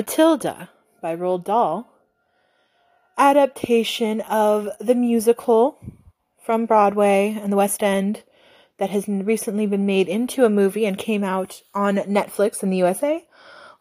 [0.00, 0.70] Matilda
[1.02, 1.92] by Roald Dahl,
[3.18, 5.78] adaptation of the musical
[6.42, 8.22] from Broadway and the West End
[8.78, 12.78] that has recently been made into a movie and came out on Netflix in the
[12.78, 13.26] USA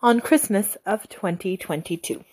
[0.01, 2.25] on Christmas of 2022.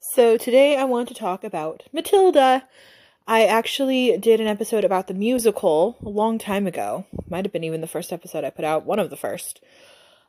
[0.00, 2.68] So today I want to talk about Matilda.
[3.28, 7.06] I actually did an episode about the musical a long time ago.
[7.28, 9.60] Might have been even the first episode I put out, one of the first.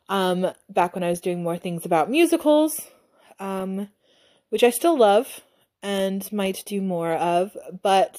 [0.08, 2.80] Um, back when I was doing more things about musicals,
[3.38, 3.88] um,
[4.48, 5.42] which I still love
[5.80, 7.56] and might do more of.
[7.84, 8.18] But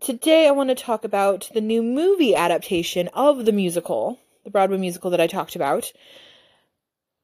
[0.00, 4.76] today I want to talk about the new movie adaptation of the musical, the Broadway
[4.76, 5.90] musical that I talked about.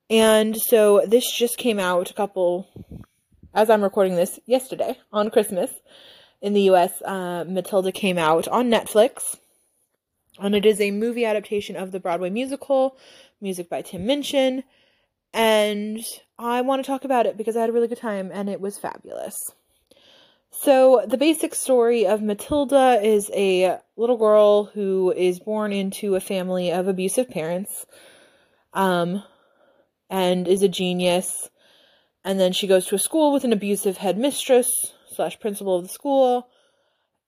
[0.08, 2.66] And so this just came out a couple
[3.52, 5.70] as I'm recording this yesterday on Christmas
[6.40, 9.36] in the US, uh, Matilda came out on Netflix.
[10.40, 12.96] And it is a movie adaptation of the Broadway musical,
[13.40, 14.62] music by Tim Minchin.
[15.34, 16.04] And
[16.38, 18.60] I want to talk about it because I had a really good time and it
[18.60, 19.50] was fabulous.
[20.50, 26.20] So, the basic story of Matilda is a little girl who is born into a
[26.20, 27.84] family of abusive parents
[28.72, 29.22] um,
[30.08, 31.50] and is a genius
[32.24, 34.68] and then she goes to a school with an abusive headmistress
[35.18, 36.48] slash principal of the school.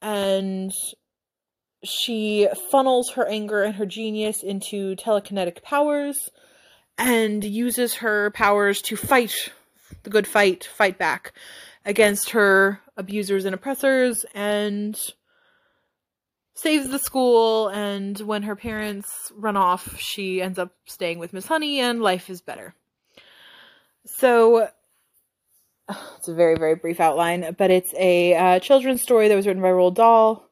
[0.00, 0.72] And
[1.82, 6.30] she funnels her anger and her genius into telekinetic powers
[6.96, 9.50] and uses her powers to fight
[10.04, 11.32] the good fight, fight back
[11.84, 14.96] against her abusers and oppressors and
[16.54, 21.46] saves the school and when her parents run off she ends up staying with miss
[21.46, 22.74] honey and life is better
[24.04, 24.68] so
[26.16, 29.62] it's a very, very brief outline, but it's a uh, children's story that was written
[29.62, 30.48] by Roald Dahl.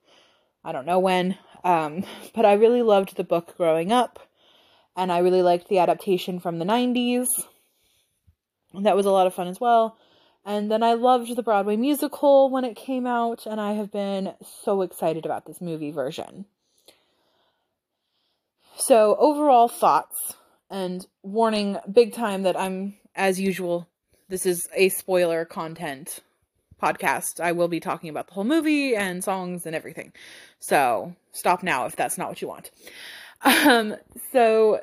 [0.64, 2.04] I don't know when, um,
[2.34, 4.18] but I really loved the book growing up,
[4.96, 7.28] and I really liked the adaptation from the 90s.
[8.74, 9.96] That was a lot of fun as well.
[10.44, 14.34] And then I loved the Broadway musical when it came out, and I have been
[14.64, 16.46] so excited about this movie version.
[18.76, 20.34] So, overall thoughts,
[20.70, 23.88] and warning big time that I'm, as usual,
[24.28, 26.20] this is a spoiler content
[26.82, 27.40] podcast.
[27.40, 30.12] I will be talking about the whole movie and songs and everything.
[30.60, 32.70] So stop now if that's not what you want.
[33.42, 33.96] Um,
[34.32, 34.80] so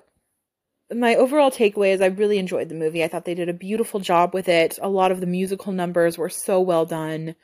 [0.94, 3.03] my overall takeaway is I really enjoyed the movie.
[3.03, 4.78] I thought they did a beautiful job with it.
[4.81, 7.35] A lot of the musical numbers were so well done.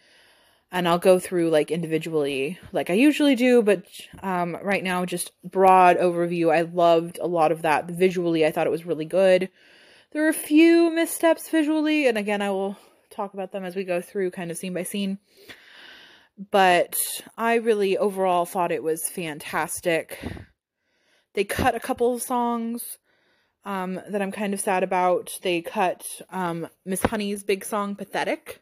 [0.73, 3.83] And I'll go through like individually like I usually do, but
[4.23, 6.53] um, right now just broad overview.
[6.53, 7.87] I loved a lot of that.
[7.87, 9.49] Visually, I thought it was really good.
[10.11, 12.75] There are a few missteps visually, and again, I will
[13.09, 15.19] talk about them as we go through kind of scene by scene.
[16.51, 16.97] But
[17.37, 20.19] I really overall thought it was fantastic.
[21.33, 22.97] They cut a couple of songs
[23.63, 25.29] um, that I'm kind of sad about.
[25.43, 28.61] They cut um, Miss Honey's big song, Pathetic,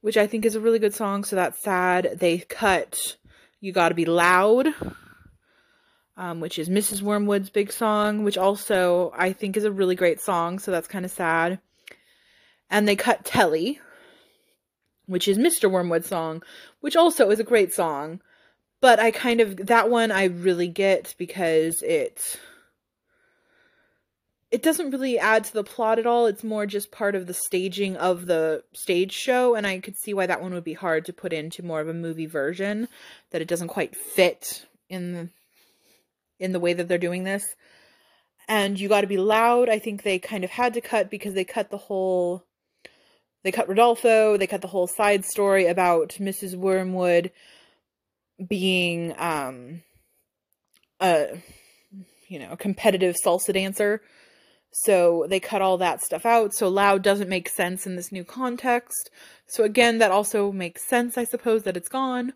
[0.00, 2.16] which I think is a really good song, so that's sad.
[2.18, 3.16] They cut
[3.60, 4.74] You Gotta Be Loud,
[6.18, 7.00] um, which is Mrs.
[7.00, 11.04] Wormwood's big song, which also I think is a really great song, so that's kind
[11.04, 11.60] of sad.
[12.68, 13.80] And they cut Telly,
[15.06, 15.70] which is Mr.
[15.70, 16.42] Wormwood's song,
[16.80, 18.20] which also is a great song.
[18.80, 22.38] But I kind of that one I really get because it
[24.50, 26.26] it doesn't really add to the plot at all.
[26.26, 30.14] It's more just part of the staging of the stage show, and I could see
[30.14, 32.88] why that one would be hard to put into more of a movie version,
[33.30, 35.30] that it doesn't quite fit in
[36.38, 37.44] in the way that they're doing this.
[38.48, 39.68] And you got to be loud.
[39.68, 42.44] I think they kind of had to cut because they cut the whole
[43.44, 46.56] they cut Rodolfo, they cut the whole side story about Mrs.
[46.56, 47.30] Wormwood
[48.46, 49.82] being um
[51.00, 51.38] a
[52.28, 54.02] you know, a competitive salsa dancer.
[54.70, 56.54] So they cut all that stuff out.
[56.54, 59.10] So loud doesn't make sense in this new context.
[59.46, 62.34] So again, that also makes sense, I suppose, that it's gone.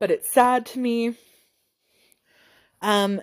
[0.00, 1.14] But it's sad to me.
[2.82, 3.22] Um,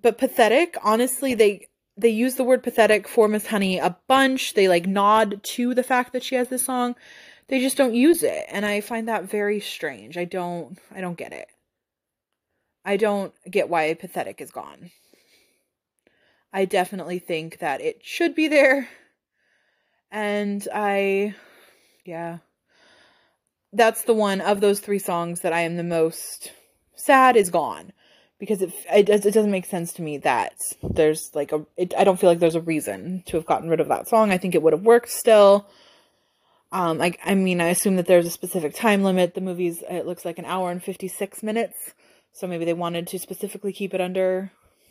[0.00, 4.54] but pathetic, honestly, they they use the word pathetic for Miss Honey a bunch.
[4.54, 6.96] They like nod to the fact that she has this song.
[7.48, 10.16] They just don't use it, and I find that very strange.
[10.16, 11.48] I don't I don't get it.
[12.84, 14.90] I don't get why pathetic is gone.
[16.52, 18.88] I definitely think that it should be there.
[20.10, 21.34] And I
[22.04, 22.38] yeah.
[23.72, 26.50] That's the one of those three songs that I am the most
[26.96, 27.92] sad is gone
[28.40, 32.02] because it, it, it doesn't make sense to me that there's like a it, I
[32.02, 34.32] don't feel like there's a reason to have gotten rid of that song.
[34.32, 35.68] I think it would have worked still.
[36.72, 39.34] Um, like I mean, I assume that there's a specific time limit.
[39.34, 41.76] The movie's it looks like an hour and 56 minutes.
[42.32, 44.50] So maybe they wanted to specifically keep it under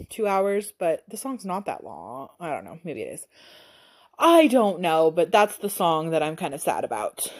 [0.09, 2.29] 2 hours, but the song's not that long.
[2.39, 3.25] I don't know, maybe it is.
[4.17, 7.31] I don't know, but that's the song that I'm kind of sad about.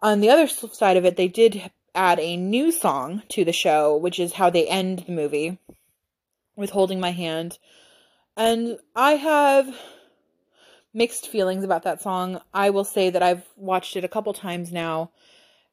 [0.00, 3.96] On the other side of it, they did add a new song to the show,
[3.96, 5.58] which is how they end the movie
[6.56, 7.58] with Holding My Hand.
[8.36, 9.74] And I have
[10.92, 12.40] mixed feelings about that song.
[12.52, 15.10] I will say that I've watched it a couple times now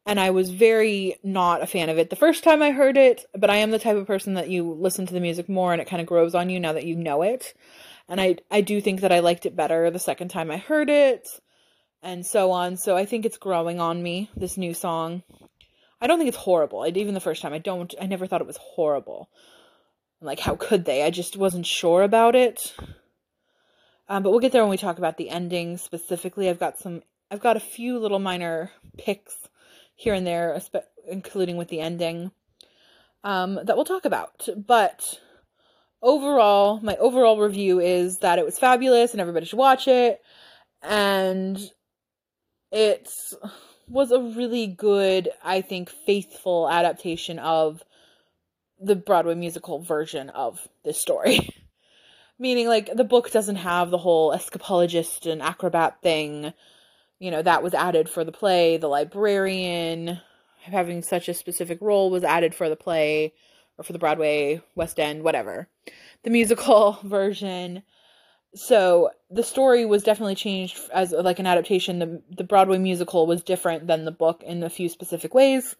[0.08, 3.26] and I was very not a fan of it the first time I heard it,
[3.34, 5.82] but I am the type of person that you listen to the music more and
[5.82, 7.52] it kind of grows on you now that you know it.
[8.08, 10.88] And I I do think that I liked it better the second time I heard
[10.88, 11.28] it
[12.02, 12.78] and so on.
[12.78, 15.22] So I think it's growing on me this new song.
[16.00, 16.82] I don't think it's horrible.
[16.82, 19.28] I even the first time I don't I never thought it was horrible.
[20.20, 21.02] Like how could they?
[21.02, 22.74] I just wasn't sure about it.
[24.08, 26.48] Um, but we'll get there when we talk about the ending specifically.
[26.48, 29.36] I've got some, I've got a few little minor picks
[29.94, 30.60] here and there,
[31.06, 32.30] including with the ending,
[33.22, 34.48] um, that we'll talk about.
[34.56, 35.20] But
[36.00, 40.22] overall, my overall review is that it was fabulous and everybody should watch it.
[40.82, 41.60] And
[42.72, 43.10] it
[43.88, 47.82] was a really good, I think, faithful adaptation of
[48.80, 51.48] the Broadway musical version of this story.
[52.38, 56.52] meaning like the book doesn't have the whole escapologist and acrobat thing.
[57.18, 58.76] You know that was added for the play.
[58.76, 60.20] The librarian
[60.62, 63.32] having such a specific role was added for the play
[63.76, 65.68] or for the broadway west end whatever.
[66.22, 67.82] The musical version
[68.54, 73.42] so the story was definitely changed as like an adaptation the the broadway musical was
[73.42, 75.76] different than the book in a few specific ways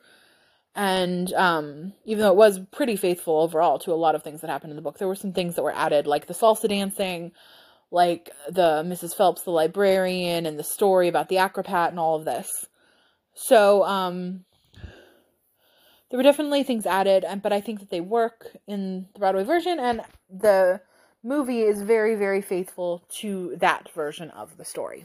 [0.78, 4.50] and um, even though it was pretty faithful overall to a lot of things that
[4.50, 7.32] happened in the book, there were some things that were added, like the salsa dancing,
[7.90, 9.12] like the Mrs.
[9.16, 12.66] Phelps, the librarian, and the story about the acrobat and all of this.
[13.34, 14.44] So um,
[16.10, 19.42] there were definitely things added, and but I think that they work in the Broadway
[19.42, 20.80] version, and the
[21.28, 25.04] movie is very, very faithful to that version of the story.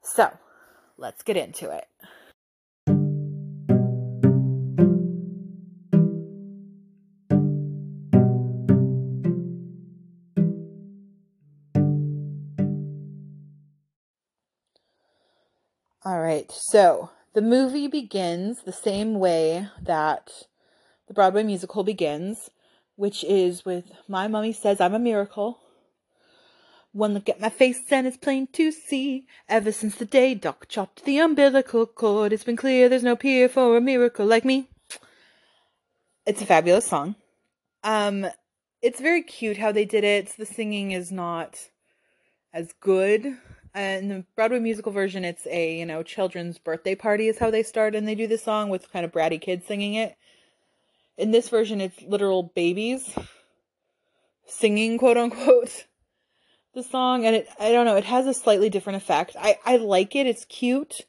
[0.00, 0.30] So
[0.96, 1.88] let's get into it.
[16.04, 20.30] All right, so the movie begins the same way that
[21.08, 22.48] the Broadway musical begins,
[22.96, 25.60] which is with My Mummy Says I'm a Miracle.
[26.92, 29.26] One look at my face and it's plain to see.
[29.48, 33.48] Ever since the day Doc chopped the umbilical cord, it's been clear there's no peer
[33.48, 34.68] for a miracle like me.
[36.24, 37.14] It's a fabulous song.
[37.84, 38.26] Um,
[38.82, 40.34] it's very cute how they did it.
[40.36, 41.58] The singing is not
[42.52, 43.36] as good
[43.76, 47.62] in the Broadway musical version, it's a you know children's birthday party is how they
[47.62, 50.16] start, and they do the song with kind of bratty kids singing it.
[51.16, 53.14] In this version, it's literal babies
[54.46, 55.86] singing, quote unquote,
[56.74, 59.34] the song, and it I don't know, it has a slightly different effect.
[59.38, 61.06] I I like it; it's cute,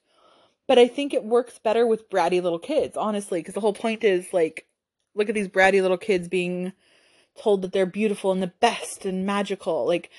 [0.67, 4.03] but I think it works better with bratty little kids, honestly, because the whole point
[4.03, 4.65] is like,
[5.13, 6.73] look at these bratty little kids being
[7.37, 10.09] told that they're beautiful and the best and magical, like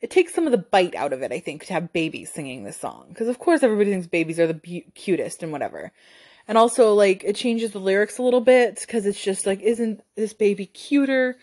[0.00, 2.62] it takes some of the bite out of it, I think, to have babies singing
[2.62, 3.06] this song.
[3.08, 5.90] Because, of course, everybody thinks babies are the cutest and whatever.
[6.48, 10.02] And also, like, it changes the lyrics a little bit because it's just like, isn't
[10.16, 11.36] this baby cuter?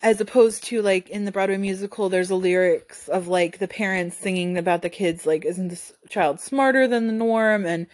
[0.00, 4.16] As opposed to, like, in the Broadway musical, there's the lyrics of, like, the parents
[4.16, 7.66] singing about the kids, like, isn't this child smarter than the norm?
[7.66, 7.88] And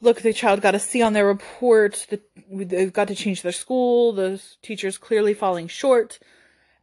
[0.00, 2.06] look, the child got a C on their report.
[2.10, 4.12] The, they've got to change their school.
[4.12, 6.18] The teacher's clearly falling short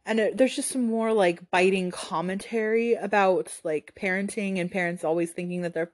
[0.06, 5.32] and it, there's just some more like biting commentary about like parenting and parents always
[5.32, 5.90] thinking that their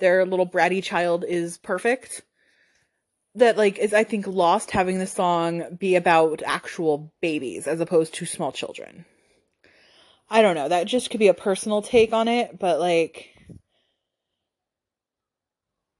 [0.00, 2.22] their little bratty child is perfect
[3.34, 8.14] that like is i think lost having the song be about actual babies as opposed
[8.14, 9.04] to small children
[10.28, 13.28] i don't know that just could be a personal take on it but like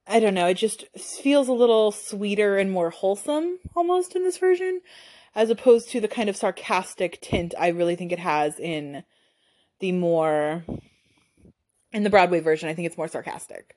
[0.06, 4.38] i don't know it just feels a little sweeter and more wholesome almost in this
[4.38, 4.80] version
[5.34, 9.04] as opposed to the kind of sarcastic tint I really think it has in
[9.80, 10.64] the more
[11.92, 12.68] in the Broadway version.
[12.68, 13.76] I think it's more sarcastic.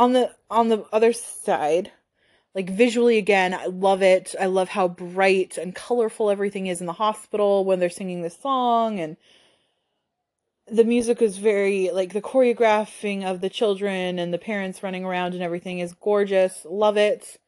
[0.00, 1.92] On the on the other side,
[2.54, 4.34] like visually again, I love it.
[4.40, 8.40] I love how bright and colorful everything is in the hospital when they're singing this
[8.40, 9.18] song and
[10.66, 15.34] the music is very like the choreographing of the children and the parents running around
[15.34, 16.64] and everything is gorgeous.
[16.64, 17.38] Love it.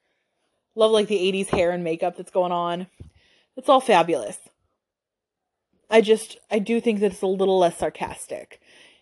[0.75, 2.87] Love like the 80s hair and makeup that's going on.
[3.57, 4.37] It's all fabulous.
[5.89, 8.61] I just I do think that it's a little less sarcastic.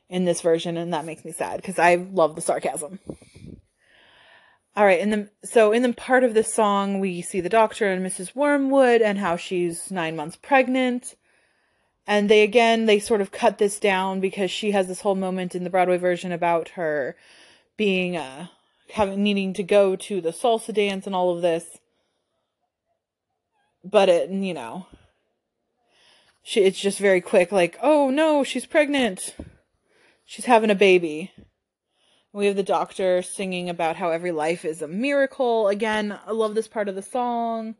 [0.08, 2.98] in this version, and that makes me sad because I love the sarcasm.
[4.76, 7.90] All right, and then so in the part of the song, we see the doctor
[7.90, 8.34] and Mrs.
[8.36, 11.16] Wormwood and how she's nine months pregnant.
[12.06, 15.54] And they again they sort of cut this down because she has this whole moment
[15.54, 17.16] in the Broadway version about her
[17.76, 18.46] being uh
[18.92, 21.78] having needing to go to the salsa dance and all of this.
[23.84, 24.86] But it you know
[26.42, 29.34] she it's just very quick like, "Oh no, she's pregnant.
[30.24, 31.32] She's having a baby."
[32.32, 35.66] We have the doctor singing about how every life is a miracle.
[35.66, 37.74] Again, I love this part of the song.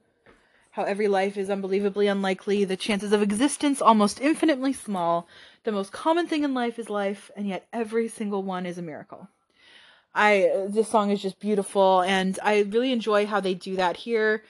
[0.73, 5.29] How every life is unbelievably unlikely, the chances of existence almost infinitely small.
[5.63, 8.83] The most common thing in life is life, and yet every single one is a
[8.83, 9.29] miracle.
[10.15, 14.43] I this song is just beautiful and I really enjoy how they do that here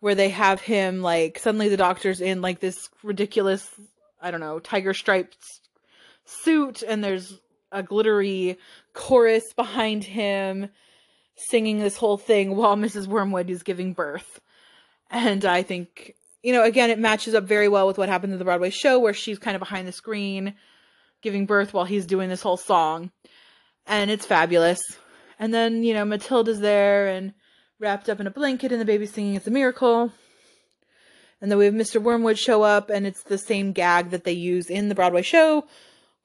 [0.00, 3.70] where they have him like suddenly the doctor's in like this ridiculous
[4.20, 5.60] I don't know, tiger striped
[6.26, 7.40] suit and there's
[7.72, 8.58] a glittery
[8.92, 10.68] chorus behind him
[11.36, 13.06] singing this whole thing while Mrs.
[13.06, 14.40] Wormwood is giving birth.
[15.10, 18.38] And I think, you know, again, it matches up very well with what happened in
[18.38, 20.54] the Broadway show where she's kind of behind the screen
[21.22, 23.10] giving birth while he's doing this whole song.
[23.86, 24.80] And it's fabulous.
[25.38, 27.34] And then, you know, Matilda's there and
[27.78, 30.12] wrapped up in a blanket and the baby's singing It's a Miracle.
[31.40, 32.02] And then we have Mr.
[32.02, 35.66] Wormwood show up and it's the same gag that they use in the Broadway show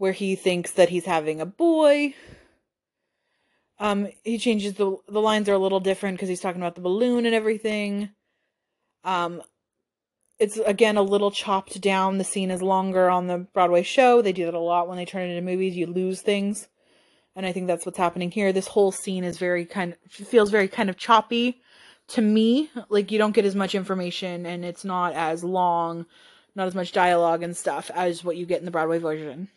[0.01, 2.15] where he thinks that he's having a boy.
[3.77, 6.81] Um, he changes the the lines are a little different because he's talking about the
[6.81, 8.09] balloon and everything.
[9.03, 9.43] Um,
[10.39, 12.17] it's again a little chopped down.
[12.17, 14.23] The scene is longer on the Broadway show.
[14.23, 15.77] They do that a lot when they turn it into movies.
[15.77, 16.67] You lose things,
[17.35, 18.51] and I think that's what's happening here.
[18.51, 21.61] This whole scene is very kind of feels very kind of choppy
[22.07, 22.71] to me.
[22.89, 26.07] Like you don't get as much information, and it's not as long,
[26.55, 29.47] not as much dialogue and stuff as what you get in the Broadway version.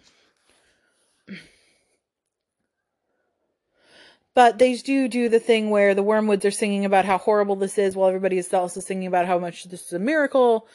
[4.35, 7.79] But they do do the thing where the Wormwoods are singing about how horrible this
[7.79, 10.67] is while everybody else is also singing about how much this is a miracle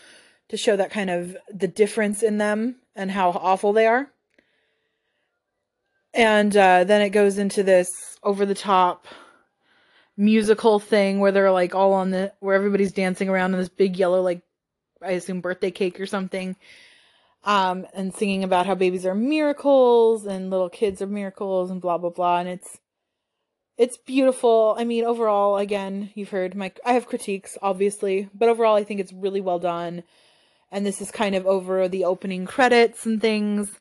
[0.47, 4.09] to show that kind of the difference in them and how awful they are.
[6.13, 9.05] And uh, then it goes into this over the top
[10.17, 13.95] musical thing where they're like all on the where everybody's dancing around in this big
[13.95, 14.41] yellow like
[15.01, 16.55] I assume birthday cake or something.
[17.43, 21.97] Um, and singing about how babies are miracles and little kids are miracles and blah
[21.97, 22.79] blah blah and it's
[23.79, 24.75] it's beautiful.
[24.77, 28.99] I mean, overall, again, you've heard my I have critiques, obviously, but overall, I think
[28.99, 30.03] it's really well done.
[30.69, 33.71] And this is kind of over the opening credits and things,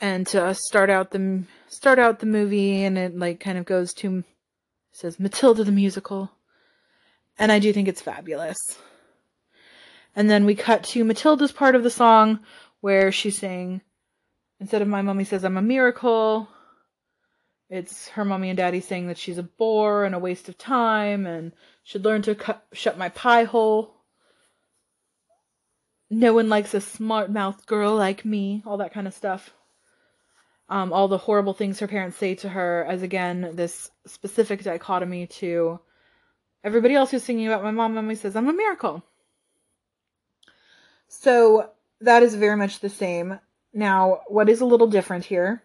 [0.00, 3.94] and to start out the start out the movie, and it like kind of goes
[3.94, 4.24] to
[4.90, 6.32] says Matilda the musical,
[7.38, 8.58] and I do think it's fabulous.
[10.16, 12.40] And then we cut to Matilda's part of the song
[12.80, 13.80] where she's saying,
[14.58, 16.48] instead of my mommy says I'm a miracle,
[17.74, 21.26] it's her mommy and daddy saying that she's a bore and a waste of time
[21.26, 21.50] and
[21.82, 23.92] should learn to shut my pie hole.
[26.08, 29.52] No one likes a smart mouthed girl like me, all that kind of stuff.
[30.68, 35.26] Um, all the horrible things her parents say to her, as again, this specific dichotomy
[35.26, 35.80] to
[36.62, 37.96] everybody else who's singing about my mom.
[37.96, 39.02] Mommy says, I'm a miracle.
[41.08, 41.70] So
[42.02, 43.40] that is very much the same.
[43.72, 45.64] Now, what is a little different here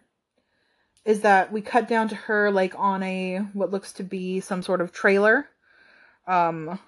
[1.10, 4.62] is that we cut down to her like on a what looks to be some
[4.62, 5.48] sort of trailer.
[6.26, 6.78] Um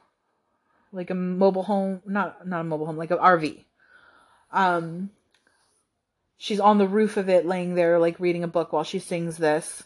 [0.93, 3.65] like a mobile home not not a mobile home like an RV
[4.53, 5.11] um
[6.43, 9.37] she's on the roof of it laying there like reading a book while she sings
[9.37, 9.85] this.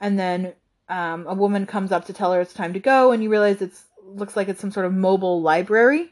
[0.00, 0.54] And then
[0.88, 3.62] um, a woman comes up to tell her it's time to go and you realize
[3.62, 6.10] it's looks like it's some sort of mobile library.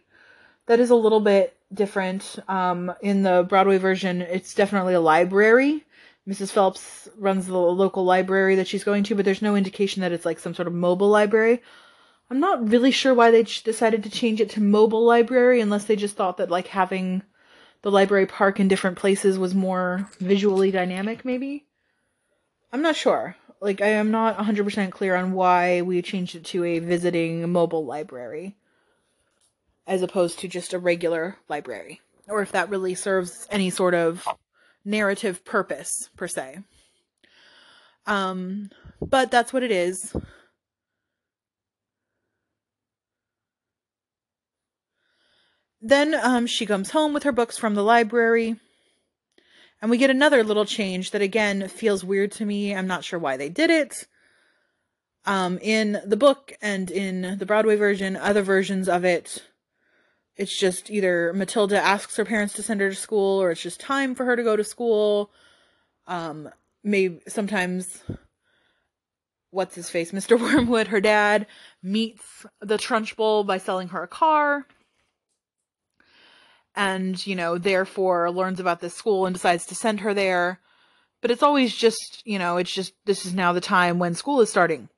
[0.67, 2.39] That is a little bit different.
[2.47, 5.85] Um, in the broadway version it's definitely a library
[6.29, 6.51] Mrs.
[6.51, 10.27] Phelps runs the local library that she's going to, but there's no indication that it's
[10.27, 11.63] like some sort of mobile library.
[12.31, 15.97] I'm not really sure why they decided to change it to mobile library unless they
[15.97, 17.23] just thought that like having
[17.81, 21.65] the library park in different places was more visually dynamic maybe.
[22.75, 23.37] I'm not sure.
[23.63, 27.87] Like I am not 100% clear on why we changed it to a visiting mobile
[27.87, 28.57] library
[29.87, 34.29] as opposed to just a regular library or if that really serves any sort of
[34.89, 36.59] narrative purpose per se.
[38.07, 40.17] Um, but that's what it is.
[45.81, 48.57] Then um, she comes home with her books from the library.
[49.81, 52.75] And we get another little change that again feels weird to me.
[52.75, 54.07] I'm not sure why they did it.
[55.25, 59.45] Um, in the book and in the Broadway version, other versions of it,
[60.39, 63.81] it's just either Matilda asks her parents to send her to school or it's just
[63.81, 65.31] time for her to go to school.
[66.07, 66.49] Um,
[66.85, 68.03] maybe sometimes
[69.51, 70.41] what's his face, Mr.
[70.41, 71.47] Wormwood, her dad,
[71.83, 74.65] meets the Trunchbull by selling her a car.
[76.77, 80.61] And, you know, therefore learns about this school and decides to send her there.
[81.21, 84.41] But it's always just, you know, it's just this is now the time when school
[84.41, 84.89] is starting.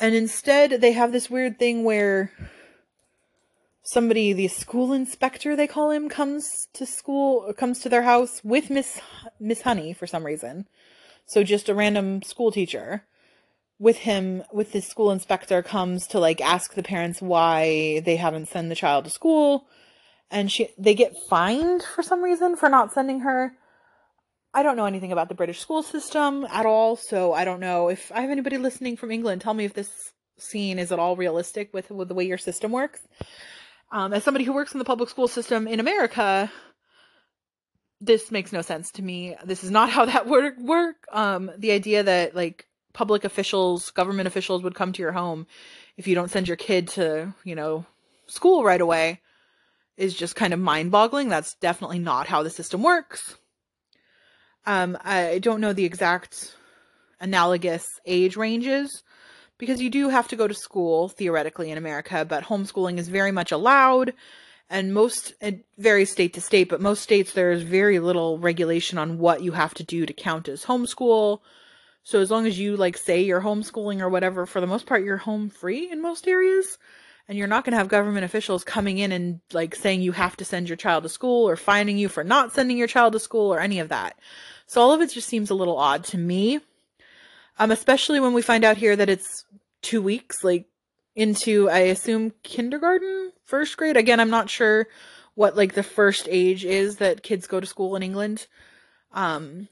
[0.00, 2.32] And instead, they have this weird thing where
[3.82, 8.70] somebody, the school inspector, they call him, comes to school, comes to their house with
[8.70, 9.00] Miss
[9.38, 10.66] Miss Honey for some reason.
[11.26, 13.04] So just a random school teacher
[13.78, 18.48] with him with this school inspector comes to like ask the parents why they haven't
[18.48, 19.66] sent the child to school.
[20.30, 23.54] And she they get fined for some reason for not sending her.
[24.52, 27.88] I don't know anything about the british school system at all so i don't know.
[27.88, 31.16] If i have anybody listening from england tell me if this scene is at all
[31.16, 33.00] realistic with with the way your system works
[33.92, 36.50] um, as somebody who works in the public school system in america
[38.00, 41.72] this makes no sense to me this is not how that work work um, the
[41.72, 45.46] idea that like public officials, government officials would come to your home
[45.96, 47.86] if you don't send your kid to, you know,
[48.26, 49.20] school right away
[49.96, 51.28] is just kind of mind boggling.
[51.28, 53.36] That's definitely not how the system works.
[54.66, 56.54] Um, I don't know the exact
[57.20, 59.02] analogous age ranges
[59.60, 63.30] because you do have to go to school theoretically in America, but homeschooling is very
[63.30, 64.12] much allowed.
[64.68, 69.18] And most, it varies state to state, but most states there's very little regulation on
[69.18, 71.40] what you have to do to count as homeschool
[72.02, 75.04] so as long as you like say you're homeschooling or whatever, for the most part,
[75.04, 76.78] you're home free in most areas.
[77.28, 80.36] And you're not going to have government officials coming in and like saying you have
[80.38, 83.20] to send your child to school or fining you for not sending your child to
[83.20, 84.18] school or any of that.
[84.66, 86.58] So all of it just seems a little odd to me.
[87.60, 89.44] Um, especially when we find out here that it's
[89.82, 90.64] two weeks, like
[91.14, 93.98] into, I assume, kindergarten, first grade.
[93.98, 94.86] Again, I'm not sure
[95.34, 98.46] what like the first age is that kids go to school in England.
[99.12, 99.68] Um,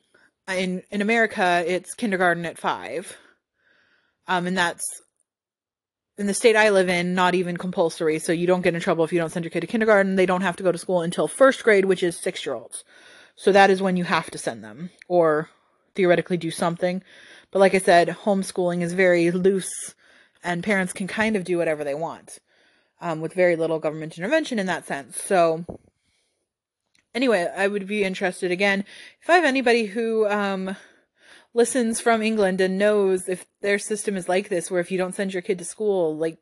[0.46, 3.16] in in America, it's kindergarten at five,
[4.27, 4.85] um, and that's
[6.18, 8.18] in the state I live in, not even compulsory.
[8.18, 10.16] So you don't get in trouble if you don't send your kid to kindergarten.
[10.16, 12.85] They don't have to go to school until first grade, which is six year olds.
[13.35, 15.48] So that is when you have to send them, or
[15.94, 17.03] theoretically do something.
[17.50, 19.94] But like I said, homeschooling is very loose,
[20.44, 22.38] and parents can kind of do whatever they want,
[23.00, 25.20] um, with very little government intervention in that sense.
[25.22, 25.64] So
[27.14, 28.84] anyway, I would be interested again
[29.22, 30.76] if I have anybody who um,
[31.54, 35.14] listens from England and knows if their system is like this, where if you don't
[35.14, 36.38] send your kid to school, like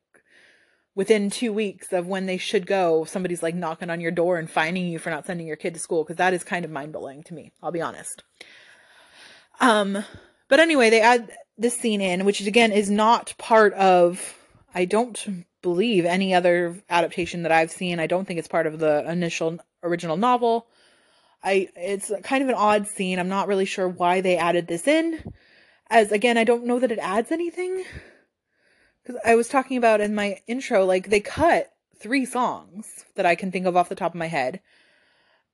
[0.95, 4.51] within two weeks of when they should go, somebody's like knocking on your door and
[4.51, 6.93] fining you for not sending your kid to school, because that is kind of mind
[6.93, 7.53] blowing to me.
[7.63, 8.25] I'll be honest.
[9.61, 10.05] Um,
[10.49, 14.35] but anyway, they add this scene in, which again is not part of.
[14.75, 17.99] I don't believe any other adaptation that I've seen.
[17.99, 20.67] I don't think it's part of the initial original novel.
[21.43, 23.19] I it's kind of an odd scene.
[23.19, 25.33] I'm not really sure why they added this in.
[25.89, 27.85] As again, I don't know that it adds anything.
[29.07, 33.35] Cuz I was talking about in my intro like they cut 3 songs that I
[33.35, 34.61] can think of off the top of my head.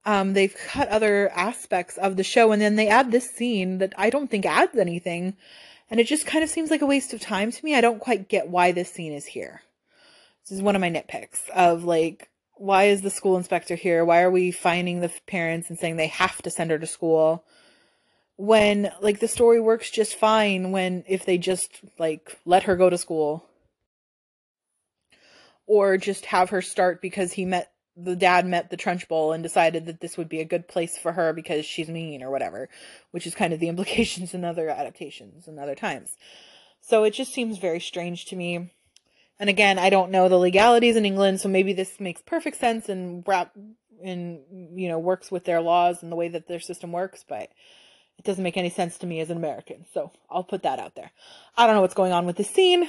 [0.04, 3.92] Um they've cut other aspects of the show and then they add this scene that
[3.96, 5.36] I don't think adds anything.
[5.90, 7.74] And it just kind of seems like a waste of time to me.
[7.74, 9.62] I don't quite get why this scene is here.
[10.42, 12.30] This is one of my nitpicks of like
[12.62, 14.04] why is the school inspector here?
[14.04, 17.44] Why are we finding the parents and saying they have to send her to school?
[18.36, 22.88] When like the story works just fine when if they just like let her go
[22.88, 23.44] to school
[25.66, 29.86] or just have her start because he met the dad met the Trunchbull and decided
[29.86, 32.68] that this would be a good place for her because she's mean or whatever,
[33.10, 36.16] which is kind of the implications in other adaptations and other times.
[36.80, 38.70] So it just seems very strange to me.
[39.38, 42.88] And again, I don't know the legalities in England, so maybe this makes perfect sense
[42.88, 43.52] and wrap
[44.02, 44.42] in
[44.74, 47.50] you know works with their laws and the way that their system works, but
[48.18, 49.86] it doesn't make any sense to me as an American.
[49.94, 51.10] So I'll put that out there.
[51.56, 52.88] I don't know what's going on with this scene.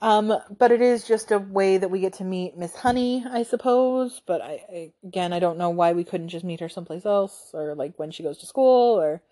[0.00, 3.42] Um, but it is just a way that we get to meet Miss Honey, I
[3.42, 4.22] suppose.
[4.24, 7.50] But I, I again, I don't know why we couldn't just meet her someplace else,
[7.52, 9.22] or like when she goes to school, or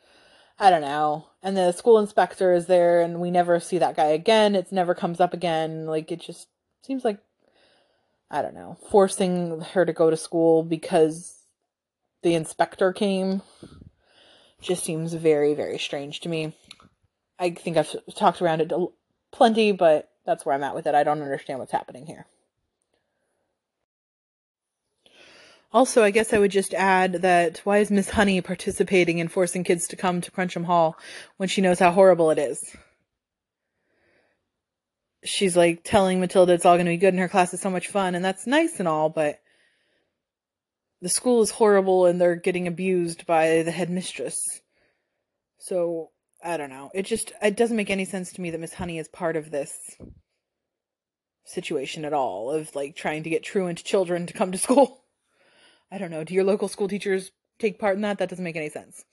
[0.58, 1.26] I don't know.
[1.42, 4.54] And the school inspector is there and we never see that guy again.
[4.54, 5.86] It never comes up again.
[5.86, 6.48] Like it just
[6.82, 7.18] seems like
[8.30, 11.44] I don't know, forcing her to go to school because
[12.22, 13.42] the inspector came
[14.60, 16.54] just seems very very strange to me.
[17.38, 18.72] I think I've talked around it
[19.30, 20.94] plenty, but that's where I'm at with it.
[20.94, 22.26] I don't understand what's happening here.
[25.72, 29.64] Also, I guess I would just add that why is Miss Honey participating in forcing
[29.64, 30.96] kids to come to Crunchem Hall
[31.36, 32.58] when she knows how horrible it is?
[35.24, 37.70] She's like telling Matilda it's all going to be good and her class is so
[37.70, 39.40] much fun, and that's nice and all, but
[41.02, 44.36] the school is horrible and they're getting abused by the headmistress.
[45.58, 46.10] So
[46.42, 46.90] I don't know.
[46.94, 49.50] It just it doesn't make any sense to me that Miss Honey is part of
[49.50, 49.96] this
[51.44, 55.02] situation at all of like trying to get truant children to come to school.
[55.90, 56.24] I don't know.
[56.24, 58.18] Do your local school teachers take part in that?
[58.18, 59.04] That doesn't make any sense.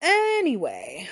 [0.00, 1.08] Anyway.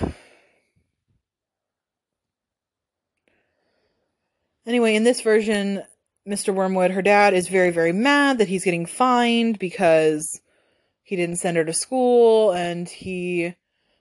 [4.65, 5.83] Anyway, in this version,
[6.27, 6.53] Mr.
[6.53, 10.41] Wormwood, her dad, is very, very mad that he's getting fined because
[11.03, 13.55] he didn't send her to school and he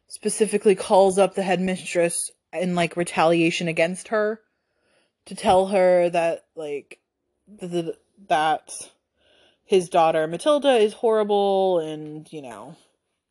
[0.08, 4.40] specifically calls up the headmistress in like retaliation against her
[5.26, 6.98] to tell her that like
[7.48, 7.96] the, the,
[8.28, 8.72] that
[9.64, 12.76] his daughter Matilda is horrible and you know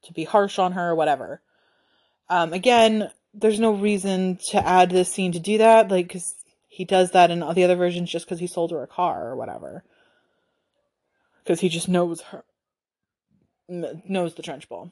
[0.03, 1.41] to be harsh on her whatever.
[2.29, 6.35] Um, again, there's no reason to add this scene to do that like cuz
[6.67, 9.35] he does that in the other versions just cuz he sold her a car or
[9.35, 9.83] whatever.
[11.45, 12.43] Cuz he just knows her
[13.67, 14.91] knows the Trunchbull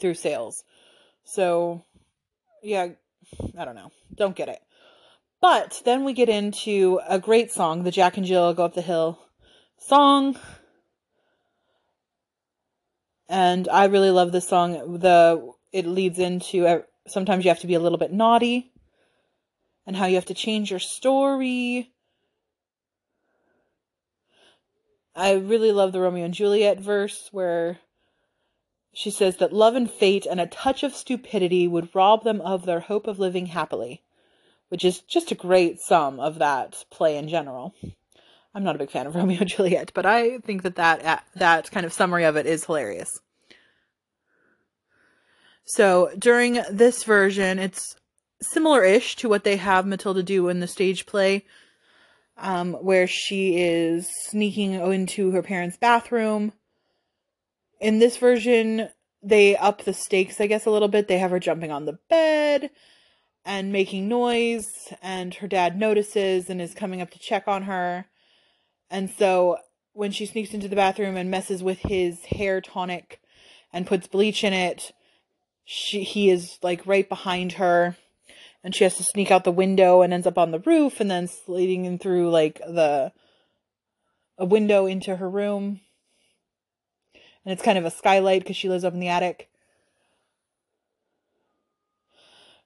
[0.00, 0.64] through sales.
[1.24, 1.84] So,
[2.62, 2.88] yeah,
[3.58, 3.90] I don't know.
[4.14, 4.60] Don't get it.
[5.40, 8.82] But then we get into a great song, the Jack and Jill Go Up the
[8.82, 9.18] Hill
[9.78, 10.36] song.
[13.28, 14.98] And I really love this song.
[14.98, 18.72] The it leads into sometimes you have to be a little bit naughty
[19.86, 21.92] and how you have to change your story.
[25.14, 27.78] I really love the Romeo and Juliet verse where
[28.98, 32.66] she says that love and fate and a touch of stupidity would rob them of
[32.66, 34.02] their hope of living happily,
[34.70, 37.72] which is just a great sum of that play in general.
[38.52, 41.70] I'm not a big fan of Romeo and Juliet, but I think that that, that
[41.70, 43.20] kind of summary of it is hilarious.
[45.64, 47.94] So during this version, it's
[48.42, 51.44] similar-ish to what they have Matilda do in the stage play,
[52.36, 56.52] um, where she is sneaking into her parents' bathroom
[57.80, 58.88] in this version,
[59.22, 61.08] they up the stakes, I guess, a little bit.
[61.08, 62.70] They have her jumping on the bed
[63.44, 68.06] and making noise, and her dad notices and is coming up to check on her.
[68.90, 69.58] And so
[69.92, 73.20] when she sneaks into the bathroom and messes with his hair tonic
[73.72, 74.92] and puts bleach in it,
[75.64, 77.96] she he is like right behind her
[78.64, 81.10] and she has to sneak out the window and ends up on the roof and
[81.10, 83.12] then sliding in through like the
[84.38, 85.80] a window into her room
[87.48, 89.48] and it's kind of a skylight because she lives up in the attic.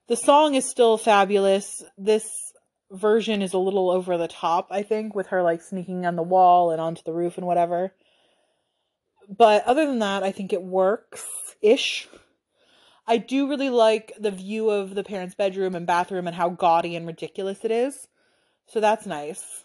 [0.09, 1.85] The song is still fabulous.
[1.97, 2.29] This
[2.91, 6.25] version is a little over the top, I think, with her like sneaking on the
[6.25, 7.95] wall and onto the roof and whatever.
[9.29, 11.25] But other than that, I think it works
[11.63, 12.09] ish.
[13.07, 16.97] I do really like the view of the parents' bedroom and bathroom and how gaudy
[16.97, 18.09] and ridiculous it is.
[18.67, 19.62] So that's nice.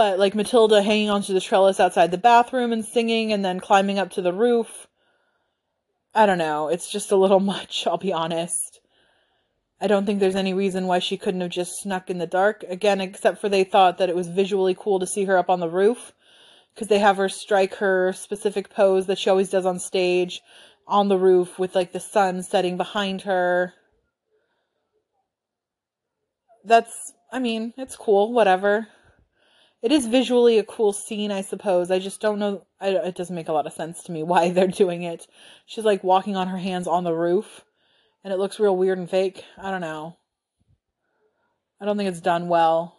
[0.00, 3.98] But like Matilda hanging onto the trellis outside the bathroom and singing and then climbing
[3.98, 4.86] up to the roof.
[6.14, 6.68] I don't know.
[6.68, 8.80] It's just a little much, I'll be honest.
[9.78, 12.64] I don't think there's any reason why she couldn't have just snuck in the dark.
[12.66, 15.60] Again, except for they thought that it was visually cool to see her up on
[15.60, 16.14] the roof.
[16.74, 20.40] Because they have her strike her specific pose that she always does on stage
[20.88, 23.74] on the roof with like the sun setting behind her.
[26.64, 28.88] That's, I mean, it's cool, whatever
[29.82, 31.90] it is visually a cool scene, I suppose.
[31.90, 32.66] I just don't know.
[32.80, 35.26] I, it doesn't make a lot of sense to me why they're doing it.
[35.66, 37.64] She's like walking on her hands on the roof,
[38.22, 39.44] and it looks real weird and fake.
[39.58, 40.16] I don't know.
[41.80, 42.96] I don't think it's done well.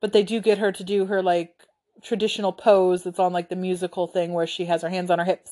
[0.00, 1.54] But they do get her to do her like
[2.02, 5.24] traditional pose that's on like the musical thing where she has her hands on her
[5.26, 5.50] hips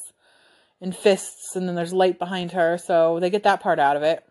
[0.80, 2.78] and fists, and then there's light behind her.
[2.78, 4.24] So they get that part out of it.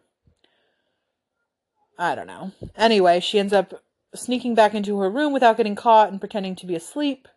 [1.99, 2.51] I don't know.
[2.75, 3.83] Anyway, she ends up
[4.17, 7.27] sneaking back into her room without getting caught and pretending to be asleep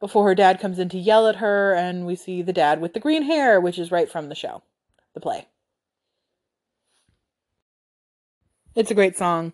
[0.00, 2.94] before her dad comes in to yell at her, and we see the dad with
[2.94, 4.62] the green hair, which is right from the show,
[5.14, 5.48] the play.
[8.76, 9.52] It's a great song.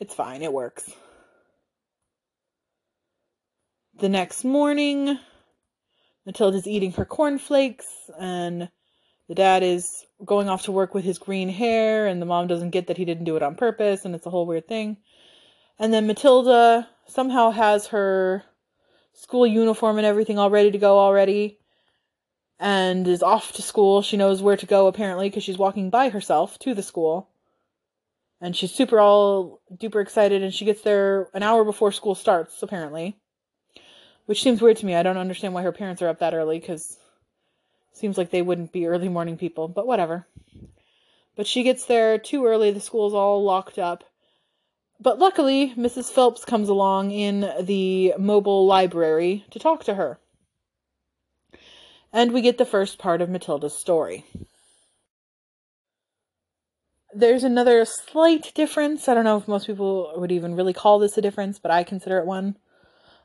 [0.00, 0.90] It's fine, it works.
[4.00, 5.18] The next morning,
[6.26, 7.86] Matilda's eating her cornflakes,
[8.18, 8.68] and
[9.28, 12.70] the dad is going off to work with his green hair, and the mom doesn't
[12.70, 14.98] get that he didn't do it on purpose, and it's a whole weird thing.
[15.78, 18.44] And then Matilda somehow has her
[19.12, 21.58] school uniform and everything all ready to go already
[22.58, 24.02] and is off to school.
[24.02, 27.28] She knows where to go apparently because she's walking by herself to the school.
[28.40, 32.62] And she's super all duper excited and she gets there an hour before school starts
[32.62, 33.16] apparently.
[34.26, 34.94] Which seems weird to me.
[34.94, 36.98] I don't understand why her parents are up that early cuz
[37.92, 40.26] seems like they wouldn't be early morning people, but whatever.
[41.36, 42.70] But she gets there too early.
[42.70, 44.04] The school's all locked up.
[45.04, 46.10] But luckily, Mrs.
[46.10, 50.18] Phelps comes along in the mobile library to talk to her.
[52.10, 54.24] And we get the first part of Matilda's story.
[57.14, 59.06] There's another slight difference.
[59.06, 61.84] I don't know if most people would even really call this a difference, but I
[61.84, 62.56] consider it one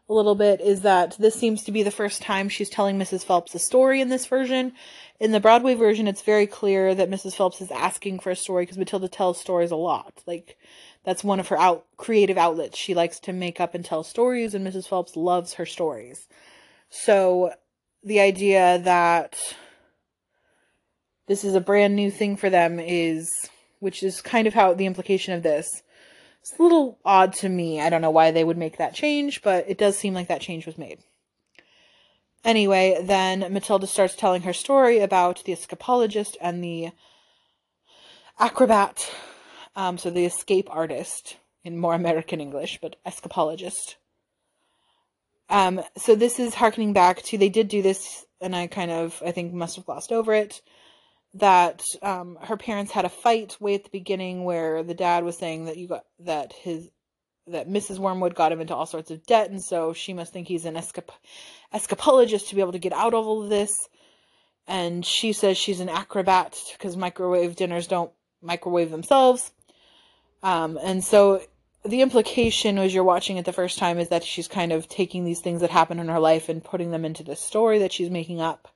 [0.09, 0.59] a little bit.
[0.59, 3.23] Is that this seems to be the first time she's telling Mrs.
[3.23, 4.73] Phelps a story in this version.
[5.17, 7.35] In the Broadway version, it's very clear that Mrs.
[7.35, 10.21] Phelps is asking for a story because Matilda tells stories a lot.
[10.25, 10.57] Like,
[11.03, 12.77] that's one of her out creative outlets.
[12.77, 14.87] She likes to make up and tell stories, and Mrs.
[14.87, 16.27] Phelps loves her stories.
[16.89, 17.53] So,
[18.03, 19.55] the idea that
[21.27, 24.85] this is a brand new thing for them is which is kind of how the
[24.85, 25.83] implication of this.
[26.41, 27.81] It's a little odd to me.
[27.81, 30.41] I don't know why they would make that change, but it does seem like that
[30.41, 30.99] change was made.
[32.45, 36.91] Anyway, then Matilda starts telling her story about the escapologist and the
[38.39, 39.11] acrobat,
[39.75, 43.95] um, so the escape artist in more American English, but escapologist.
[45.49, 49.21] Um, so this is harkening back to they did do this, and I kind of
[49.25, 50.61] I think must have glossed over it
[51.35, 55.37] that um, her parents had a fight way at the beginning where the dad was
[55.37, 56.89] saying that you got that his
[57.47, 57.97] that Mrs.
[57.97, 60.75] Wormwood got him into all sorts of debt, and so she must think he's an
[60.75, 61.09] escap-
[61.73, 63.71] escapologist to be able to get out of all of this.
[64.67, 69.51] And she says she's an acrobat because microwave dinners don't microwave themselves.
[70.41, 71.41] Um, and so
[71.83, 75.23] the implication as you're watching it the first time is that she's kind of taking
[75.23, 78.09] these things that happen in her life and putting them into this story that she's
[78.09, 78.67] making up.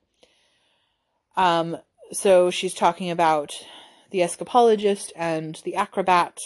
[1.35, 1.77] Um,
[2.11, 3.65] so she's talking about
[4.11, 6.37] the escapologist and the acrobat,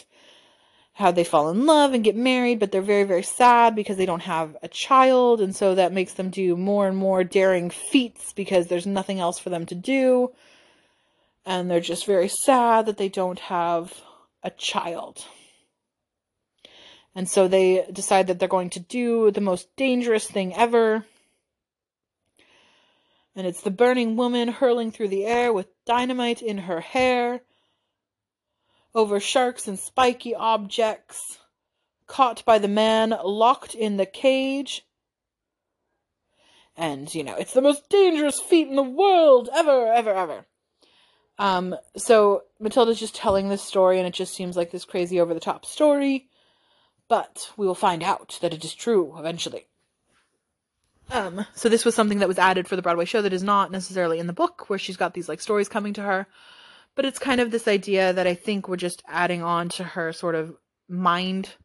[0.93, 4.05] how they fall in love and get married, but they're very, very sad because they
[4.05, 5.41] don't have a child.
[5.41, 9.37] And so that makes them do more and more daring feats because there's nothing else
[9.37, 10.31] for them to do.
[11.45, 13.93] And they're just very sad that they don't have
[14.43, 15.25] a child.
[17.15, 21.05] And so they decide that they're going to do the most dangerous thing ever
[23.37, 27.41] and it's the burning woman hurling through the air with dynamite in her hair
[28.95, 31.37] over sharks and spiky objects,
[32.07, 34.87] caught by the man, locked in the cage.
[36.75, 40.45] And, you know, it's the most dangerous feat in the world ever, ever, ever.
[41.39, 45.33] Um, so Matilda's just telling this story, and it just seems like this crazy over
[45.33, 46.27] the top story.
[47.07, 49.67] But we will find out that it is true eventually.
[51.09, 53.71] Um, so this was something that was added for the Broadway show that is not
[53.71, 56.27] necessarily in the book, where she's got these like stories coming to her.
[56.95, 60.11] But it's kind of this idea that I think we're just adding on to her
[60.11, 60.55] sort of
[60.89, 61.55] mind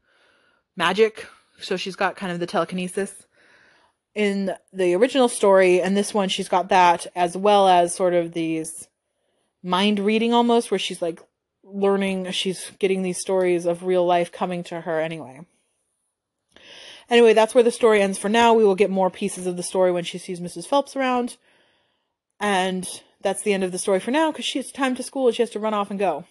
[0.76, 1.26] magic.
[1.60, 3.26] So she's got kind of the telekinesis
[4.14, 8.32] in the original story, and this one she's got that as well as sort of
[8.32, 8.88] these
[9.62, 11.20] mind reading almost, where she's like
[11.64, 15.40] learning, she's getting these stories of real life coming to her anyway.
[17.08, 18.54] Anyway, that's where the story ends for now.
[18.54, 20.66] We will get more pieces of the story when she sees Mrs.
[20.66, 21.36] Phelps around.
[22.40, 22.88] And
[23.20, 25.42] that's the end of the story for now because she's time to school and she
[25.42, 26.24] has to run off and go.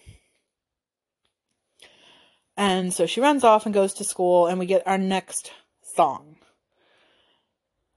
[2.56, 5.52] And so she runs off and goes to school, and we get our next
[5.94, 6.36] song,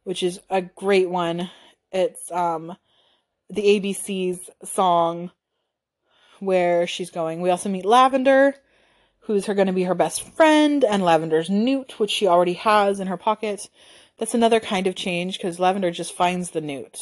[0.04, 1.50] which is a great one.
[1.92, 2.78] It's um
[3.50, 5.32] the ABC's song
[6.40, 7.42] where she's going.
[7.42, 8.56] We also meet Lavender,
[9.22, 13.00] who's her going to be her best friend, and Lavender's newt, which she already has
[13.00, 13.70] in her pocket.
[14.18, 16.98] That's another kind of change because Lavender just finds the newt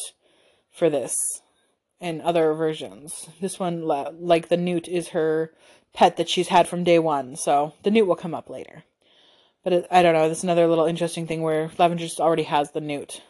[0.71, 1.15] for this
[2.01, 3.29] and other versions.
[3.39, 5.53] This one, like the newt, is her
[5.93, 8.83] pet that she's had from day one, so the newt will come up later.
[9.63, 12.81] But I don't know, that's another little interesting thing where Lavender just already has the
[12.81, 13.21] newt.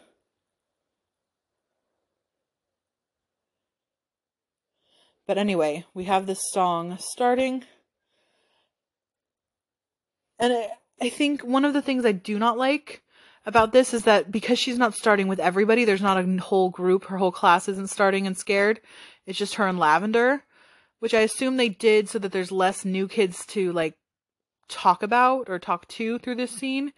[5.26, 7.64] But anyway, we have this song starting.
[10.40, 10.70] And I,
[11.02, 13.04] I think one of the things I do not like
[13.46, 17.06] about this is that because she's not starting with everybody, there's not a whole group,
[17.06, 18.82] her whole class isn't starting and scared.
[19.26, 20.44] It's just her and Lavender,
[21.00, 23.96] which I assume they did so that there's less new kids to like
[24.68, 26.94] talk about or talk to through this scene.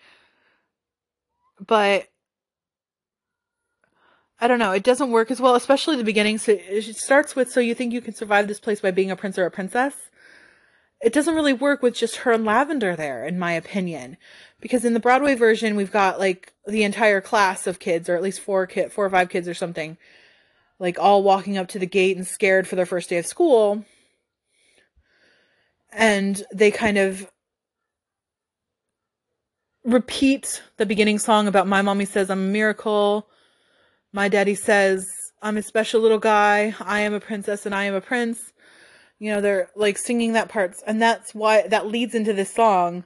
[1.65, 2.07] But
[4.39, 6.37] I don't know, it doesn't work as well, especially the beginning.
[6.37, 9.15] So it starts with so you think you can survive this place by being a
[9.15, 9.95] prince or a princess
[11.01, 14.17] it doesn't really work with just her and Lavender there, in my opinion.
[14.59, 18.23] Because in the Broadway version, we've got like the entire class of kids, or at
[18.23, 19.97] least four kid, four or five kids or something,
[20.79, 23.85] like all walking up to the gate and scared for their first day of school.
[25.91, 27.29] And they kind of
[29.83, 33.27] repeat the beginning song about my mommy says I'm a miracle.
[34.15, 35.09] My daddy says
[35.41, 36.73] I'm a special little guy.
[36.79, 38.53] I am a princess and I am a prince
[39.19, 43.05] you know they're like singing that parts and that's why that leads into this song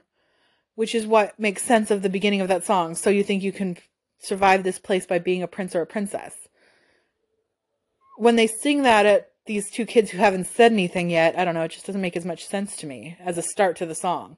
[0.74, 3.52] which is what makes sense of the beginning of that song so you think you
[3.52, 3.76] can
[4.18, 6.34] survive this place by being a prince or a princess
[8.16, 11.54] when they sing that at these two kids who haven't said anything yet, I don't
[11.54, 13.94] know, it just doesn't make as much sense to me as a start to the
[13.94, 14.36] song.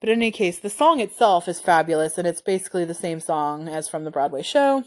[0.00, 3.68] But in any case, the song itself is fabulous, and it's basically the same song
[3.68, 4.82] as from the Broadway show.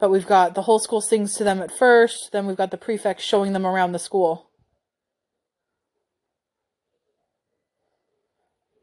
[0.00, 2.76] But we've got the whole school sings to them at first, then we've got the
[2.76, 4.50] prefect showing them around the school.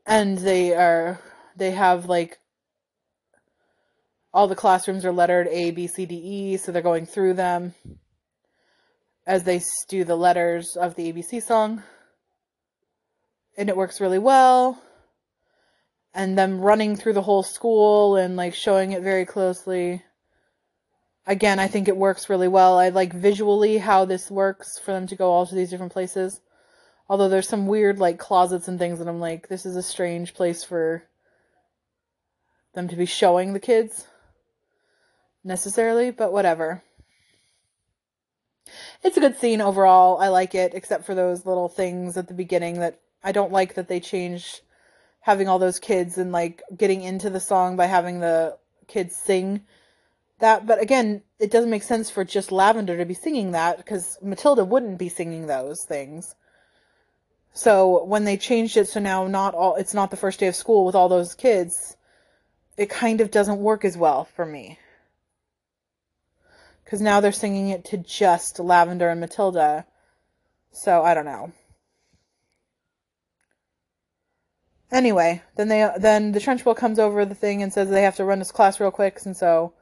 [0.06, 1.20] And they are,
[1.58, 2.40] they have like,
[4.34, 7.74] all the classrooms are lettered A, B, C, D, E, so they're going through them
[9.26, 11.84] as they do the letters of the ABC song
[13.58, 14.82] and it works really well.
[16.14, 20.04] And them running through the whole school and like showing it very closely.
[21.26, 22.80] Again, I think it works really well.
[22.80, 26.40] I like visually how this works for them to go all to these different places.
[27.10, 30.34] Although there's some weird like closets and things that I'm like, this is a strange
[30.34, 31.04] place for
[32.74, 34.06] them to be showing the kids
[35.44, 36.84] necessarily, but whatever.
[39.04, 40.18] It's a good scene overall.
[40.20, 43.76] I like it, except for those little things at the beginning that I don't like
[43.76, 44.62] that they changed
[45.22, 49.62] having all those kids and like getting into the song by having the kids sing
[50.40, 50.66] that.
[50.66, 54.64] But again, it doesn't make sense for just Lavender to be singing that because Matilda
[54.64, 56.36] wouldn't be singing those things.
[57.54, 60.56] So when they changed it so now not all it's not the first day of
[60.56, 61.98] school with all those kids,
[62.78, 64.80] it kind of doesn't work as well for me.
[66.86, 69.86] Cuz now they're singing it to just Lavender and Matilda.
[70.72, 71.52] So I don't know.
[74.92, 78.26] Anyway, then they then the Trunchbull comes over the thing and says they have to
[78.26, 79.74] run this class real quick, and so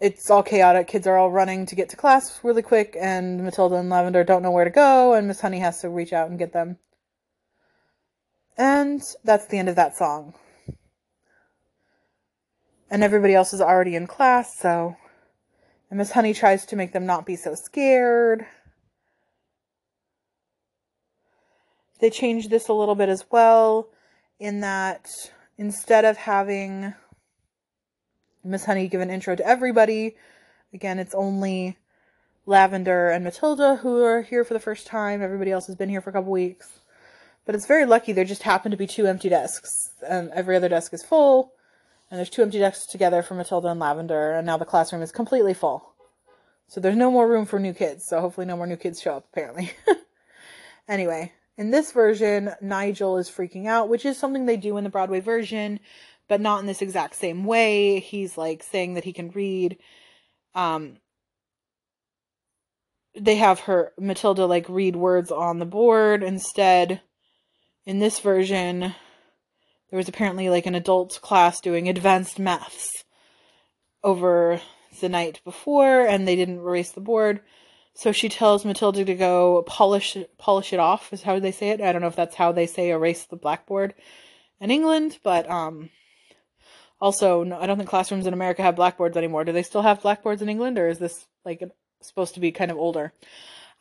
[0.00, 0.86] it's all chaotic.
[0.86, 4.42] Kids are all running to get to class really quick, and Matilda and Lavender don't
[4.42, 6.78] know where to go, and Miss Honey has to reach out and get them.
[8.56, 10.34] And that's the end of that song.
[12.90, 14.96] And everybody else is already in class, so
[15.90, 18.46] and Miss Honey tries to make them not be so scared.
[22.00, 23.88] They changed this a little bit as well
[24.38, 25.08] in that
[25.58, 26.94] instead of having
[28.42, 30.16] Miss Honey give an intro to everybody,
[30.72, 31.76] again, it's only
[32.46, 35.20] Lavender and Matilda who are here for the first time.
[35.20, 36.80] Everybody else has been here for a couple weeks.
[37.44, 39.92] But it's very lucky there just happen to be two empty desks.
[40.06, 41.52] And every other desk is full.
[42.10, 44.32] And there's two empty desks together for Matilda and Lavender.
[44.32, 45.92] And now the classroom is completely full.
[46.66, 48.06] So there's no more room for new kids.
[48.06, 49.72] So hopefully no more new kids show up, apparently.
[50.88, 54.88] anyway, in this version, Nigel is freaking out, which is something they do in the
[54.88, 55.78] Broadway version,
[56.26, 58.00] but not in this exact same way.
[58.00, 59.76] He's like saying that he can read.
[60.54, 60.96] Um,
[63.14, 67.02] they have her Matilda like read words on the board instead.
[67.84, 73.04] In this version, there was apparently like an adult class doing advanced maths
[74.02, 74.62] over
[75.02, 77.42] the night before, and they didn't erase the board.
[77.94, 81.80] So she tells Matilda to go polish polish it off is how they say it.
[81.80, 83.94] I don't know if that's how they say erase the blackboard
[84.60, 85.90] in England, but um
[87.00, 89.44] also no, I don't think classrooms in America have blackboards anymore.
[89.44, 91.62] Do they still have blackboards in England or is this like
[92.00, 93.12] supposed to be kind of older?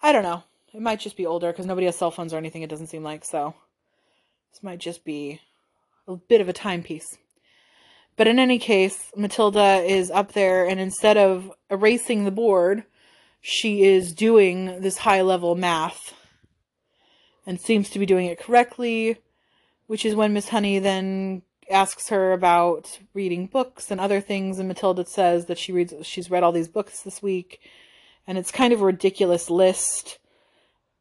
[0.01, 0.43] I don't know.
[0.73, 3.03] It might just be older because nobody has cell phones or anything it doesn't seem
[3.03, 3.55] like, so
[4.51, 5.41] this might just be
[6.07, 7.17] a bit of a timepiece.
[8.15, 12.83] But in any case, Matilda is up there and instead of erasing the board,
[13.41, 16.13] she is doing this high level math
[17.45, 19.17] and seems to be doing it correctly,
[19.87, 24.59] which is when Miss Honey then asks her about reading books and other things.
[24.59, 27.61] And Matilda says that she reads she's read all these books this week.
[28.27, 30.19] And it's kind of a ridiculous list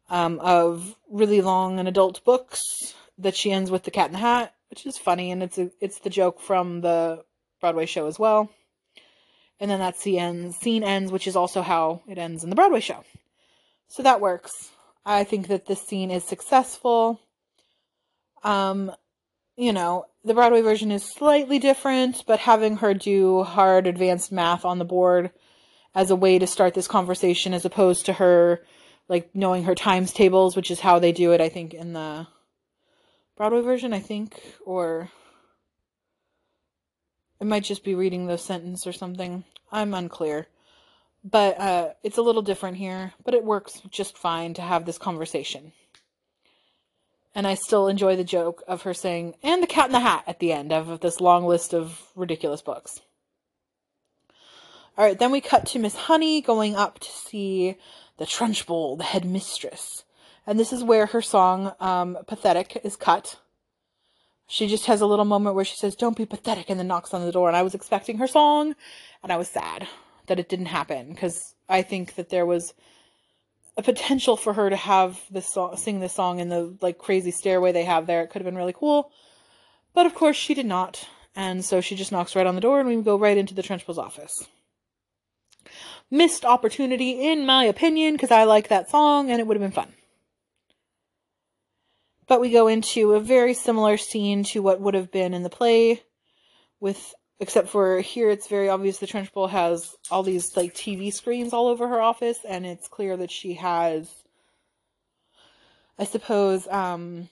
[0.08, 4.18] um, of really long and adult books that she ends with the cat in the
[4.18, 5.30] hat which is funny.
[5.30, 7.24] And it's a, it's the joke from the
[7.60, 8.50] Broadway show as well
[9.60, 12.80] and then that scene scene ends, which is also how it ends in the Broadway
[12.80, 13.04] show.
[13.88, 14.70] So that works.
[15.04, 17.20] I think that this scene is successful.
[18.44, 18.92] Um,
[19.56, 24.64] you know, the Broadway version is slightly different, but having her do hard advanced math
[24.64, 25.30] on the board
[25.94, 28.62] as a way to start this conversation as opposed to her
[29.08, 32.26] like knowing her times tables, which is how they do it, I think, in the
[33.36, 35.10] Broadway version, I think, or
[37.40, 39.44] it might just be reading the sentence or something.
[39.70, 40.48] I'm unclear.
[41.24, 44.98] But uh, it's a little different here, but it works just fine to have this
[44.98, 45.72] conversation.
[47.34, 50.24] And I still enjoy the joke of her saying, and the cat in the hat
[50.26, 53.00] at the end of this long list of ridiculous books.
[54.96, 57.76] All right, then we cut to Miss Honey going up to see
[58.16, 60.04] the Trunchbull, the headmistress.
[60.46, 63.36] And this is where her song, um, Pathetic, is cut.
[64.48, 67.14] She just has a little moment where she says, Don't be pathetic, and then knocks
[67.14, 67.48] on the door.
[67.48, 68.74] And I was expecting her song,
[69.22, 69.86] and I was sad
[70.26, 72.72] that it didn't happen because I think that there was
[73.76, 77.30] a potential for her to have this song, sing this song in the like crazy
[77.30, 78.22] stairway they have there.
[78.22, 79.12] It could have been really cool.
[79.94, 81.06] But of course, she did not.
[81.36, 83.62] And so she just knocks right on the door, and we go right into the
[83.62, 84.46] Trunchbull's office.
[86.10, 89.72] Missed opportunity, in my opinion, because I like that song and it would have been
[89.72, 89.92] fun.
[92.28, 95.50] But we go into a very similar scene to what would have been in the
[95.50, 96.02] play,
[96.78, 101.52] with except for here it's very obvious the Trunchbull has all these like TV screens
[101.52, 104.10] all over her office, and it's clear that she has,
[105.98, 107.30] I suppose, um,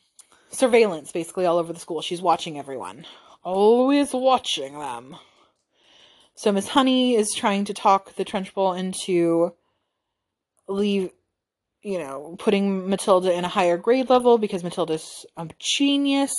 [0.51, 2.01] surveillance basically all over the school.
[2.01, 3.05] She's watching everyone,
[3.43, 5.17] always watching them.
[6.35, 9.55] So Miss Honey is trying to talk the Trunchbull into
[10.69, 11.11] leave
[11.87, 16.35] you know, putting Matilda in a higher grade level because Matilda's a genius.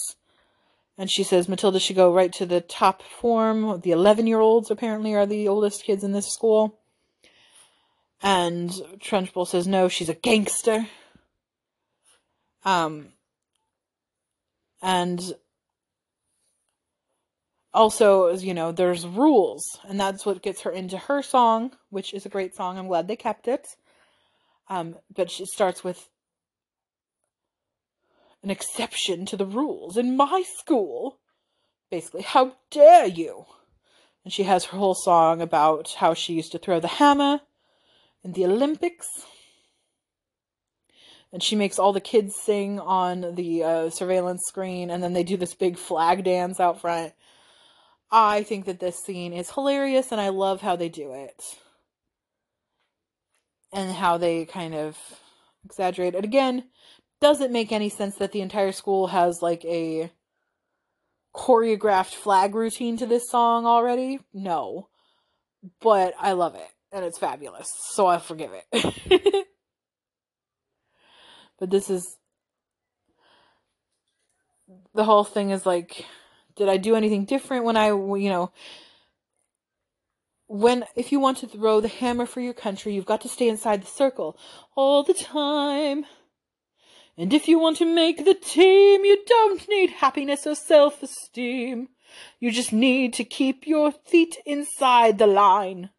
[0.98, 3.80] And she says Matilda should go right to the top form.
[3.80, 6.78] The 11 year olds apparently are the oldest kids in this school.
[8.22, 8.70] And
[9.00, 10.86] Trunchbull says no, she's a gangster.
[12.66, 13.14] Um,
[14.82, 15.22] and
[17.74, 22.26] also, you know, there's rules, and that's what gets her into her song, which is
[22.26, 22.78] a great song.
[22.78, 23.66] I'm glad they kept it.
[24.70, 26.10] Um, but she starts with
[28.44, 31.20] an exception to the rules in my school.
[31.90, 33.46] Basically, how dare you?
[34.24, 37.42] And she has her whole song about how she used to throw the hammer
[38.24, 39.08] in the Olympics.
[41.32, 45.24] And she makes all the kids sing on the uh, surveillance screen, and then they
[45.24, 47.14] do this big flag dance out front.
[48.12, 51.42] I think that this scene is hilarious, and I love how they do it
[53.74, 54.98] and how they kind of
[55.66, 56.24] exaggerate it.
[56.24, 56.66] Again,
[57.20, 60.12] doesn't make any sense that the entire school has like a
[61.36, 64.20] choreographed flag routine to this song already.
[64.34, 64.90] No.
[65.82, 67.68] But I love it and it's fabulous.
[67.92, 69.48] So I'll forgive it.
[71.60, 72.18] but this is
[74.94, 76.06] the whole thing is like
[76.56, 78.52] did I do anything different when I you know
[80.48, 83.50] when if you want to throw the hammer for your country, you've got to stay
[83.50, 84.38] inside the circle
[84.76, 86.06] all the time.
[87.18, 91.90] And if you want to make the team, you don't need happiness or self-esteem.
[92.40, 95.90] You just need to keep your feet inside the line.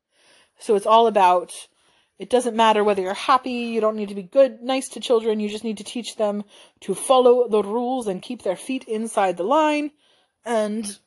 [0.58, 1.52] So it's all about
[2.18, 5.38] it doesn't matter whether you're happy, you don't need to be good, nice to children,
[5.38, 6.42] you just need to teach them
[6.80, 9.92] to follow the rules and keep their feet inside the line.
[10.44, 10.98] And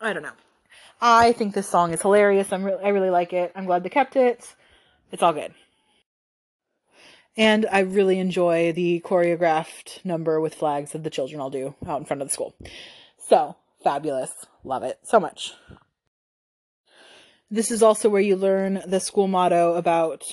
[0.00, 0.32] I don't know.
[1.00, 2.52] I think this song is hilarious.
[2.52, 3.52] I'm re- I really like it.
[3.54, 4.54] I'm glad they kept it.
[5.12, 5.54] It's all good.
[7.36, 11.98] And I really enjoy the choreographed number with flags that the children all do out
[11.98, 12.54] in front of the school.
[13.18, 14.46] So, fabulous.
[14.62, 15.52] Love it so much.
[17.50, 20.24] This is also where you learn the school motto about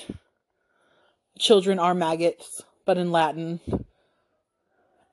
[1.38, 3.60] children are maggots, but in Latin.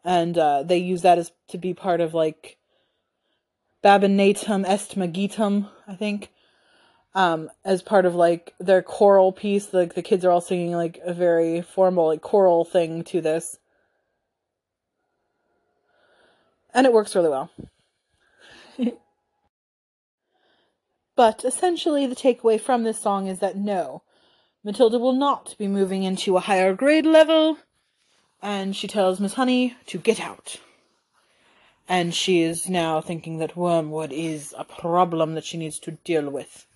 [0.05, 2.58] And uh, they use that as to be part of like
[3.83, 6.31] Bambinatum est maggotum, I think.
[7.15, 10.99] Um, as part of like their choral piece, like the kids are all singing like
[11.03, 13.57] a very formal like choral thing to this.
[16.73, 17.49] And it works really well.
[21.15, 24.03] but essentially the takeaway from this song is that no,
[24.63, 27.57] Matilda will not be moving into a higher grade level,
[28.41, 30.59] and she tells Miss Honey to get out
[31.89, 36.29] and she is now thinking that wormwood is a problem that she needs to deal
[36.29, 36.67] with.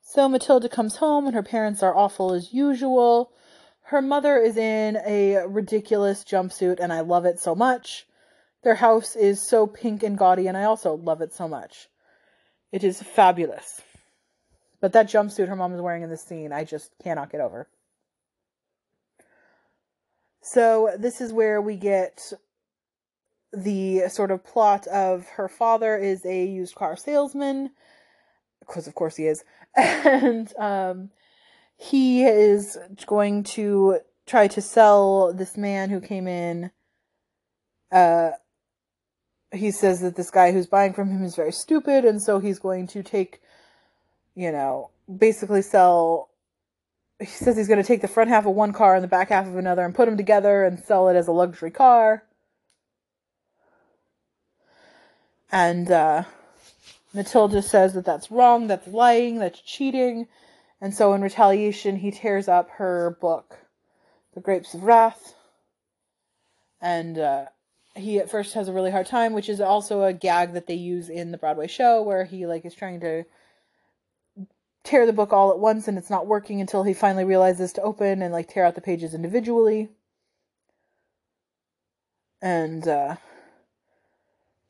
[0.00, 3.30] So Matilda comes home and her parents are awful as usual.
[3.82, 8.06] Her mother is in a ridiculous jumpsuit and I love it so much.
[8.64, 11.88] Their house is so pink and gaudy and I also love it so much.
[12.72, 13.82] It is fabulous.
[14.80, 17.68] But that jumpsuit her mom is wearing in this scene, I just cannot get over.
[20.50, 22.32] So this is where we get
[23.52, 27.70] the sort of plot of her father is a used car salesman,
[28.60, 29.44] because of course he is,
[29.76, 31.10] and um,
[31.76, 36.70] he is going to try to sell this man who came in.
[37.92, 38.30] Uh,
[39.52, 42.58] he says that this guy who's buying from him is very stupid, and so he's
[42.58, 43.42] going to take,
[44.34, 46.27] you know, basically sell
[47.20, 49.30] he says he's going to take the front half of one car and the back
[49.30, 52.22] half of another and put them together and sell it as a luxury car.
[55.50, 56.24] And uh,
[57.12, 60.28] Matilda says that that's wrong, that's lying, that's cheating.
[60.80, 63.58] And so, in retaliation, he tears up her book,
[64.34, 65.34] The Grapes of Wrath.
[66.80, 67.46] And uh,
[67.96, 70.74] he at first has a really hard time, which is also a gag that they
[70.74, 73.24] use in the Broadway show where he like is trying to
[74.88, 77.82] tear the book all at once and it's not working until he finally realizes to
[77.82, 79.90] open and like tear out the pages individually.
[82.40, 83.16] And uh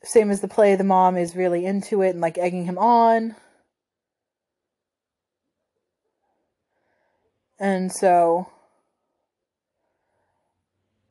[0.03, 3.37] same as the play, the mom is really into it and like egging him on.
[7.61, 8.49] And so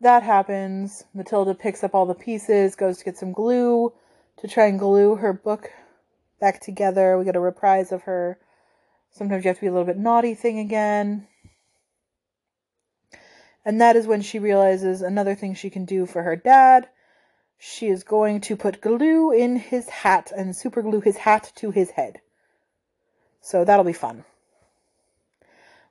[0.01, 1.05] that happens.
[1.13, 3.93] Matilda picks up all the pieces, goes to get some glue
[4.37, 5.71] to try and glue her book
[6.39, 7.17] back together.
[7.17, 8.37] We get a reprise of her.
[9.11, 11.27] Sometimes you have to be a little bit naughty thing again.
[13.65, 16.87] And that is when she realizes another thing she can do for her dad.
[17.57, 21.71] She is going to put glue in his hat and super glue his hat to
[21.71, 22.21] his head.
[23.41, 24.23] So that'll be fun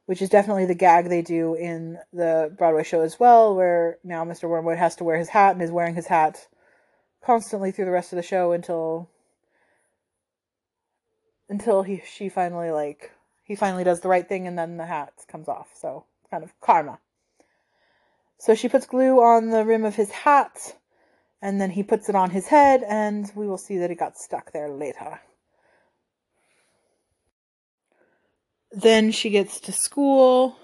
[0.06, 4.24] which is definitely the gag they do in the Broadway show as well, where now
[4.24, 4.48] Mr.
[4.48, 6.46] Wormwood has to wear his hat and is wearing his hat
[7.22, 9.10] constantly through the rest of the show until
[11.48, 13.12] until he she finally like
[13.44, 15.68] he finally does the right thing and then the hat comes off.
[15.74, 16.98] So kind of karma.
[18.38, 20.76] So she puts glue on the rim of his hat
[21.40, 24.18] and then he puts it on his head and we will see that it got
[24.18, 25.20] stuck there later.
[28.76, 30.56] then she gets to school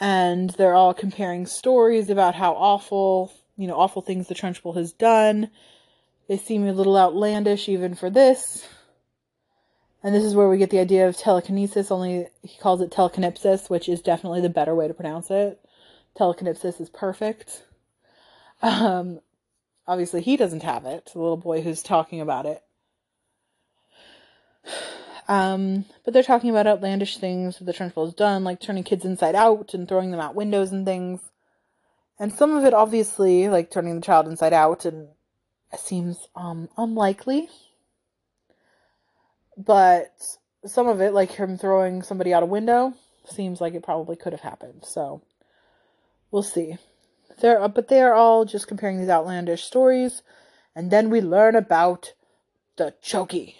[0.00, 4.92] and they're all comparing stories about how awful, you know, awful things the Trunchbull has
[4.92, 5.50] done.
[6.26, 8.66] They seem a little outlandish even for this.
[10.02, 13.68] And this is where we get the idea of telekinesis, only he calls it telekinepsis,
[13.68, 15.60] which is definitely the better way to pronounce it.
[16.18, 17.64] Telekinepsis is perfect.
[18.62, 19.20] Um,
[19.86, 22.62] obviously, he doesn't have it, the little boy who's talking about it.
[25.28, 29.04] Um, but they're talking about outlandish things that the Trunchbull has done, like turning kids
[29.04, 31.20] inside out and throwing them out windows and things.
[32.18, 35.08] And some of it, obviously, like turning the child inside out, and
[35.78, 37.48] seems um, unlikely.
[39.66, 40.12] But
[40.66, 42.94] some of it, like him throwing somebody out a window,
[43.26, 44.84] seems like it probably could have happened.
[44.84, 45.22] So
[46.30, 46.76] we'll see.
[47.40, 50.22] They're, uh, but they are all just comparing these outlandish stories,
[50.74, 52.12] and then we learn about
[52.76, 53.54] the Chokey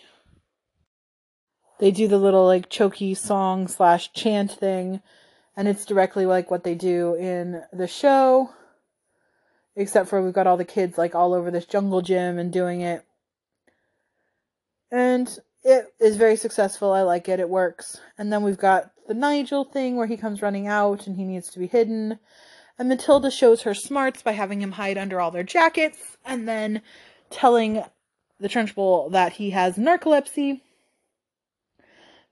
[1.81, 5.01] they do the little like Chokey song slash chant thing,
[5.57, 8.51] and it's directly like what they do in the show,
[9.75, 12.83] except for we've got all the kids like all over this jungle gym and doing
[12.83, 13.05] it.
[14.93, 16.93] And it is very successful.
[16.93, 17.41] I like it.
[17.41, 17.99] It works.
[18.19, 21.51] And then we've got the Nigel thing where he comes running out and he needs
[21.51, 22.19] to be hidden.
[22.79, 26.83] And Matilda shows her smarts by having him hide under all their jackets and then
[27.29, 27.85] telling
[28.39, 30.61] the Trunchbull that he has narcolepsy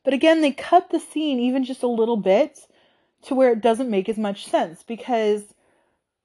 [0.09, 2.59] but again, they cut the scene even just a little bit
[3.25, 5.43] to where it doesn't make as much sense because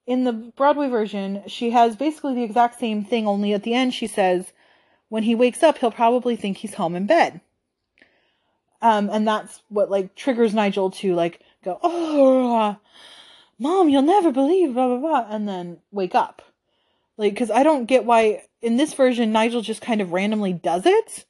[0.07, 3.93] in the Broadway version, she has basically the exact same thing, only at the end
[3.93, 4.53] she says,
[5.13, 7.39] when he wakes up, he'll probably think he's home in bed.
[8.81, 12.77] Um, and that's what like triggers Nigel to like go, oh,
[13.59, 16.41] mom, you'll never believe, blah, blah, blah, and then wake up.
[17.15, 20.87] Like, cause I don't get why in this version Nigel just kind of randomly does
[20.87, 21.25] it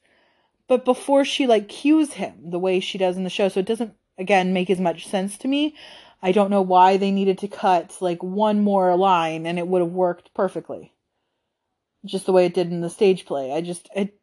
[0.66, 3.66] but before she like cues him the way she does in the show so it
[3.66, 5.74] doesn't again make as much sense to me
[6.22, 9.82] i don't know why they needed to cut like one more line and it would
[9.82, 10.93] have worked perfectly
[12.04, 13.52] just the way it did in the stage play.
[13.52, 14.18] I just it,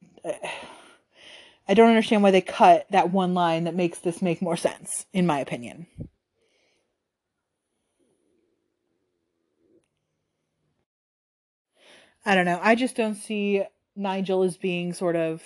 [1.68, 5.06] i don't understand why they cut that one line that makes this make more sense
[5.14, 5.88] in my opinion.
[12.24, 12.60] I don't know.
[12.62, 13.64] I just don't see
[13.96, 15.42] nigel as being sort of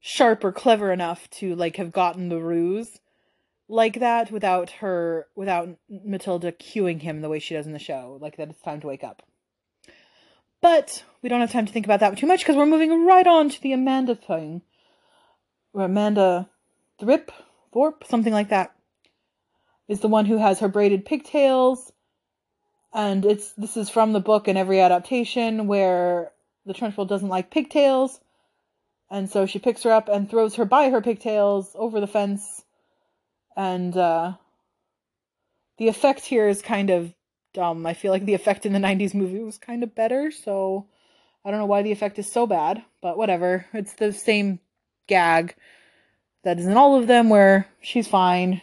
[0.00, 2.98] sharp or clever enough to like have gotten the ruse
[3.68, 8.18] like that without her without Matilda cueing him the way she does in the show,
[8.20, 9.22] like that it's time to wake up.
[10.60, 13.26] But we don't have time to think about that too much because we're moving right
[13.26, 14.62] on to the Amanda thing.
[15.72, 16.48] Or Amanda
[17.00, 17.30] Thripp,
[17.72, 18.74] Thorpe, something like that,
[19.88, 21.92] is the one who has her braided pigtails.
[22.92, 26.32] And it's this is from the book and every adaptation where
[26.64, 28.18] the Trunchbull doesn't like pigtails
[29.10, 32.64] and so she picks her up and throws her by her pigtails over the fence.
[33.56, 34.34] And uh,
[35.78, 37.14] the effect here is kind of
[37.56, 37.86] dumb.
[37.86, 40.86] I feel like the effect in the 90s movie was kind of better, so
[41.44, 43.66] I don't know why the effect is so bad, but whatever.
[43.72, 44.60] It's the same
[45.08, 45.56] gag
[46.44, 48.60] that is in all of them where she's fine.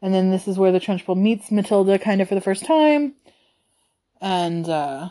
[0.00, 3.14] And then this is where the Trunchbull meets Matilda kind of for the first time.
[4.20, 5.10] And uh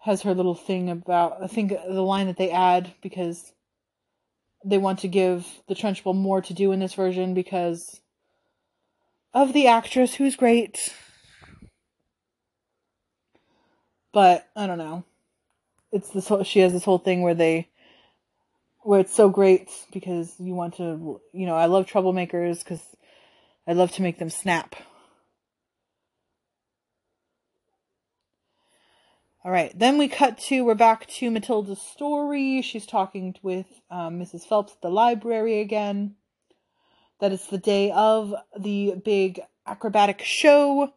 [0.00, 3.52] has her little thing about I think the line that they add because
[4.64, 8.00] they want to give the Trunchbull more to do in this version because
[9.34, 10.94] of the actress who's great.
[14.12, 15.04] But I don't know.
[15.90, 17.68] It's this whole she has this whole thing where they
[18.80, 22.80] where it's so great because you want to you know, I love troublemakers cuz
[23.66, 24.74] I love to make them snap.
[29.44, 32.62] All right, then we cut to we're back to Matilda's story.
[32.62, 34.46] She's talking with um, Mrs.
[34.46, 36.14] Phelps at the library again.
[37.18, 40.92] That it's the day of the big acrobatic show.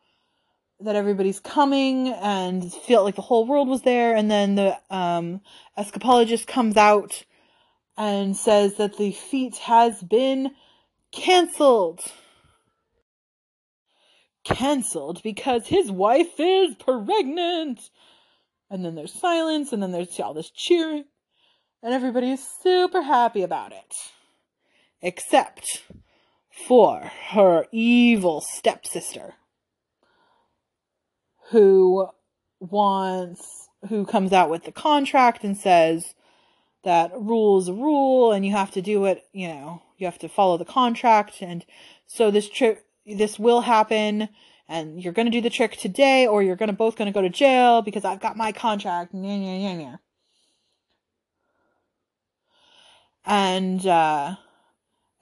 [0.80, 4.16] That everybody's coming and felt like the whole world was there.
[4.16, 5.42] And then the um,
[5.76, 7.24] escapologist comes out
[7.98, 10.52] and says that the feat has been
[11.12, 12.02] canceled.
[14.44, 17.90] Cancelled because his wife is pregnant
[18.70, 21.06] and then there's silence, and then there's all this cheering,
[21.84, 23.94] and everybody is super happy about it.
[25.02, 25.84] Except
[26.68, 29.34] for her evil stepsister,
[31.52, 32.08] who
[32.60, 36.16] wants, who comes out with the contract and says
[36.84, 40.20] that rule is a rule, and you have to do it, you know, you have
[40.20, 41.66] to follow the contract, and
[42.08, 44.30] so this trip, this will happen
[44.68, 47.14] and you're going to do the trick today or you're going to both going to
[47.14, 49.14] go to jail because I've got my contract.
[53.26, 54.36] And uh,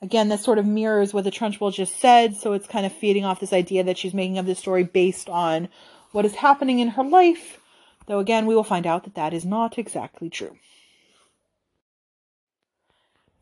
[0.01, 3.25] again, this sort of mirrors what the Trunchbull just said, so it's kind of feeding
[3.25, 5.69] off this idea that she's making of this story based on
[6.11, 7.59] what is happening in her life.
[8.07, 10.57] Though again, we will find out that that is not exactly true.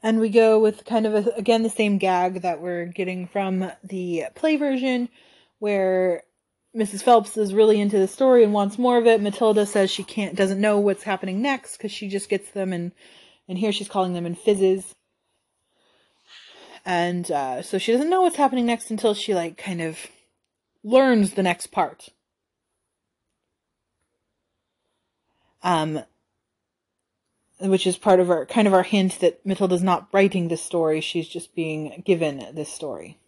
[0.04, 3.72] And we go with kind of a, again the same gag that we're getting from
[3.84, 5.10] the play version
[5.62, 6.24] where
[6.76, 7.04] Mrs.
[7.04, 9.22] Phelps is really into the story and wants more of it.
[9.22, 12.92] Matilda says she can't, doesn't know what's happening next because she just gets them and,
[13.48, 14.96] and here she's calling them in fizzes.
[16.84, 20.00] And uh, so she doesn't know what's happening next until she like kind of
[20.84, 22.10] learns the next part.
[25.62, 26.02] Um,
[27.60, 31.02] which is part of our kind of our hint that Matilda's not writing this story;
[31.02, 33.20] she's just being given this story.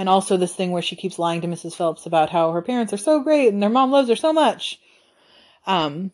[0.00, 1.74] And also this thing where she keeps lying to Mrs.
[1.74, 4.80] Phelps about how her parents are so great and their mom loves her so much.
[5.66, 6.10] Um,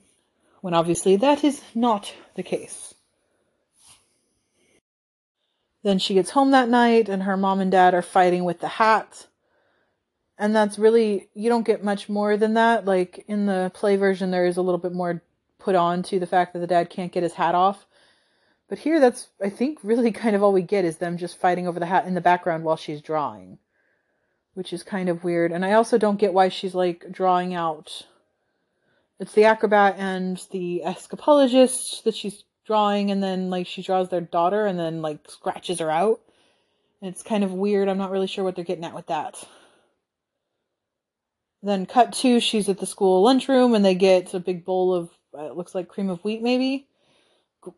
[0.61, 2.95] when obviously that is not the case.
[5.85, 8.67] Then she gets home that night and her mom and dad are fighting with the
[8.67, 9.29] hat.
[10.37, 12.87] And that's really, you don't get much more than that.
[12.87, 15.23] Like in the play version, there is a little bit more
[15.61, 17.87] put on to the fact that the dad can't get his hat off.
[18.69, 21.69] But here, that's, I think, really kind of all we get is them just fighting
[21.69, 23.61] over the hat in the background while she's drawing
[24.57, 25.53] which is kind of weird.
[25.53, 28.07] And I also don't get why she's like drawing out.
[29.21, 34.23] It's the acrobat and the escapologist that she's drawing, and then like she draws their
[34.23, 36.21] daughter and then like scratches her out.
[37.03, 37.91] And it's kind of weird.
[37.91, 39.37] I'm not really sure what they're getting at with that.
[41.63, 45.11] Then cut two, she's at the school lunchroom and they get a big bowl of
[45.35, 46.89] it looks like cream of wheat maybe.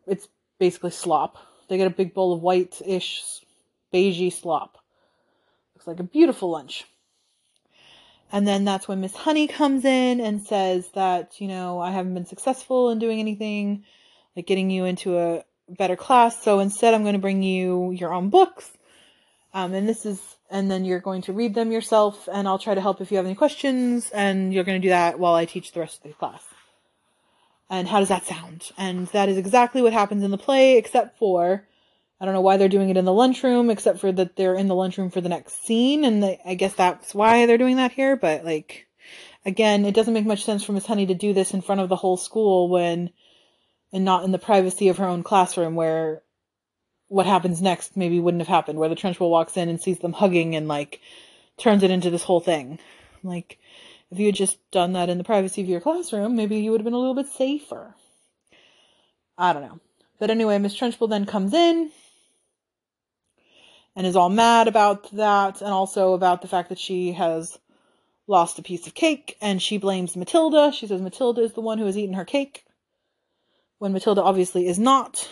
[0.07, 1.37] It's basically slop.
[1.67, 3.21] They get a big bowl of white-ish
[3.93, 4.77] beigey slop.
[5.79, 6.83] Looks like a beautiful lunch.
[8.33, 12.15] And then that's when Miss Honey comes in and says that, you know, I haven't
[12.15, 13.85] been successful in doing anything,
[14.35, 16.43] like getting you into a better class.
[16.43, 18.69] So instead, I'm going to bring you your own books.
[19.53, 20.21] Um, and this is,
[20.51, 23.15] and then you're going to read them yourself, and I'll try to help if you
[23.15, 26.11] have any questions, and you're going to do that while I teach the rest of
[26.11, 26.43] the class.
[27.69, 28.69] And how does that sound?
[28.77, 31.63] And that is exactly what happens in the play, except for
[32.21, 34.67] I don't know why they're doing it in the lunchroom, except for that they're in
[34.67, 37.93] the lunchroom for the next scene, and they, I guess that's why they're doing that
[37.93, 38.17] here.
[38.17, 38.87] But like,
[39.45, 41.87] again, it doesn't make much sense for Miss Honey to do this in front of
[41.87, 43.11] the whole school when,
[43.93, 46.21] and not in the privacy of her own classroom, where
[47.07, 50.13] what happens next maybe wouldn't have happened, where the Trunchbull walks in and sees them
[50.13, 50.99] hugging and like
[51.57, 52.79] turns it into this whole thing.
[53.23, 53.59] Like,
[54.11, 56.81] if you had just done that in the privacy of your classroom, maybe you would
[56.81, 57.95] have been a little bit safer.
[59.37, 59.79] I don't know.
[60.19, 61.91] But anyway, Miss Trunchbull then comes in
[63.99, 67.59] and is all mad about that and also about the fact that she has
[68.27, 70.71] lost a piece of cake and she blames Matilda.
[70.71, 72.63] She says Matilda is the one who has eaten her cake
[73.77, 75.29] when Matilda obviously is not.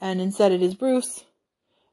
[0.00, 1.24] And instead it is Bruce.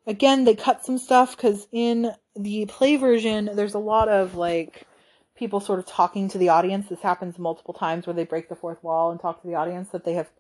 [0.08, 4.88] Again, they cut some stuff because in the play version, there's a lot of like
[5.36, 6.90] people sort of talking to the audience.
[6.90, 9.90] This happens multiple times where they break the fourth wall and talk to the audience
[9.90, 10.32] that they have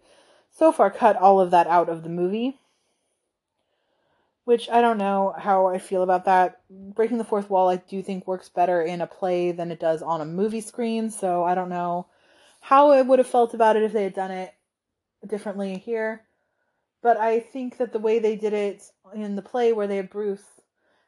[0.49, 2.57] so far cut all of that out of the movie
[4.45, 6.61] which I don't know how I feel about that.
[6.69, 10.01] Breaking the fourth wall, I do think works better in a play than it does
[10.01, 12.07] on a movie screen, so I don't know
[12.59, 14.53] how I would have felt about it if they had done it
[15.27, 16.23] differently here.
[17.01, 18.83] But I think that the way they did it
[19.13, 20.43] in the play, where they have Bruce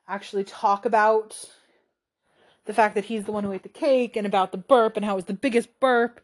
[0.08, 1.50] actually talk about
[2.66, 5.06] the fact that he's the one who ate the cake and about the burp and
[5.06, 6.20] how it was the biggest burp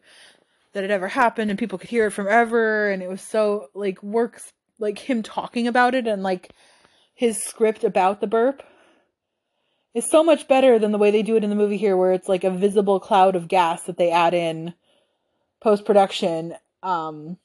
[0.72, 3.68] that had ever happened and people could hear it from ever and it was so
[3.74, 6.52] like works like him talking about it and like
[7.14, 8.62] his script about the burp
[9.94, 12.12] is so much better than the way they do it in the movie here where
[12.12, 14.74] it's like a visible cloud of gas that they add in
[15.60, 17.36] post production um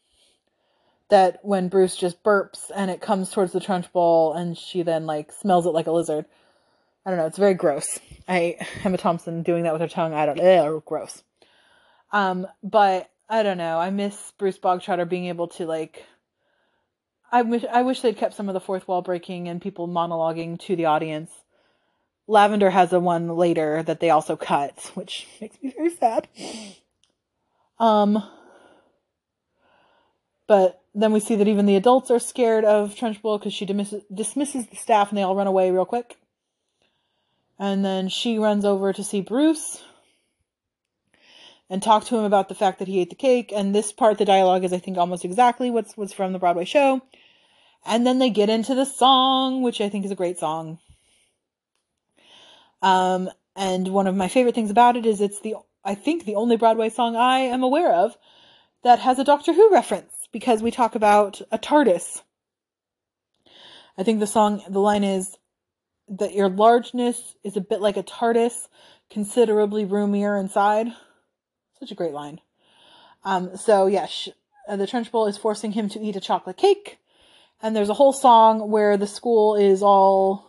[1.09, 5.32] that when Bruce just burps and it comes towards the Trunchbull and she then like
[5.32, 6.26] smells it like a lizard.
[7.05, 7.99] I don't know, it's very gross.
[8.28, 11.24] I Emma Thompson doing that with her tongue, I don't know, gross.
[12.11, 13.78] Um, but I don't know.
[13.78, 16.05] I miss Bruce Bogtrotter being able to like
[17.32, 20.60] I wish I wish they'd kept some of the fourth wall breaking and people monologuing
[20.62, 21.32] to the audience.
[22.28, 26.28] Lavender has a one later that they also cut, which makes me very sad.
[27.80, 28.24] Um
[30.48, 34.04] but then we see that even the adults are scared of Trunchbull because she dismisses,
[34.12, 36.18] dismisses the staff and they all run away real quick.
[37.60, 39.84] And then she runs over to see Bruce
[41.70, 43.51] and talk to him about the fact that he ate the cake.
[43.53, 46.65] And this part, the dialogue is, I think, almost exactly what's what's from the Broadway
[46.65, 47.01] show.
[47.86, 50.80] And then they get into the song, which I think is a great song.
[52.82, 56.36] Um, and one of my favorite things about it is it's the I think the
[56.36, 58.18] only Broadway song I am aware of
[58.84, 62.22] that has a Doctor Who reference because we talk about a TARDIS.
[63.97, 65.36] I think the song the line is
[66.09, 68.68] that your largeness is a bit like a TARDIS,
[69.09, 70.88] considerably roomier inside.
[71.80, 72.42] Such a great line.
[73.24, 74.30] Um, so yeah, sh-
[74.68, 77.00] uh, the Trunchbull is forcing him to eat a chocolate cake,
[77.62, 80.46] and there's a whole song where the school is all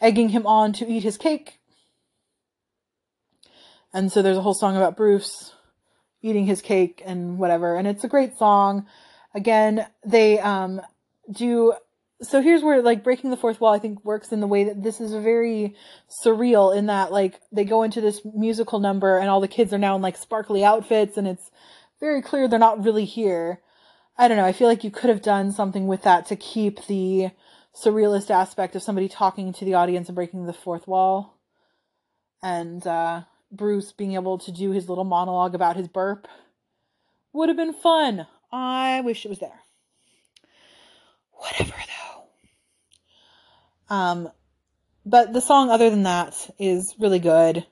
[0.00, 1.58] egging him on to eat his cake.
[3.92, 5.54] And so there's a whole song about Bruce
[6.20, 8.86] eating his cake and whatever, and it's a great song.
[9.34, 10.80] Again, they um,
[11.30, 11.74] do
[12.20, 14.82] so here's where like breaking the fourth wall i think works in the way that
[14.82, 15.74] this is very
[16.24, 19.78] surreal in that like they go into this musical number and all the kids are
[19.78, 21.50] now in like sparkly outfits and it's
[22.00, 23.60] very clear they're not really here.
[24.16, 26.86] I don't know i feel like you could have done something with that to keep
[26.86, 27.30] the
[27.74, 31.38] surrealist aspect of somebody talking to the audience and breaking the fourth wall.
[32.42, 36.26] And uh bruce being able to do his little monologue about his burp
[37.32, 38.26] would have been fun.
[38.50, 39.60] I wish it was there.
[41.32, 41.97] Whatever though
[43.88, 44.30] um,
[45.04, 47.66] but the song, other than that, is really good.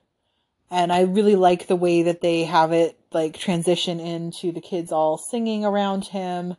[0.69, 4.91] And I really like the way that they have it like transition into the kids
[4.91, 6.55] all singing around him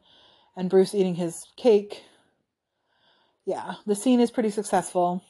[0.56, 2.02] and Bruce eating his cake.
[3.44, 5.22] Yeah, the scene is pretty successful.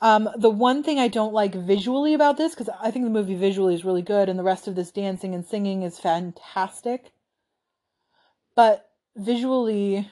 [0.00, 3.34] Um, the one thing I don't like visually about this, because I think the movie
[3.34, 7.12] visually is really good and the rest of this dancing and singing is fantastic.
[8.56, 10.08] But visually,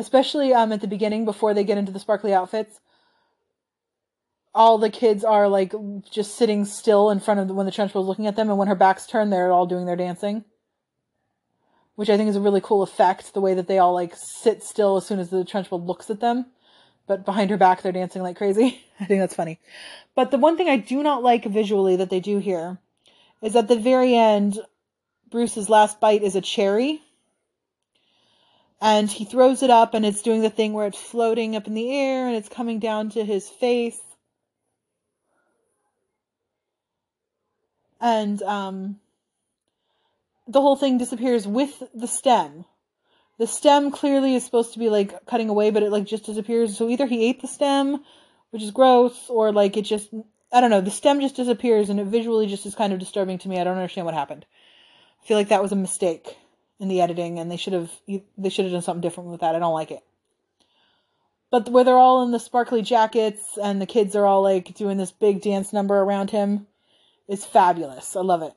[0.00, 2.80] especially um at the beginning before they get into the sparkly outfits
[4.54, 5.74] all the kids are like
[6.10, 8.58] just sitting still in front of the, when the trench was looking at them and
[8.58, 10.44] when her back's turned they're all doing their dancing.
[11.94, 14.62] Which i think is a really cool effect the way that they all like sit
[14.62, 16.46] still as soon as the trunchbull looks at them
[17.06, 18.82] but behind her back they're dancing like crazy.
[19.00, 19.58] I think that's funny.
[20.14, 22.78] But the one thing i do not like visually that they do here
[23.42, 24.58] is at the very end
[25.30, 27.02] bruce's last bite is a cherry
[28.80, 31.74] and he throws it up and it's doing the thing where it's floating up in
[31.74, 34.00] the air and it's coming down to his face.
[38.00, 38.98] And um,
[40.48, 42.64] the whole thing disappears with the stem.
[43.38, 46.76] The stem clearly is supposed to be like cutting away but it like just disappears.
[46.76, 48.02] So either he ate the stem
[48.50, 50.08] which is gross or like it just
[50.52, 53.38] i don't know the stem just disappears and it visually just is kind of disturbing
[53.38, 53.60] to me.
[53.60, 54.46] I don't understand what happened.
[55.22, 56.36] I feel like that was a mistake
[56.80, 57.92] in the editing, and they should have
[58.36, 59.54] they should have done something different with that.
[59.54, 60.02] I don't like it.
[61.50, 64.96] But where they're all in the sparkly jackets and the kids are all like doing
[64.96, 66.66] this big dance number around him
[67.28, 68.14] is fabulous.
[68.16, 68.52] I love it.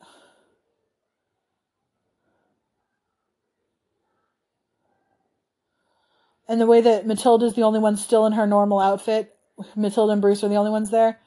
[6.47, 9.35] And the way that Matilda's the only one still in her normal outfit,
[9.75, 11.19] Matilda and Bruce are the only ones there.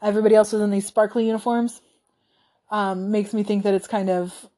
[0.00, 1.80] Everybody else is in these sparkly uniforms.
[2.70, 4.48] Um, makes me think that it's kind of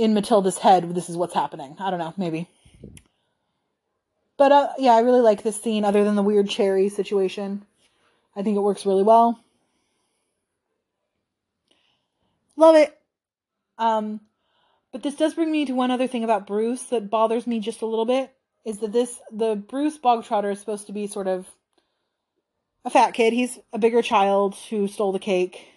[0.00, 1.76] in Matilda's head, this is what's happening.
[1.78, 2.48] I don't know, maybe.
[4.38, 7.66] But uh, yeah, I really like this scene, other than the weird cherry situation.
[8.34, 9.38] I think it works really well.
[12.56, 12.98] Love it.
[13.76, 14.20] Um,
[14.90, 17.82] but this does bring me to one other thing about Bruce that bothers me just
[17.82, 18.32] a little bit.
[18.64, 21.46] Is that this the Bruce Bogtrotter is supposed to be sort of
[22.86, 23.34] a fat kid.
[23.34, 25.69] He's a bigger child who stole the cake.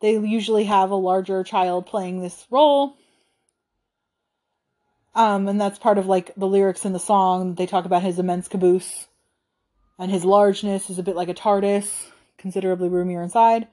[0.00, 2.96] They usually have a larger child playing this role.
[5.14, 7.54] Um, and that's part of like the lyrics in the song.
[7.54, 9.08] They talk about his immense caboose
[9.98, 12.06] and his largeness is a bit like a TARDIS,
[12.38, 13.66] considerably roomier inside.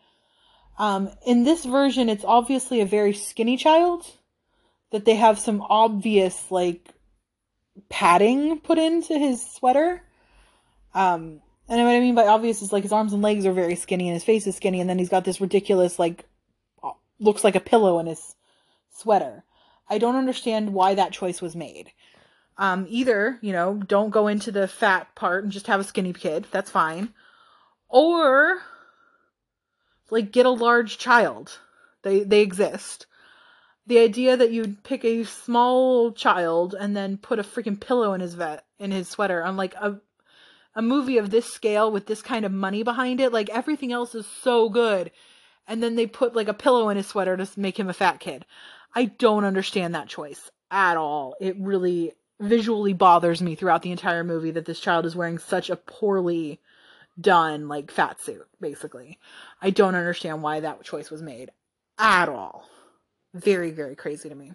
[0.77, 4.05] Um, in this version, it's obviously a very skinny child
[4.91, 6.89] that they have some obvious like
[7.89, 10.01] padding put into his sweater.
[10.93, 13.75] Um, and what I mean by obvious is like his arms and legs are very
[13.75, 16.25] skinny and his face is skinny, and then he's got this ridiculous like
[17.19, 18.35] looks like a pillow in his
[18.91, 19.43] sweater.
[19.87, 21.91] I don't understand why that choice was made.
[22.57, 26.13] Um, either, you know, don't go into the fat part and just have a skinny
[26.13, 26.47] kid.
[26.51, 27.13] That's fine.
[27.89, 28.61] Or
[30.09, 31.59] like get a large child.
[32.03, 33.07] They they exist.
[33.87, 38.21] The idea that you'd pick a small child and then put a freaking pillow in
[38.21, 39.99] his vet in his sweater on like a
[40.75, 44.13] a movie of this scale with this kind of money behind it, like everything else
[44.13, 45.11] is so good.
[45.67, 48.19] And then they put like a pillow in his sweater to make him a fat
[48.19, 48.45] kid.
[48.93, 51.35] I don't understand that choice at all.
[51.39, 55.69] It really visually bothers me throughout the entire movie that this child is wearing such
[55.69, 56.59] a poorly
[57.19, 59.17] done like fat suit basically
[59.61, 61.49] i don't understand why that choice was made
[61.97, 62.67] at all
[63.33, 64.51] very very crazy to me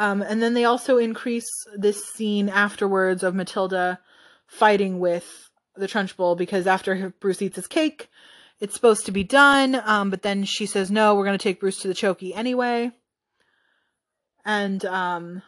[0.00, 3.98] um, and then they also increase this scene afterwards of matilda
[4.46, 8.08] fighting with the trunchbull because after bruce eats his cake
[8.60, 11.60] it's supposed to be done um, but then she says no we're going to take
[11.60, 12.90] bruce to the chokey anyway
[14.44, 15.42] and um,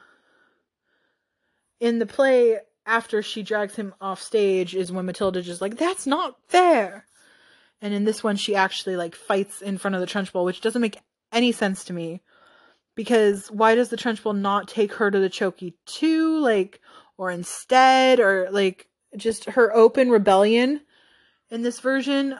[1.80, 6.06] in the play after she drags him off stage is when Matilda just like that's
[6.06, 7.06] not fair.
[7.80, 10.82] And in this one she actually like fights in front of the Trunchbull, which doesn't
[10.82, 10.98] make
[11.32, 12.20] any sense to me.
[12.94, 16.38] Because why does the Trunchbull not take her to the Chokey too?
[16.38, 16.80] Like
[17.16, 20.80] or instead or like just her open rebellion
[21.50, 22.38] in this version.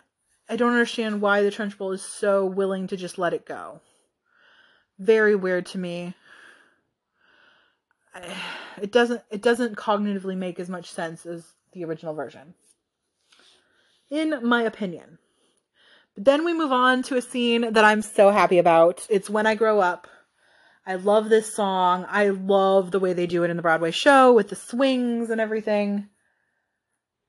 [0.49, 3.81] I don't understand why the Trunchbull is so willing to just let it go.
[4.99, 6.15] Very weird to me
[8.83, 12.55] it doesn't it doesn't cognitively make as much sense as the original version
[14.11, 15.19] in my opinion
[16.15, 19.47] but then we move on to a scene that i'm so happy about it's when
[19.47, 20.07] i grow up
[20.87, 22.07] i love this song.
[22.09, 25.41] I love the way they do it in the broadway show with the swings and
[25.41, 26.09] everything.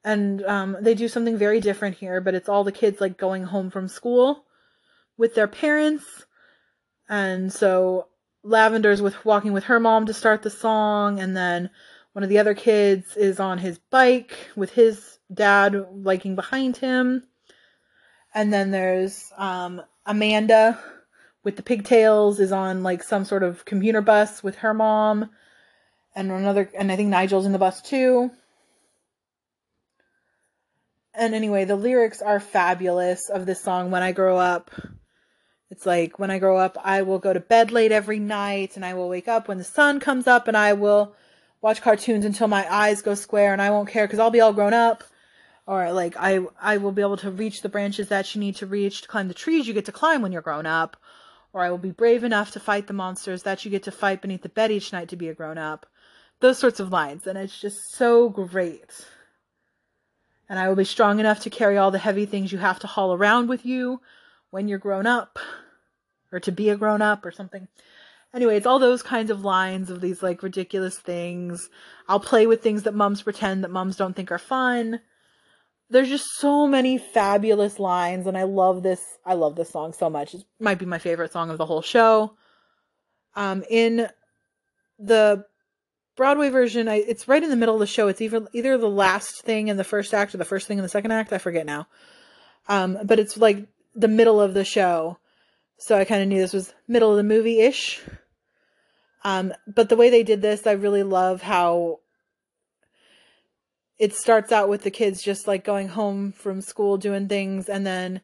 [0.04, 3.43] And um, they do something very different here but it's all the kids like going
[3.43, 4.45] home from school
[5.18, 6.26] with their parents.
[7.08, 8.08] And so
[8.43, 11.70] Lavender's with walking with her mom to start the song, and then
[12.14, 17.24] one of the other kids is on his bike with his dad liking behind him.
[18.34, 20.80] And then there's um, Amanda
[21.44, 25.30] with the pigtails is on like some sort of commuter bus with her mom.
[26.16, 28.32] And another and I think Nigel's in the bus too.
[31.16, 34.72] And anyway, the lyrics are fabulous of this song when I grow up.
[35.70, 38.86] It's like when I grow up, I will go to bed late every night and
[38.86, 41.16] I will wake up when the sun comes up and I will
[41.62, 44.54] watch cartoons until my eyes go square and I won't care because I'll be all
[44.54, 45.04] grown up.
[45.66, 48.66] Or like I I will be able to reach the branches that you need to
[48.66, 50.98] reach to climb the trees you get to climb when you're grown up.
[51.54, 54.22] Or I will be brave enough to fight the monsters that you get to fight
[54.22, 55.86] beneath the bed each night to be a grown up.
[56.39, 57.28] Those sorts of lines.
[57.28, 59.06] And it's just so great.
[60.49, 62.88] And I will be strong enough to carry all the heavy things you have to
[62.88, 64.01] haul around with you
[64.49, 65.39] when you're grown up
[66.32, 67.68] or to be a grown up or something.
[68.34, 71.70] Anyway, it's all those kinds of lines of these like ridiculous things.
[72.08, 75.01] I'll play with things that mums pretend that mums don't think are fun.
[75.94, 80.10] There's just so many fabulous lines and I love this I love this song so
[80.10, 80.34] much.
[80.34, 82.36] It might be my favorite song of the whole show.
[83.36, 84.10] Um in
[84.98, 85.46] the
[86.16, 88.08] Broadway version, I, it's right in the middle of the show.
[88.08, 90.84] It's either either the last thing in the first act or the first thing in
[90.84, 91.32] the second act.
[91.32, 91.88] I forget now.
[92.68, 95.18] Um, but it's like the middle of the show,
[95.78, 98.02] so I kind of knew this was middle of the movie ish.
[99.24, 102.00] Um, but the way they did this, I really love how
[104.00, 107.86] it starts out with the kids just like going home from school doing things, and
[107.86, 108.22] then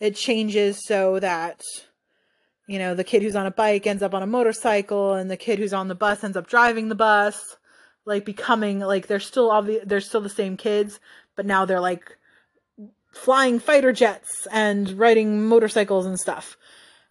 [0.00, 1.60] it changes so that
[2.66, 5.36] you know the kid who's on a bike ends up on a motorcycle, and the
[5.36, 7.56] kid who's on the bus ends up driving the bus,
[8.04, 11.00] like becoming like they're still obvious they're still the same kids,
[11.36, 12.16] but now they're like
[13.12, 16.56] flying fighter jets and riding motorcycles and stuff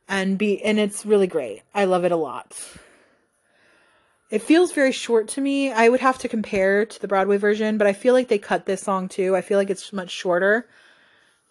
[0.08, 1.62] and be and it's really great.
[1.74, 2.56] I love it a lot.
[4.30, 5.72] It feels very short to me.
[5.72, 8.66] I would have to compare to the Broadway version, but I feel like they cut
[8.66, 9.36] this song too.
[9.36, 10.68] I feel like it's much shorter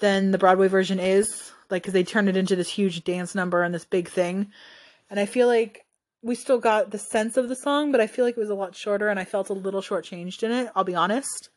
[0.01, 3.63] than the Broadway version is, like cuz they turned it into this huge dance number
[3.63, 4.53] and this big thing.
[5.09, 5.87] And I feel like
[6.21, 8.55] we still got the sense of the song, but I feel like it was a
[8.55, 11.49] lot shorter and I felt a little shortchanged in it, I'll be honest.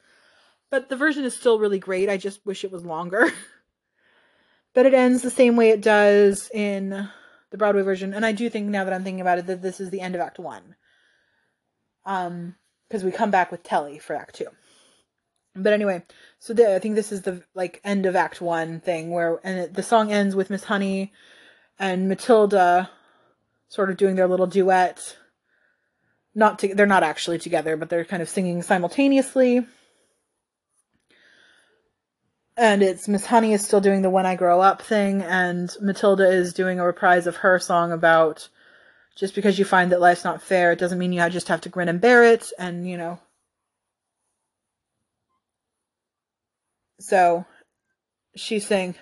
[0.69, 2.09] but the version is still really great.
[2.09, 3.33] I just wish it was longer.
[4.73, 7.09] but it ends the same way it does in
[7.49, 9.79] the Broadway version, and I do think now that I'm thinking about it that this
[9.79, 10.75] is the end of Act One.
[12.05, 12.55] Um,
[12.87, 14.47] because we come back with Telly for Act Two.
[15.55, 16.03] But anyway,
[16.39, 19.59] so the, I think this is the like end of Act One thing where, and
[19.59, 21.11] it, the song ends with Miss Honey
[21.77, 22.89] and Matilda
[23.67, 25.17] sort of doing their little duet.
[26.35, 29.65] Not to, they're not actually together, but they're kind of singing simultaneously.
[32.55, 36.29] And it's Miss Honey is still doing the When I Grow Up thing, and Matilda
[36.29, 38.49] is doing a reprise of her song about
[39.15, 41.69] just because you find that life's not fair, it doesn't mean you just have to
[41.69, 43.19] grin and bear it, and you know.
[46.99, 47.45] So
[48.35, 48.95] she's saying,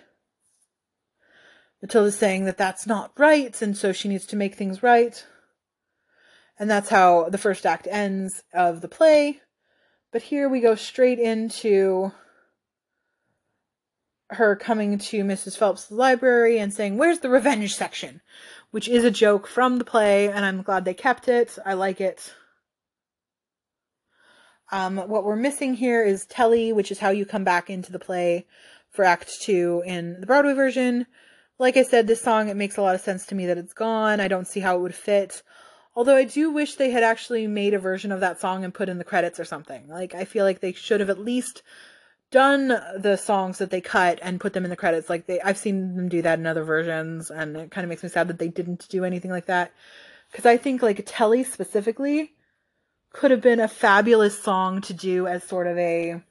[1.81, 5.25] Matilda's saying that that's not right, and so she needs to make things right.
[6.59, 9.41] And that's how the first act ends of the play.
[10.11, 12.11] But here we go straight into
[14.29, 15.57] her coming to Mrs.
[15.57, 18.21] Phelps' library and saying, Where's the revenge section?
[18.77, 21.57] Which is a joke from the play, and I'm glad they kept it.
[21.65, 22.31] I like it.
[24.71, 27.97] Um, what we're missing here is Telly, which is how you come back into the
[27.97, 28.45] play
[28.91, 31.07] for Act Two in the Broadway version
[31.59, 33.73] like I said, this song, it makes a lot of sense to me that it's
[33.73, 34.19] gone.
[34.19, 35.41] I don't see how it would fit.
[35.95, 38.89] Although I do wish they had actually made a version of that song and put
[38.89, 39.87] in the credits or something.
[39.87, 41.63] Like, I feel like they should have at least
[42.31, 45.09] done the songs that they cut and put them in the credits.
[45.09, 48.03] Like, they, I've seen them do that in other versions, and it kind of makes
[48.03, 49.71] me sad that they didn't do anything like that.
[50.31, 52.33] Because I think, like, Telly specifically
[53.13, 56.21] could have been a fabulous song to do as sort of a,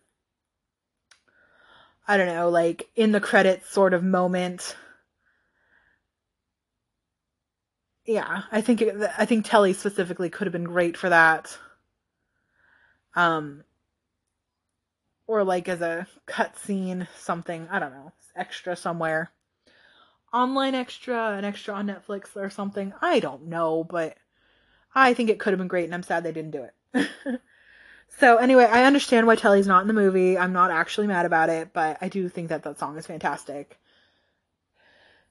[2.06, 4.76] I don't know, like, in the credits sort of moment
[8.06, 11.58] yeah, I think it, I think Telly specifically could have been great for that.
[13.14, 13.64] Um,
[15.26, 19.30] or like as a cut scene, something I don't know, extra somewhere,
[20.32, 22.92] online extra, an extra on Netflix or something.
[23.00, 24.16] I don't know, but
[24.94, 27.40] I think it could have been great, and I'm sad they didn't do it.
[28.18, 30.38] so anyway, I understand why Telly's not in the movie.
[30.38, 33.78] I'm not actually mad about it, but I do think that that song is fantastic.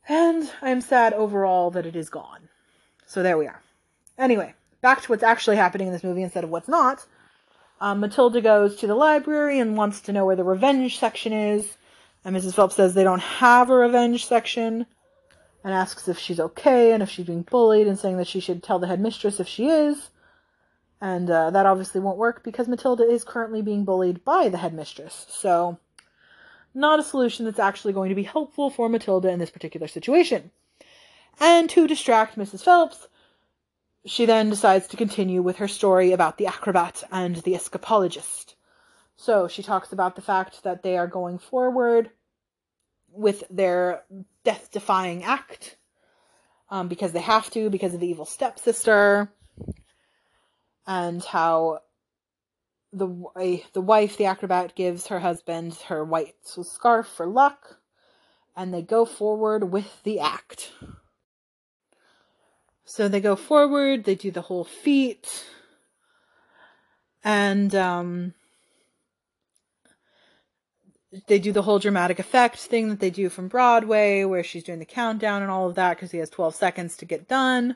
[0.07, 2.49] And I'm sad overall that it is gone.
[3.07, 3.61] So there we are.
[4.17, 7.05] Anyway, back to what's actually happening in this movie instead of what's not.
[7.81, 11.77] Um, Matilda goes to the library and wants to know where the revenge section is.
[12.23, 12.55] And Mrs.
[12.55, 14.85] Phelps says they don't have a revenge section
[15.63, 18.63] and asks if she's okay and if she's being bullied and saying that she should
[18.63, 20.09] tell the headmistress if she is.
[21.01, 25.25] And uh, that obviously won't work because Matilda is currently being bullied by the headmistress.
[25.29, 25.77] So,
[26.73, 30.51] not a solution that's actually going to be helpful for Matilda in this particular situation.
[31.39, 32.63] And to distract Mrs.
[32.63, 33.07] Phelps,
[34.05, 38.55] she then decides to continue with her story about the acrobat and the escapologist.
[39.15, 42.11] So she talks about the fact that they are going forward
[43.11, 44.03] with their
[44.43, 45.77] death defying act
[46.69, 49.31] um, because they have to, because of the evil stepsister,
[50.85, 51.79] and how
[52.93, 53.07] the
[53.73, 57.79] the wife, the acrobat, gives her husband her white scarf for luck,
[58.55, 60.71] and they go forward with the act.
[62.85, 65.43] So they go forward, they do the whole feat,
[67.23, 68.35] and um,
[71.27, 74.77] they do the whole dramatic effect thing that they do from Broadway, where she's doing
[74.77, 77.75] the countdown and all of that because he has 12 seconds to get done,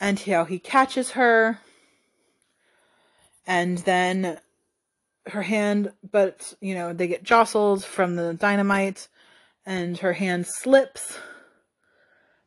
[0.00, 1.58] and how he catches her,
[3.46, 4.40] and then
[5.26, 9.08] her hand, but you know, they get jostled from the dynamite,
[9.66, 11.18] and her hand slips,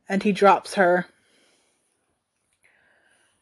[0.10, 1.06] and he drops her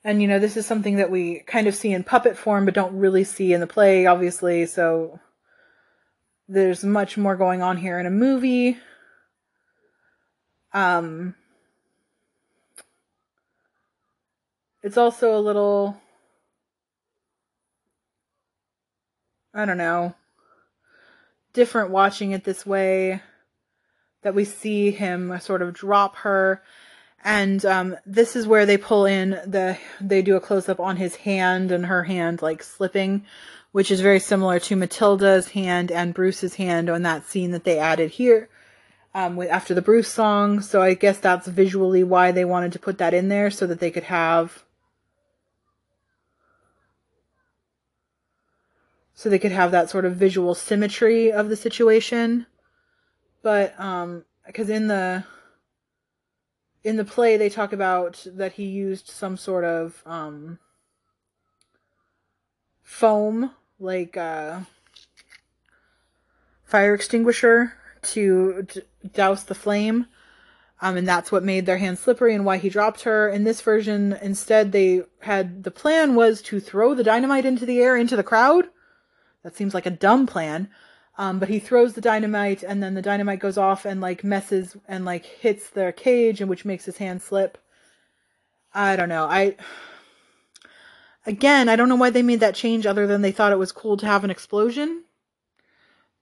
[0.06, 2.76] and you know, this is something that we kind of see in puppet form, but
[2.76, 4.68] don't really see in the play, obviously.
[4.68, 5.20] So
[6.48, 8.78] there's much more going on here in a movie.
[10.74, 11.34] Um,
[14.84, 15.98] it's also a little,
[19.56, 20.14] I don't know,
[21.54, 23.24] different watching it this way.
[24.22, 26.62] That we see him sort of drop her
[27.26, 30.96] and um, this is where they pull in the they do a close up on
[30.96, 33.26] his hand and her hand like slipping
[33.72, 37.80] which is very similar to matilda's hand and bruce's hand on that scene that they
[37.80, 38.48] added here
[39.16, 40.62] um, with, after the bruce song.
[40.62, 43.80] So i guess that's visually why they wanted to put that in there so that
[43.80, 44.64] they could have
[49.16, 52.46] so they could have that sort of visual symmetry of the situation.
[53.42, 55.24] But um because in the
[56.86, 60.60] in the play they talk about that he used some sort of um
[62.84, 64.60] foam like uh
[66.64, 67.74] fire extinguisher
[68.04, 68.82] to d-
[69.14, 70.06] douse the flame.
[70.82, 73.30] Um, and that's what made their hands slippery and why he dropped her.
[73.30, 77.80] In this version, instead, they had the plan was to throw the dynamite into the
[77.80, 78.66] air into the crowd.
[79.44, 80.70] That seems like a dumb plan.
[81.18, 84.76] Um, but he throws the dynamite and then the dynamite goes off and like messes
[84.88, 87.58] and like hits their cage and which makes his hand slip.
[88.74, 89.24] I don't know.
[89.24, 89.56] I
[91.26, 93.72] again, I don't know why they made that change other than they thought it was
[93.72, 95.06] cool to have an explosion.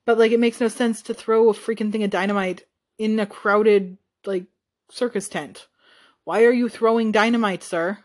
[0.05, 2.65] But like it makes no sense to throw a freaking thing of dynamite
[2.99, 4.45] in a crowded like
[4.91, 5.67] circus tent.
[6.23, 7.97] Why are you throwing dynamite, sir?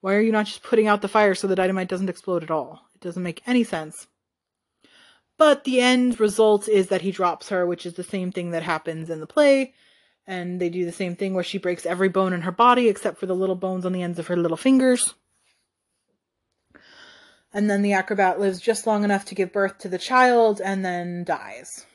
[0.00, 2.50] Why are you not just putting out the fire so the dynamite doesn't explode at
[2.50, 2.80] all?
[2.94, 4.06] It doesn't make any sense.
[5.42, 8.62] But the end result is that he drops her, which is the same thing that
[8.62, 9.74] happens in the play.
[10.24, 13.18] And they do the same thing where she breaks every bone in her body except
[13.18, 15.14] for the little bones on the ends of her little fingers.
[17.52, 20.84] And then the acrobat lives just long enough to give birth to the child and
[20.84, 21.86] then dies.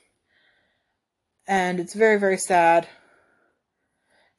[1.47, 2.85] And it's very, very sad.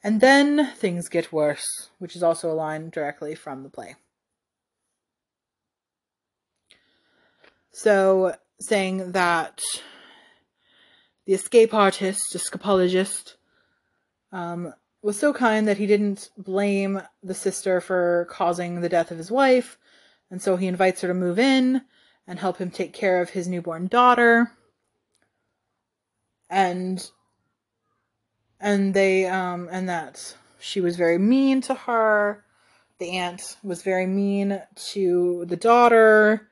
[0.04, 3.96] And then things get worse, which is also a line directly from the play.
[7.72, 9.62] So saying that
[11.26, 13.34] the escape artist, the escapologist,
[14.32, 19.18] um, was so kind that he didn't blame the sister for causing the death of
[19.18, 19.78] his wife,
[20.30, 21.82] and so he invites her to move in
[22.26, 24.52] and help him take care of his newborn daughter.
[26.50, 27.10] And
[28.60, 32.44] and they um and that she was very mean to her.
[32.98, 34.60] The aunt was very mean
[34.92, 36.48] to the daughter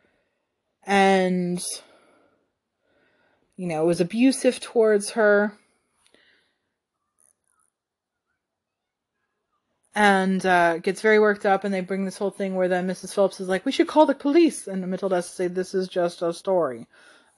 [0.84, 1.62] and
[3.56, 5.52] you know, it was abusive towards her.
[9.94, 13.14] And uh, gets very worked up, and they bring this whole thing where then Mrs.
[13.14, 15.88] Phillips is like, "We should call the police," and Matilda has to say, "This is
[15.88, 16.86] just a story,"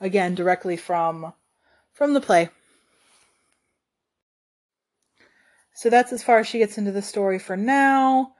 [0.00, 1.34] again directly from
[1.92, 2.50] from the play.
[5.72, 8.34] So that's as far as she gets into the story for now.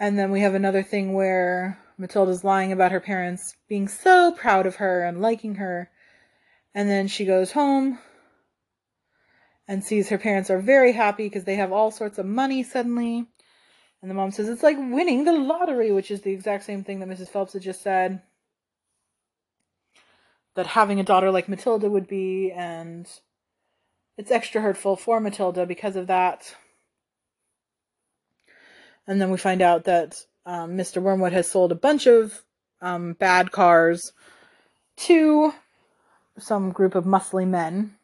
[0.00, 4.66] And then we have another thing where Matilda's lying about her parents being so proud
[4.66, 5.90] of her and liking her
[6.74, 7.98] and then she goes home
[9.68, 13.26] and sees her parents are very happy because they have all sorts of money suddenly.
[14.02, 17.00] And the mom says it's like winning the lottery, which is the exact same thing
[17.00, 17.28] that Mrs.
[17.28, 18.20] Phelps had just said.
[20.56, 23.08] That having a daughter like Matilda would be, and
[24.18, 26.54] it's extra hurtful for Matilda because of that.
[29.06, 30.16] And then we find out that
[30.46, 31.02] um, Mr.
[31.02, 32.42] Wormwood has sold a bunch of
[32.80, 34.12] um, bad cars
[34.96, 35.52] to
[36.38, 37.96] some group of muscly men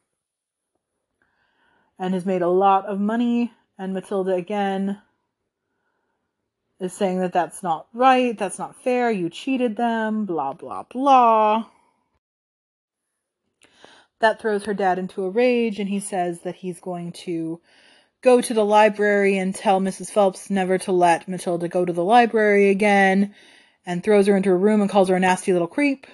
[1.98, 3.52] and has made a lot of money.
[3.78, 5.00] And Matilda again
[6.80, 11.66] is saying that that's not right, that's not fair, you cheated them, blah, blah, blah.
[14.20, 17.60] That throws her dad into a rage, and he says that he's going to
[18.22, 20.10] go to the library and tell Mrs.
[20.10, 23.34] Phelps never to let Matilda go to the library again,
[23.86, 26.06] and throws her into a room and calls her a nasty little creep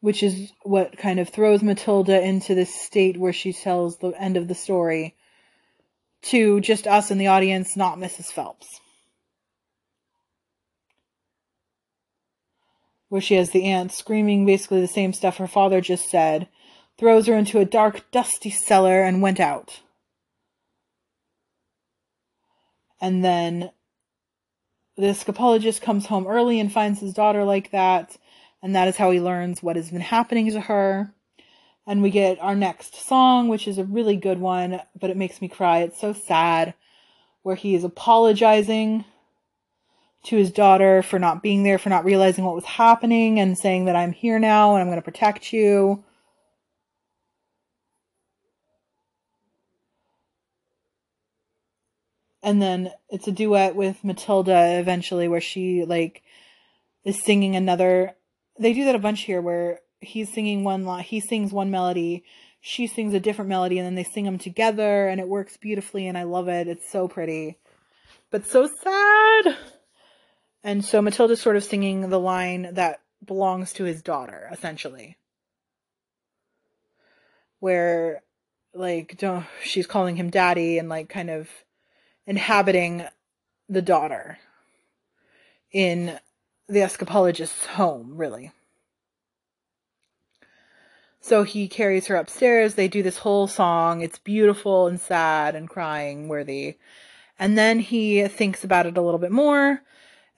[0.00, 4.36] which is what kind of throws Matilda into this state where she tells the end
[4.36, 5.14] of the story
[6.22, 8.26] to just us in the audience, not Mrs.
[8.26, 8.80] Phelps.
[13.08, 16.48] Where she has the aunt screaming basically the same stuff her father just said,
[16.98, 19.80] throws her into a dark, dusty cellar, and went out.
[23.00, 23.70] And then
[24.96, 28.16] the escapologist comes home early and finds his daughter like that
[28.62, 31.12] and that is how he learns what has been happening to her.
[31.86, 35.40] And we get our next song, which is a really good one, but it makes
[35.40, 35.78] me cry.
[35.78, 36.74] It's so sad,
[37.42, 39.04] where he is apologizing
[40.24, 43.84] to his daughter for not being there, for not realizing what was happening, and saying
[43.84, 46.02] that I'm here now and I'm going to protect you.
[52.42, 56.22] And then it's a duet with Matilda eventually, where she like
[57.04, 58.16] is singing another
[58.58, 62.24] they do that a bunch here where he's singing one line, he sings one melody,
[62.60, 66.06] she sings a different melody, and then they sing them together, and it works beautifully,
[66.06, 66.68] and I love it.
[66.68, 67.58] It's so pretty,
[68.30, 69.56] but so sad.
[70.64, 75.16] And so Matilda's sort of singing the line that belongs to his daughter, essentially,
[77.60, 78.22] where
[78.74, 81.48] like don't she's calling him daddy and like kind of
[82.26, 83.04] inhabiting
[83.68, 84.38] the daughter
[85.72, 86.18] in
[86.68, 88.52] the escapologist's home, really.
[91.20, 92.74] So he carries her upstairs.
[92.74, 94.00] They do this whole song.
[94.00, 96.76] It's beautiful and sad and crying worthy.
[97.38, 99.82] And then he thinks about it a little bit more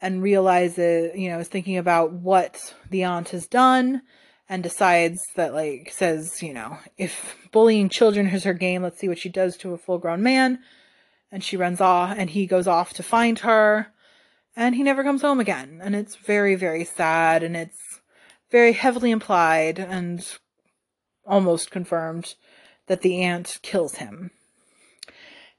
[0.01, 4.03] and realizes, you know, is thinking about what the aunt has done
[4.49, 9.09] and decides that, like, says, you know, if bullying children is her game, let's see
[9.09, 10.61] what she does to a full grown man.
[11.31, 13.89] And she runs off, and he goes off to find her,
[14.57, 15.81] and he never comes home again.
[15.83, 18.01] And it's very, very sad, and it's
[18.51, 20.27] very heavily implied and
[21.27, 22.35] almost confirmed
[22.87, 24.31] that the aunt kills him.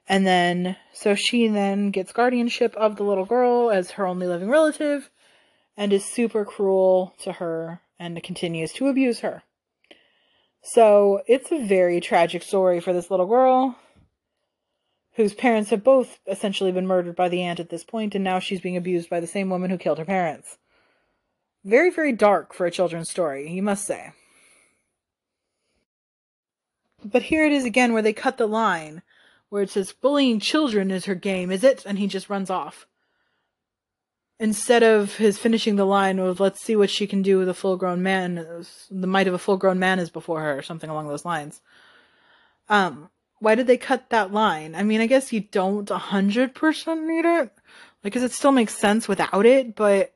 [0.07, 4.49] And then, so she then gets guardianship of the little girl as her only living
[4.49, 5.10] relative
[5.78, 9.44] and is super cruel to her and continues to abuse her.
[10.61, 13.78] So it's a very tragic story for this little girl
[15.19, 18.39] whose parents have both essentially been murdered by the aunt at this point, and now
[18.39, 20.57] she's being abused by the same woman who killed her parents.
[21.65, 24.13] Very, very dark for a children's story, you must say.
[27.03, 29.01] But here it is again where they cut the line,
[29.49, 31.83] where it says, bullying children is her game, is it?
[31.85, 32.87] And he just runs off
[34.39, 37.53] instead of his finishing the line with "Let's see what she can do with a
[37.53, 38.35] full-grown man,"
[38.89, 41.61] the might of a full-grown man is before her, or something along those lines.
[42.69, 43.09] Um,
[43.40, 44.76] why did they cut that line?
[44.76, 47.52] I mean, I guess you don't a hundred percent need it, Like,
[48.03, 50.14] because it still makes sense without it, but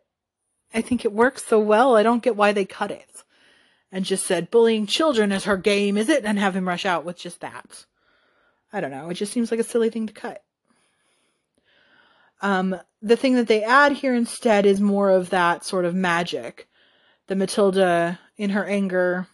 [0.73, 1.95] I think it works so well.
[1.95, 3.23] I don't get why they cut it
[3.91, 6.25] and just said bullying children is her game, is it?
[6.25, 7.85] And have him rush out with just that.
[8.73, 9.09] I don't know.
[9.09, 10.43] It just seems like a silly thing to cut.
[12.41, 16.67] Um, the thing that they add here instead is more of that sort of magic.
[17.27, 19.27] The Matilda, in her anger,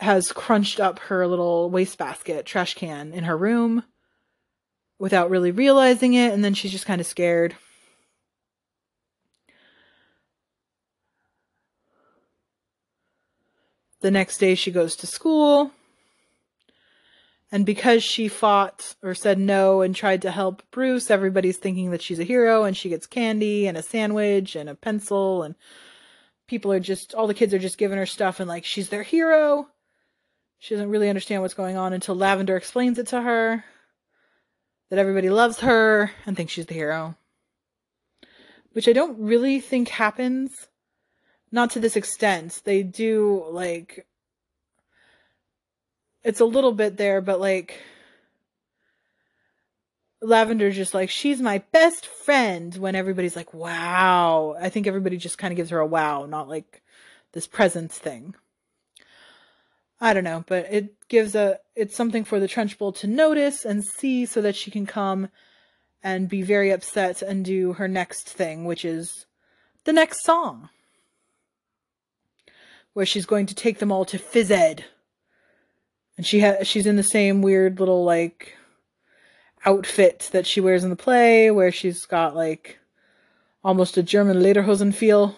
[0.00, 3.84] has crunched up her little wastebasket trash can in her room
[4.98, 7.56] without really realizing it, and then she's just kind of scared.
[14.00, 15.72] The next day, she goes to school
[17.52, 22.02] and because she fought or said no and tried to help Bruce, everybody's thinking that
[22.02, 25.56] she's a hero and she gets candy and a sandwich and a pencil and
[26.46, 29.02] people are just all the kids are just giving her stuff and like she's their
[29.02, 29.66] hero.
[30.60, 33.64] She doesn't really understand what's going on until Lavender explains it to her
[34.90, 37.16] that everybody loves her and thinks she's the hero.
[38.72, 40.68] Which I don't really think happens.
[41.50, 42.60] Not to this extent.
[42.64, 44.06] They do like
[46.22, 47.80] it's a little bit there, but like
[50.22, 54.54] Lavender's just like, she's my best friend when everybody's like, wow.
[54.60, 56.82] I think everybody just kind of gives her a wow, not like
[57.32, 58.34] this presence thing.
[60.00, 63.84] I don't know, but it gives a, it's something for the Trunchbull to notice and
[63.84, 65.28] see so that she can come
[66.02, 69.26] and be very upset and do her next thing, which is
[69.84, 70.70] the next song.
[72.94, 74.84] Where she's going to take them all to phys ed
[76.20, 78.54] and she has she's in the same weird little like
[79.64, 82.78] outfit that she wears in the play, where she's got like
[83.64, 85.34] almost a German lederhosen feel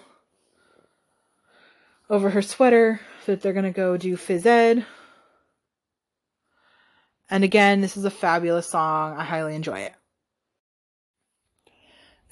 [2.10, 3.00] over her sweater.
[3.26, 4.84] That they're gonna go do phys ed.
[7.30, 9.16] And again, this is a fabulous song.
[9.16, 9.94] I highly enjoy it.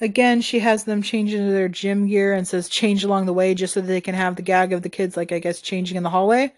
[0.00, 3.54] Again, she has them change into their gym gear and says change along the way
[3.54, 5.96] just so that they can have the gag of the kids, like I guess changing
[5.96, 6.52] in the hallway.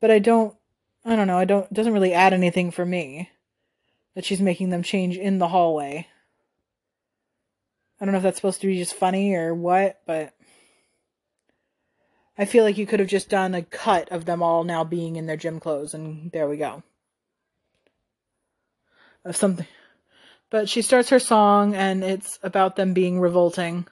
[0.00, 0.56] But I don't
[1.06, 1.38] I don't know.
[1.38, 1.72] I don't.
[1.72, 3.30] Doesn't really add anything for me
[4.16, 6.08] that she's making them change in the hallway.
[8.00, 10.34] I don't know if that's supposed to be just funny or what, but
[12.38, 15.16] I feel like you could have just done a cut of them all now being
[15.16, 16.82] in their gym clothes, and there we go.
[19.24, 19.66] Of something.
[20.50, 23.86] But she starts her song, and it's about them being revolting.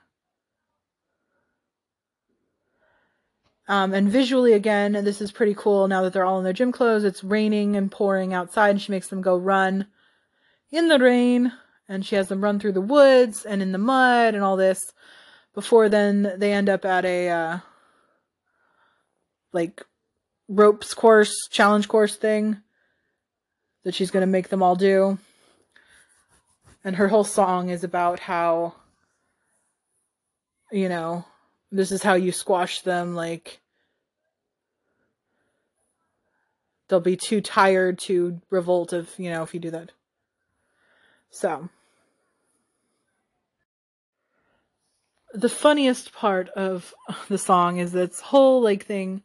[3.67, 6.71] Um, and visually, again, this is pretty cool now that they're all in their gym
[6.71, 7.05] clothes.
[7.05, 9.87] It's raining and pouring outside, and she makes them go run
[10.71, 11.51] in the rain,
[11.89, 14.93] and she has them run through the woods and in the mud and all this
[15.55, 17.59] before then they end up at a uh,
[19.55, 19.83] like
[20.49, 22.59] ropes course, challenge course thing
[23.85, 25.19] that she's going to make them all do.
[26.85, 28.75] And her whole song is about how,
[30.71, 31.25] you know,
[31.75, 33.61] this is how you squash them like
[36.89, 39.91] they'll be too tired to revolt if you know if you do that
[41.31, 41.69] so
[45.33, 46.95] the funniest part of
[47.29, 49.23] the song is this whole like thing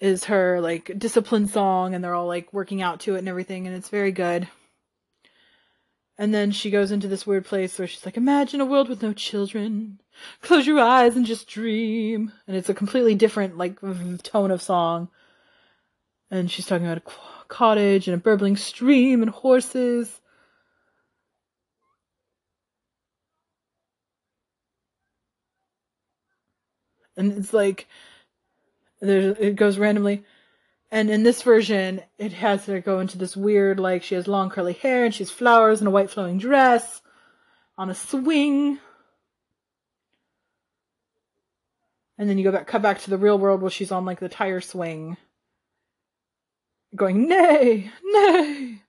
[0.00, 3.66] is her like discipline song and they're all like working out to it and everything
[3.66, 4.48] and it's very good
[6.16, 9.02] and then she goes into this weird place where she's like, Imagine a world with
[9.02, 10.00] no children.
[10.42, 12.32] Close your eyes and just dream.
[12.46, 13.80] And it's a completely different, like,
[14.22, 15.08] tone of song.
[16.30, 20.20] And she's talking about a cottage and a burbling stream and horses.
[27.16, 27.88] And it's like,
[29.06, 30.24] there, it goes randomly.
[30.90, 34.50] And in this version, it has her go into this weird, like, she has long
[34.50, 37.02] curly hair and she's flowers and a white flowing dress
[37.76, 38.78] on a swing.
[42.16, 44.20] And then you go back, cut back to the real world where she's on like
[44.20, 45.16] the tire swing,
[46.94, 48.82] going nay, nay,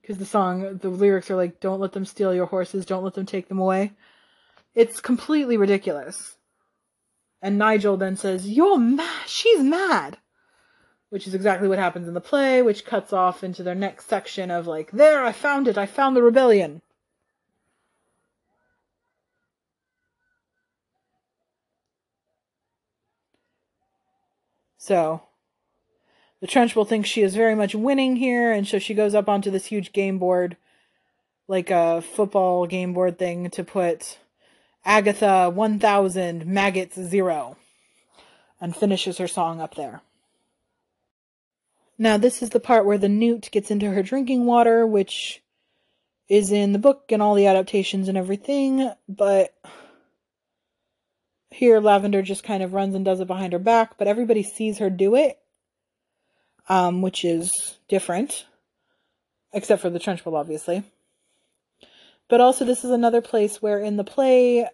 [0.00, 3.14] because the song, the lyrics are like, "Don't let them steal your horses, don't let
[3.14, 3.92] them take them away."
[4.74, 6.35] It's completely ridiculous.
[7.42, 9.26] And Nigel then says, "You're mad.
[9.26, 10.18] She's mad,"
[11.10, 14.50] which is exactly what happens in the play, which cuts off into their next section
[14.50, 15.78] of like, "There, I found it.
[15.78, 16.82] I found the rebellion."
[24.78, 25.22] So
[26.40, 29.50] the Trunchbull thinks she is very much winning here, and so she goes up onto
[29.50, 30.56] this huge game board,
[31.48, 34.18] like a football game board thing, to put
[34.86, 37.56] Agatha 1000, Maggots 0,
[38.60, 40.00] and finishes her song up there.
[41.98, 45.42] Now, this is the part where the newt gets into her drinking water, which
[46.28, 49.52] is in the book and all the adaptations and everything, but
[51.50, 54.78] here, Lavender just kind of runs and does it behind her back, but everybody sees
[54.78, 55.38] her do it,
[56.68, 58.46] um, which is different,
[59.52, 60.84] except for the Trunchbull, obviously.
[62.28, 64.68] But also, this is another place where in the play,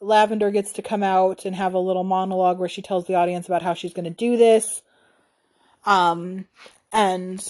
[0.00, 3.46] Lavender gets to come out and have a little monologue where she tells the audience
[3.46, 4.82] about how she's going to do this.
[5.84, 6.46] Um,
[6.92, 7.42] and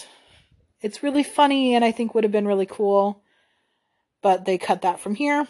[0.80, 3.22] it's really funny and I think would have been really cool,
[4.22, 5.46] but they cut that from here.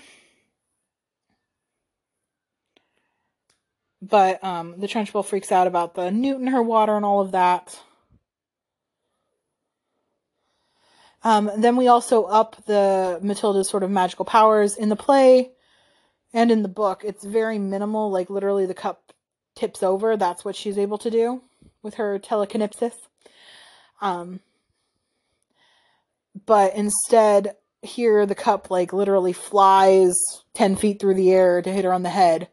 [4.01, 7.33] But um, the Trunchbull freaks out about the newt in her water and all of
[7.33, 7.79] that.
[11.25, 15.51] Um, then we also up the Matilda's sort of magical powers in the play
[16.33, 17.03] and in the book.
[17.05, 19.13] It's very minimal, like literally the cup
[19.55, 20.17] tips over.
[20.17, 21.43] That's what she's able to do
[21.83, 22.95] with her telekinesis.
[24.01, 24.41] Um,
[26.47, 30.17] but instead, here the cup like literally flies
[30.55, 32.49] 10 feet through the air to hit her on the head.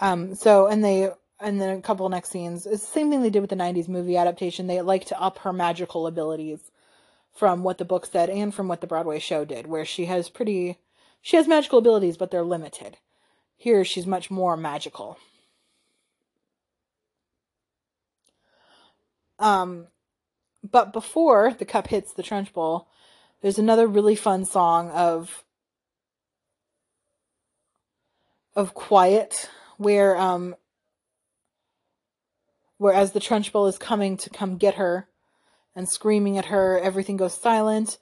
[0.00, 1.10] Um, so, and they,
[1.42, 3.88] and then a couple next scenes, it's the same thing they did with the 90s
[3.88, 4.66] movie adaptation.
[4.66, 6.70] They like to up her magical abilities
[7.34, 10.28] from what the book said and from what the Broadway show did, where she has
[10.28, 10.78] pretty,
[11.20, 12.98] she has magical abilities, but they're limited.
[13.56, 15.18] Here, she's much more magical.
[19.38, 19.88] Um,
[20.62, 22.86] but before the cup hits the Trunchbull,
[23.40, 25.44] there's another really fun song of
[28.54, 29.48] of quiet
[29.78, 30.54] where um
[32.82, 35.06] whereas the Trunchbull is coming to come get her
[35.76, 37.96] and screaming at her, everything goes silent.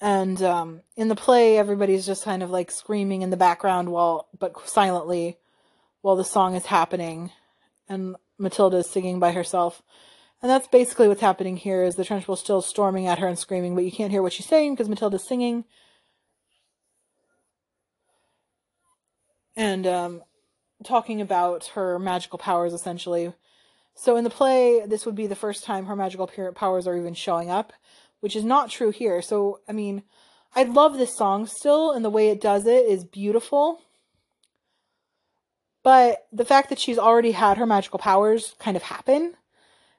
[0.00, 4.28] And um, in the play, everybody's just kind of like screaming in the background while,
[4.38, 5.38] but silently,
[6.02, 7.32] while the song is happening,
[7.88, 9.82] and Matilda is singing by herself.
[10.40, 11.82] And that's basically what's happening here.
[11.82, 14.46] Is the Trunchbull still storming at her and screaming, but you can't hear what she's
[14.46, 15.64] saying because Matilda's singing.
[19.56, 20.22] and um,
[20.84, 23.32] talking about her magical powers essentially.
[23.94, 27.14] So in the play, this would be the first time her magical powers are even
[27.14, 27.72] showing up,
[28.20, 29.22] which is not true here.
[29.22, 30.02] So, I mean,
[30.54, 33.80] I love this song still, and the way it does it is beautiful.
[35.82, 39.34] But the fact that she's already had her magical powers kind of happen,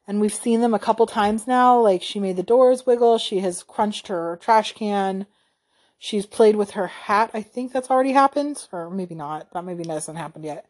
[0.08, 3.40] and we've seen them a couple times now, like she made the doors wiggle, she
[3.40, 5.26] has crunched her trash can,
[6.00, 7.32] She's played with her hat.
[7.34, 9.52] I think that's already happened, or maybe not.
[9.54, 10.66] That maybe hasn't happened yet.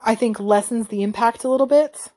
[0.00, 2.10] I think lessens the impact a little bit.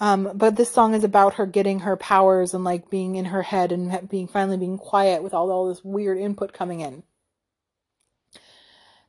[0.00, 3.42] Um, but this song is about her getting her powers and like being in her
[3.42, 7.04] head and being finally being quiet with all all this weird input coming in.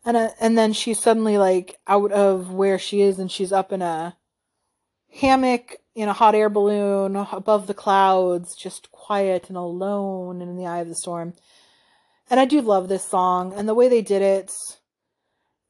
[0.05, 3.71] And uh, and then she's suddenly like out of where she is and she's up
[3.71, 4.17] in a
[5.11, 10.57] hammock in a hot air balloon above the clouds, just quiet and alone and in
[10.57, 11.33] the eye of the storm.
[12.29, 14.51] And I do love this song and the way they did it.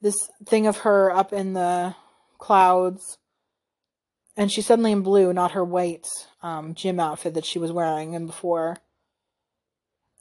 [0.00, 1.94] This thing of her up in the
[2.38, 3.18] clouds,
[4.36, 6.06] and she's suddenly in blue, not her white
[6.42, 8.78] um, gym outfit that she was wearing and before.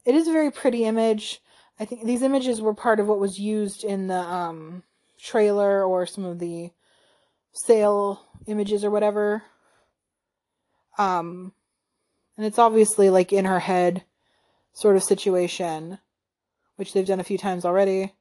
[0.05, 1.41] It is a very pretty image.
[1.79, 4.83] I think these images were part of what was used in the um,
[5.19, 6.71] trailer or some of the
[7.53, 9.43] sale images or whatever.
[10.97, 11.53] Um,
[12.37, 14.03] and it's obviously like in her head
[14.73, 15.99] sort of situation,
[16.75, 18.13] which they've done a few times already.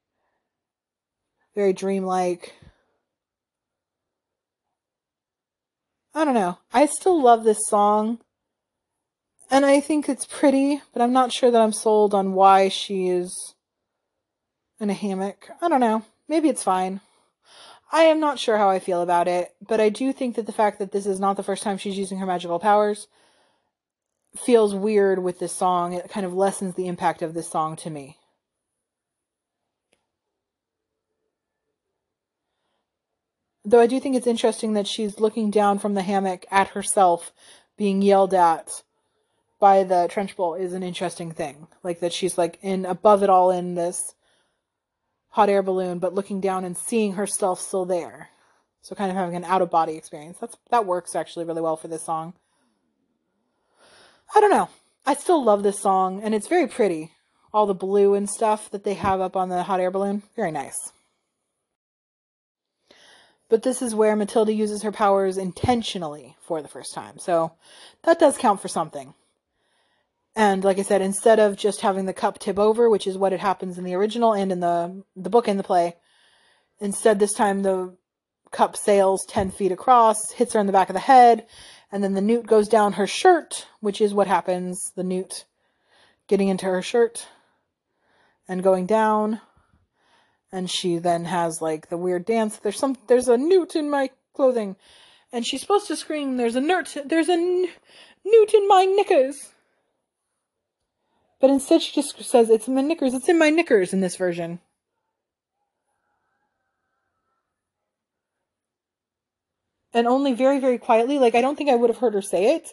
[1.55, 2.53] Very dreamlike.
[6.15, 6.59] I don't know.
[6.71, 8.19] I still love this song.
[9.49, 13.07] And I think it's pretty, but I'm not sure that I'm sold on why she
[13.07, 13.55] is
[14.79, 15.49] in a hammock.
[15.61, 16.03] I don't know.
[16.27, 17.01] Maybe it's fine.
[17.93, 20.51] I am not sure how I feel about it, but I do think that the
[20.51, 23.07] fact that this is not the first time she's using her magical powers
[24.35, 25.93] feels weird with this song.
[25.93, 28.17] It kind of lessens the impact of this song to me.
[33.63, 37.31] Though I do think it's interesting that she's looking down from the hammock at herself
[37.77, 38.83] being yelled at
[39.59, 41.67] by the Trunchbull is an interesting thing.
[41.83, 44.15] Like that she's like in above it all in this
[45.33, 48.29] hot air balloon, but looking down and seeing herself still there.
[48.83, 50.37] So kind of having an out of body experience.
[50.39, 52.33] That's that works actually really well for this song.
[54.35, 54.69] I don't know.
[55.05, 57.11] I still love this song and it's very pretty.
[57.51, 60.21] All the blue and stuff that they have up on the hot air balloon.
[60.35, 60.91] Very nice.
[63.49, 67.17] But this is where Matilda uses her powers intentionally for the first time.
[67.17, 67.53] So
[68.03, 69.15] that does count for something.
[70.35, 73.33] And like I said, instead of just having the cup tip over, which is what
[73.33, 75.95] it happens in the original and in the the book and the play,
[76.79, 77.95] instead this time the
[78.51, 81.45] cup sails ten feet across, hits her in the back of the head,
[81.91, 84.91] and then the newt goes down her shirt, which is what happens.
[84.95, 85.45] The newt
[86.27, 87.27] getting into her shirt
[88.47, 89.41] and going down
[90.51, 94.09] and she then has like the weird dance there's some there's a newt in my
[94.33, 94.75] clothing
[95.31, 97.67] and she's supposed to scream there's a newt there's a n-
[98.23, 99.52] newt in my knickers
[101.43, 103.13] but instead she just says it's in my knickers.
[103.13, 104.61] It's in my knickers in this version.
[109.93, 112.55] And only very very quietly like i don't think i would have heard her say
[112.55, 112.69] it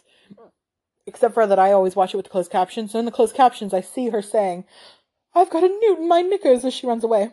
[1.05, 2.93] except for that i always watch it with closed captions.
[2.93, 4.63] So in the closed captions i see her saying
[5.35, 7.31] i've got a newt in my knickers as she runs away.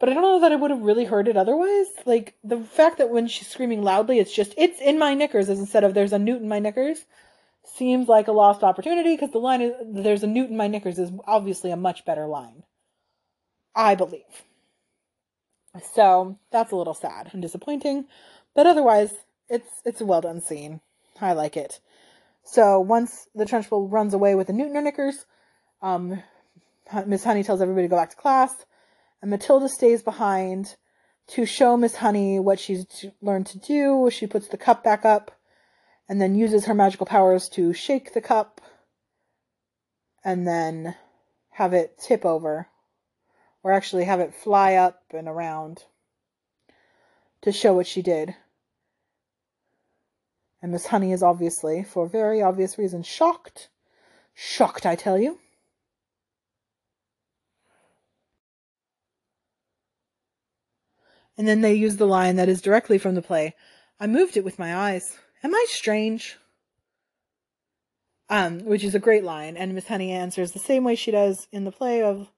[0.00, 1.86] But I don't know that I would have really heard it otherwise.
[2.04, 5.84] Like the fact that when she's screaming loudly, it's just it's in my knickers instead
[5.84, 7.06] of there's a newt in my knickers
[7.74, 10.98] seems like a lost opportunity because the line is there's a newt in my knickers
[10.98, 12.62] is obviously a much better line.
[13.74, 14.22] I believe.
[15.92, 18.06] So that's a little sad and disappointing,
[18.54, 19.12] but otherwise
[19.48, 20.80] it's it's a well done scene.
[21.20, 21.80] I like it.
[22.44, 25.26] So once the Trunchbull runs away with the newt in her knickers,
[25.82, 26.22] um,
[27.06, 28.54] Miss Honey tells everybody to go back to class
[29.20, 30.76] and Matilda stays behind
[31.28, 32.86] to show Miss Honey what she's
[33.20, 34.08] learned to do.
[34.10, 35.35] She puts the cup back up
[36.08, 38.60] and then uses her magical powers to shake the cup
[40.24, 40.94] and then
[41.50, 42.68] have it tip over
[43.62, 45.82] or actually have it fly up and around
[47.42, 48.34] to show what she did.
[50.62, 53.68] And Miss Honey is obviously, for very obvious reasons, shocked.
[54.34, 55.38] Shocked, I tell you.
[61.38, 63.54] And then they use the line that is directly from the play.
[64.00, 65.16] I moved it with my eyes.
[65.46, 66.38] Am I strange?
[68.28, 71.46] Um, which is a great line, and Miss Honey answers the same way she does
[71.52, 72.32] in the play of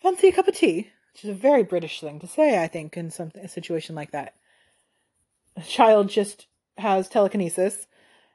[0.00, 2.96] Fancy a cup of tea, which is a very British thing to say, I think,
[2.96, 4.34] in some a situation like that.
[5.56, 6.46] A child just
[6.78, 7.88] has telekinesis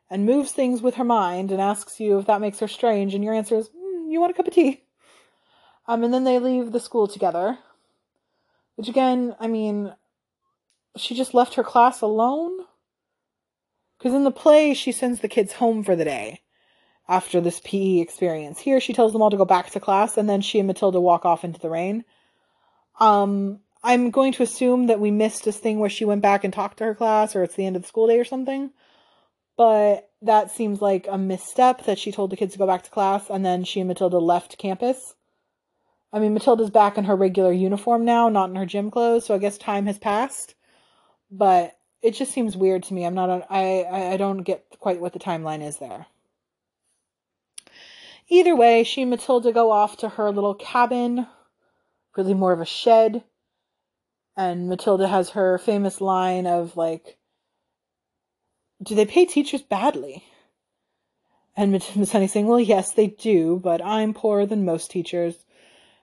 [0.10, 3.24] and moves things with her mind and asks you if that makes her strange, and
[3.24, 4.84] your answer is, mm, "You want a cup of tea?"
[5.88, 7.58] Um, and then they leave the school together,
[8.76, 9.96] which again, I mean,
[10.98, 12.66] she just left her class alone?
[14.00, 16.42] Because in the play, she sends the kids home for the day
[17.08, 18.60] after this PE experience.
[18.60, 21.02] Here, she tells them all to go back to class, and then she and Matilda
[21.02, 22.06] walk off into the rain.
[23.00, 26.54] Um, I'm going to assume that we missed this thing where she went back and
[26.54, 28.72] talked to her class, or it's the end of the school day or something.
[29.58, 32.90] But that seems like a misstep that she told the kids to go back to
[32.90, 35.16] class, and then she and Matilda left campus.
[36.14, 39.36] I mean, Matilda's back in her regular uniform now, not in her gym clothes, so
[39.36, 40.56] I guess time has passed.
[41.30, 43.06] But it just seems weird to me.
[43.06, 46.08] I'm not, On, I, I don't get quite what the timeline is there.
[48.30, 51.28] Either way, she and Matilda go off to her little cabin,
[52.16, 53.24] really more of a shed.
[54.38, 57.18] And Matilda has her famous line of, like,
[58.82, 60.24] do they pay teachers badly?
[61.58, 61.82] And
[62.12, 65.36] Honey saying, well, yes, they do, but I'm poorer than most teachers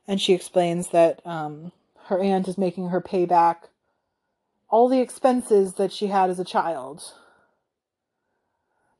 [0.09, 1.73] and she explains that um,
[2.05, 3.69] her aunt is making her pay back
[4.69, 7.03] all the expenses that she had as a child.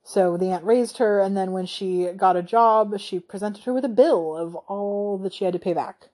[0.05, 3.73] So the aunt raised her, and then when she got a job, she presented her
[3.73, 6.11] with a bill of all that she had to pay back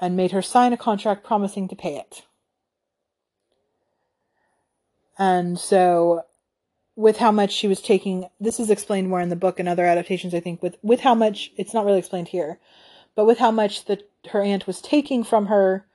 [0.00, 2.22] and made her sign a contract promising to pay it.
[5.18, 6.22] And so,
[6.96, 9.84] with how much she was taking, this is explained more in the book and other
[9.84, 12.58] adaptations, I think, with, with how much, it's not really explained here,
[13.14, 15.86] but with how much that her aunt was taking from her,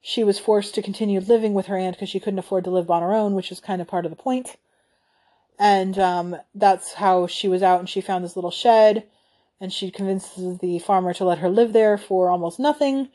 [0.00, 2.90] she was forced to continue living with her aunt because she couldn't afford to live
[2.90, 4.56] on her own, which is kind of part of the point.
[5.58, 9.06] And um, that's how she was out, and she found this little shed,
[9.60, 13.10] and she convinces the farmer to let her live there for almost nothing.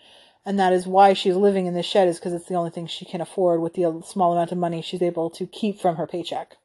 [0.46, 2.86] And that is why she's living in this shed, is because it's the only thing
[2.86, 6.06] she can afford with the small amount of money she's able to keep from her
[6.06, 6.58] paycheck.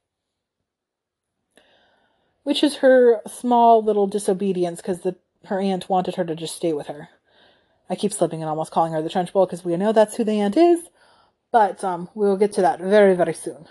[2.42, 5.06] Which is her small little disobedience because
[5.46, 7.08] her aunt wanted her to just stay with her.
[7.90, 10.40] I keep slipping and almost calling her the Trunchbull because we know that's who the
[10.40, 10.80] aunt is,
[11.50, 13.66] but um, we'll get to that very, very soon.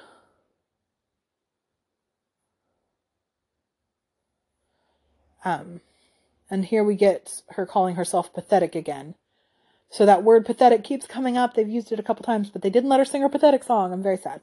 [5.46, 5.80] Um,
[6.50, 9.16] and here we get her calling herself pathetic again.
[9.90, 11.54] So that word pathetic keeps coming up.
[11.54, 13.94] They've used it a couple times, but they didn't let her sing her pathetic song.
[13.94, 14.41] I'm very sad.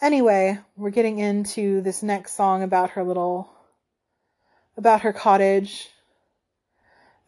[0.00, 3.52] Anyway, we're getting into this next song about her little,
[4.78, 5.90] about her cottage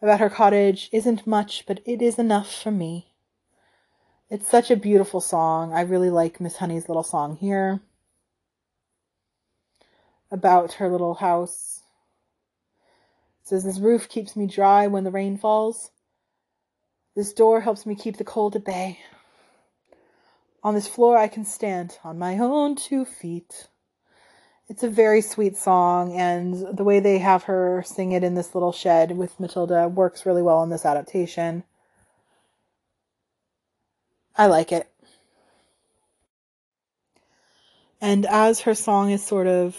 [0.05, 3.15] about her cottage isn't much, but it is enough for me.
[4.29, 5.73] It's such a beautiful song.
[5.73, 7.81] I really like Miss Honey's little song here
[10.29, 11.81] about her little house.
[13.41, 15.89] It says, This roof keeps me dry when the rain falls.
[17.15, 18.99] This door helps me keep the cold at bay.
[20.63, 23.69] On this floor I can stand on my own two feet.
[24.67, 28.55] It's a very sweet song, and the way they have her sing it in this
[28.55, 31.63] little shed with Matilda works really well in this adaptation.
[34.35, 34.89] I like it.
[38.01, 39.77] And as her song is sort of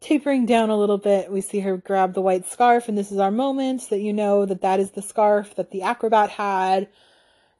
[0.00, 3.18] tapering down a little bit, we see her grab the white scarf, and this is
[3.18, 6.88] our moment that you know that that is the scarf that the acrobat had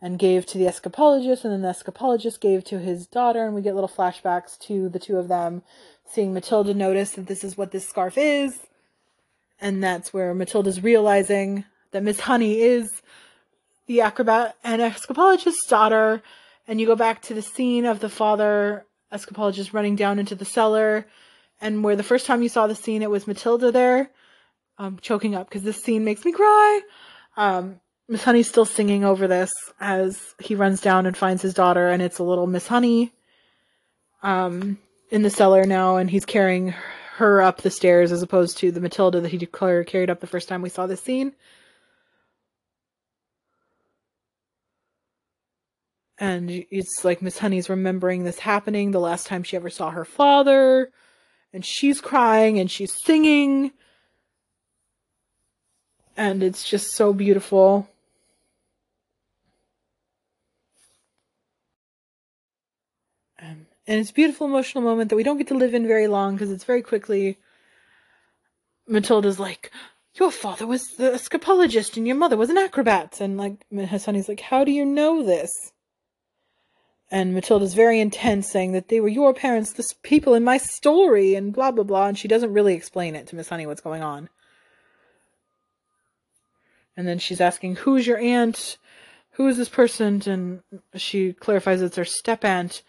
[0.01, 3.63] and gave to the escapologist, and then the escapologist gave to his daughter, and we
[3.63, 5.63] get little flashbacks to the two of them
[6.09, 8.59] seeing Matilda notice that this is what this scarf is.
[9.61, 12.91] And that's where Matilda's realizing that Miss Honey is
[13.87, 16.23] the acrobat and escapologist's daughter.
[16.69, 20.45] And you go back to the scene of the father escapologist running down into the
[20.45, 21.07] cellar.
[21.61, 24.11] And where the first time you saw the scene, it was Matilda there,
[24.79, 26.81] um, choking up because this scene makes me cry.
[27.37, 31.89] Um, Miss Honey's still singing over this as he runs down and finds his daughter,
[31.89, 33.13] and it's a little Miss Honey.
[34.23, 34.79] Um,
[35.11, 36.75] in the cellar now, and he's carrying
[37.17, 40.27] her up the stairs as opposed to the Matilda that he declared carried up the
[40.27, 41.33] first time we saw this scene.
[46.19, 50.05] And it's like Miss Honey's remembering this happening the last time she ever saw her
[50.05, 50.91] father,
[51.53, 53.73] and she's crying and she's singing.
[56.17, 57.89] And it's just so beautiful.
[63.87, 66.35] And it's a beautiful emotional moment that we don't get to live in very long
[66.35, 67.39] because it's very quickly.
[68.89, 69.71] Matilda's like,
[70.17, 73.21] Your father was the scapologist and your mother was an acrobat.
[73.21, 75.51] And like, Honey's like, How do you know this?
[77.09, 81.37] And Matilda's very intense, saying that they were your parents, the people in my story,
[81.37, 82.09] and blah, blah, blah.
[82.09, 84.29] And she doesn't really explain it to Miss Honey what's going on.
[86.97, 88.79] And then she's asking, Who's your aunt?
[89.33, 90.23] Who is this person?
[90.27, 92.83] And she clarifies it's her step aunt.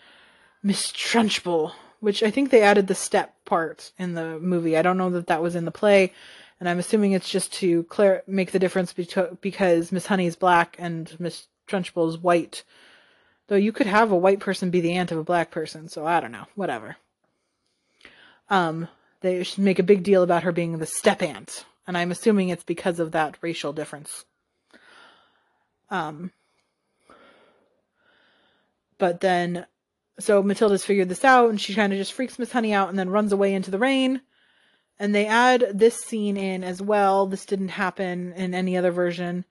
[0.67, 1.71] Miss Trunchbull,
[2.01, 4.75] which I think they added the step part in the movie.
[4.75, 6.11] I don't know that that was in the play,
[6.59, 10.75] and I'm assuming it's just to clear make the difference because Miss Honey is black
[10.77, 12.65] and Miss Trunchbull is white.
[13.47, 16.05] Though you could have a white person be the aunt of a black person, so
[16.05, 16.97] I don't know, whatever.
[18.49, 18.89] Um,
[19.21, 22.49] they should make a big deal about her being the step aunt, and I'm assuming
[22.49, 24.25] it's because of that racial difference.
[25.89, 26.33] Um,
[28.97, 29.65] but then
[30.19, 32.97] so Matilda's figured this out and she kind of just freaks Miss Honey out and
[32.97, 34.21] then runs away into the rain.
[34.99, 37.27] And they add this scene in as well.
[37.27, 39.45] This didn't happen in any other version.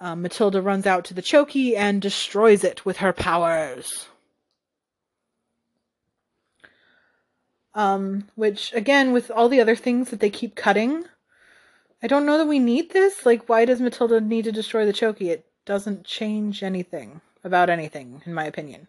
[0.00, 4.06] Um, Matilda runs out to the chokey and destroys it with her powers.
[7.74, 11.04] Um, which again, with all the other things that they keep cutting,
[12.02, 13.24] I don't know that we need this.
[13.24, 15.28] Like, why does Matilda need to destroy the chokey?
[15.28, 18.88] It doesn't change anything about anything, in my opinion.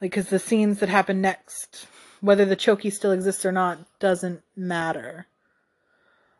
[0.00, 1.86] Like, because the scenes that happen next,
[2.20, 5.26] whether the chokey still exists or not, doesn't matter.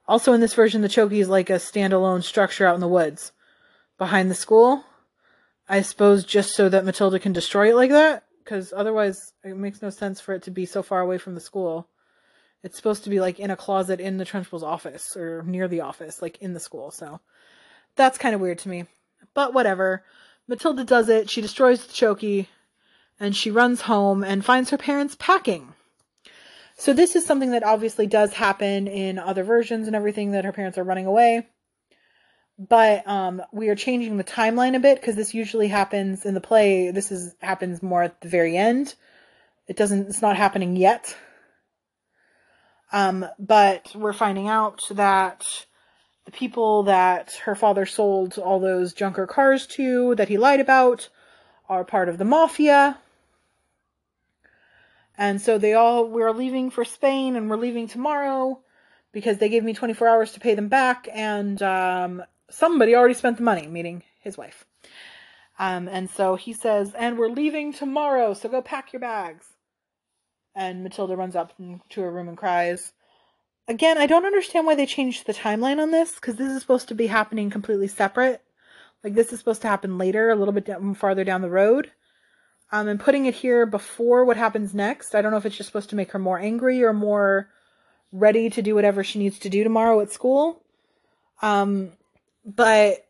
[0.08, 3.32] Also, in this version, the chokey is like a standalone structure out in the woods
[3.98, 4.84] behind the school.
[5.68, 9.82] I suppose just so that Matilda can destroy it like that, because otherwise it makes
[9.82, 11.86] no sense for it to be so far away from the school.
[12.62, 15.82] It's supposed to be like in a closet in the Trunchbull's office or near the
[15.82, 16.90] office, like in the school.
[16.90, 17.20] So
[17.94, 18.86] that's kind of weird to me.
[19.32, 20.02] But whatever.
[20.48, 21.30] Matilda does it.
[21.30, 22.48] She destroys the chokey
[23.20, 25.74] and she runs home and finds her parents packing.
[26.76, 30.52] So this is something that obviously does happen in other versions and everything that her
[30.52, 31.46] parents are running away.
[32.68, 36.40] but um, we are changing the timeline a bit because this usually happens in the
[36.40, 36.90] play.
[36.90, 38.94] This is happens more at the very end.
[39.66, 40.08] It doesn't.
[40.08, 41.16] It's not happening yet.
[42.92, 45.46] Um, but we're finding out that
[46.26, 51.08] the people that her father sold all those junker cars to, that he lied about,
[51.68, 52.98] are part of the mafia.
[55.20, 58.62] And so they all, we're leaving for Spain and we're leaving tomorrow
[59.12, 61.08] because they gave me 24 hours to pay them back.
[61.12, 64.64] And um, somebody already spent the money, meaning his wife.
[65.58, 69.44] Um, and so he says, and we're leaving tomorrow, so go pack your bags.
[70.54, 71.52] And Matilda runs up
[71.90, 72.94] to her room and cries.
[73.68, 76.88] Again, I don't understand why they changed the timeline on this, because this is supposed
[76.88, 78.42] to be happening completely separate.
[79.04, 81.90] Like, this is supposed to happen later, a little bit down, farther down the road.
[82.72, 85.68] Um, and putting it here before what happens next, I don't know if it's just
[85.68, 87.48] supposed to make her more angry or more
[88.12, 90.62] ready to do whatever she needs to do tomorrow at school.
[91.42, 91.92] Um,
[92.44, 93.06] but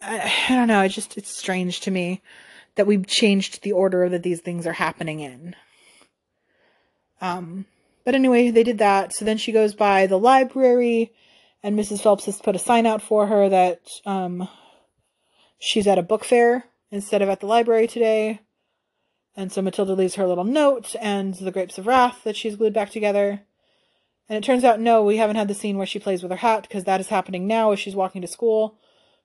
[0.00, 0.82] I, I don't know.
[0.82, 2.22] It just it's strange to me
[2.76, 5.54] that we've changed the order that these things are happening in.
[7.20, 7.66] Um,
[8.04, 9.14] but anyway, they did that.
[9.14, 11.12] So then she goes by the library,
[11.62, 12.00] and Mrs.
[12.00, 14.48] Phelps has put a sign out for her that um,
[15.58, 18.40] she's at a book fair instead of at the library today.
[19.36, 22.72] And so Matilda leaves her little note and the grapes of wrath that she's glued
[22.72, 23.42] back together.
[24.28, 26.38] And it turns out, no, we haven't had the scene where she plays with her
[26.38, 28.76] hat because that is happening now as she's walking to school.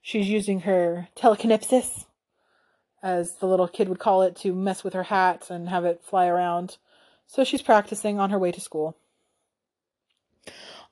[0.02, 2.06] She's using her telekinepsis,
[3.02, 6.04] as the little kid would call it, to mess with her hat and have it
[6.04, 6.78] fly around.
[7.26, 8.98] So she's practicing on her way to school.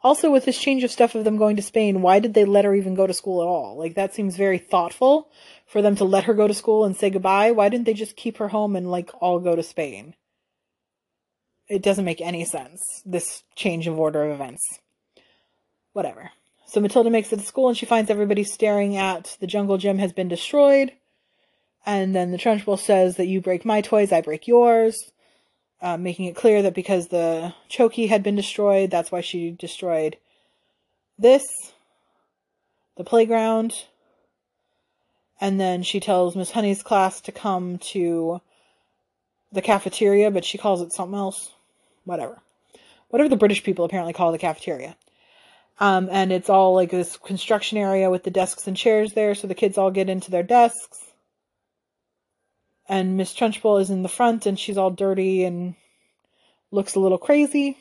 [0.03, 2.65] Also, with this change of stuff of them going to Spain, why did they let
[2.65, 3.77] her even go to school at all?
[3.77, 5.29] Like, that seems very thoughtful
[5.67, 7.51] for them to let her go to school and say goodbye.
[7.51, 10.15] Why didn't they just keep her home and, like, all go to Spain?
[11.67, 14.79] It doesn't make any sense, this change of order of events.
[15.93, 16.31] Whatever.
[16.65, 19.97] So Matilda makes it to school and she finds everybody staring at the jungle gym
[19.99, 20.91] has been destroyed.
[21.85, 24.97] And then the Trunchbull says that you break my toys, I break yours.
[25.81, 30.15] Uh, making it clear that because the Chokey had been destroyed, that's why she destroyed
[31.17, 31.43] this,
[32.97, 33.73] the playground.
[35.39, 38.41] And then she tells Miss Honey's class to come to
[39.51, 41.51] the cafeteria, but she calls it something else
[42.05, 42.39] whatever.
[43.09, 44.95] Whatever the British people apparently call the cafeteria.
[45.79, 49.47] Um, and it's all like this construction area with the desks and chairs there, so
[49.47, 50.99] the kids all get into their desks.
[52.91, 55.75] And Miss Trunchbull is in the front, and she's all dirty and
[56.71, 57.77] looks a little crazy.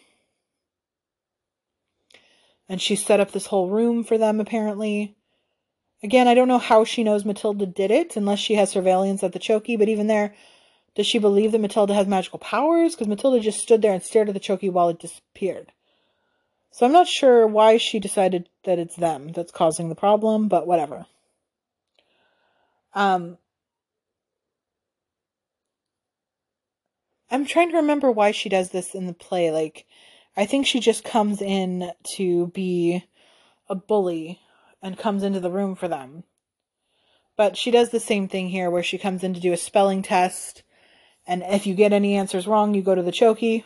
[2.68, 5.16] And she set up this whole room for them, apparently.
[6.00, 9.32] Again, I don't know how she knows Matilda did it, unless she has surveillance at
[9.32, 10.32] the Chokey, but even there,
[10.94, 12.94] does she believe that Matilda has magical powers?
[12.94, 15.72] Because Matilda just stood there and stared at the Chokey while it disappeared.
[16.70, 20.68] So I'm not sure why she decided that it's them that's causing the problem, but
[20.68, 21.06] whatever.
[22.94, 23.38] Um,
[27.30, 29.50] I'm trying to remember why she does this in the play.
[29.50, 29.86] Like,
[30.36, 33.04] I think she just comes in to be
[33.68, 34.40] a bully
[34.82, 36.24] and comes into the room for them.
[37.36, 40.02] But she does the same thing here where she comes in to do a spelling
[40.02, 40.62] test
[41.26, 43.64] and if you get any answers wrong, you go to the Chokey.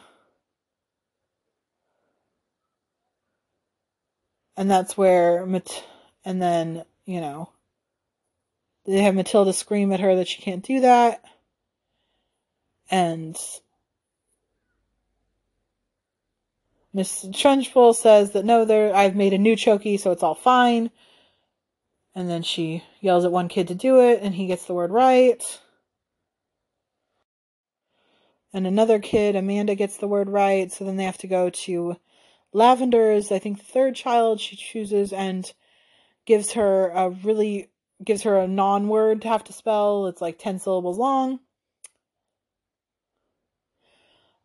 [4.57, 5.85] And that's where, Mat-
[6.25, 7.51] and then, you know,
[8.87, 11.25] they have Matilda scream at her that she can't do that.
[12.91, 13.37] And
[16.93, 20.91] Miss Trunchbull says that no, there I've made a new Chokey, so it's all fine.
[22.15, 24.93] And then she yells at one kid to do it, and he gets the word
[24.93, 25.43] right
[28.55, 30.73] and another kid, Amanda, gets the word right.
[30.73, 31.97] So then they have to go to
[32.55, 35.53] Lavender's, I think the third child she chooses, and
[36.25, 37.69] gives her a really
[38.03, 40.07] gives her a non-word to have to spell.
[40.07, 41.41] It's like ten syllables long.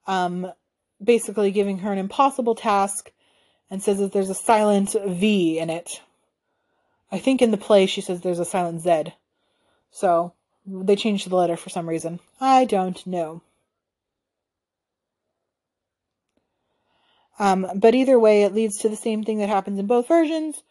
[0.09, 0.51] Um,
[1.01, 3.11] basically giving her an impossible task,
[3.69, 6.01] and says that there's a silent V in it.
[7.11, 9.13] I think in the play she says there's a silent Z.
[9.91, 10.33] So
[10.65, 12.19] they changed the letter for some reason.
[12.41, 13.41] I don't know.
[17.37, 20.61] Um, but either way, it leads to the same thing that happens in both versions,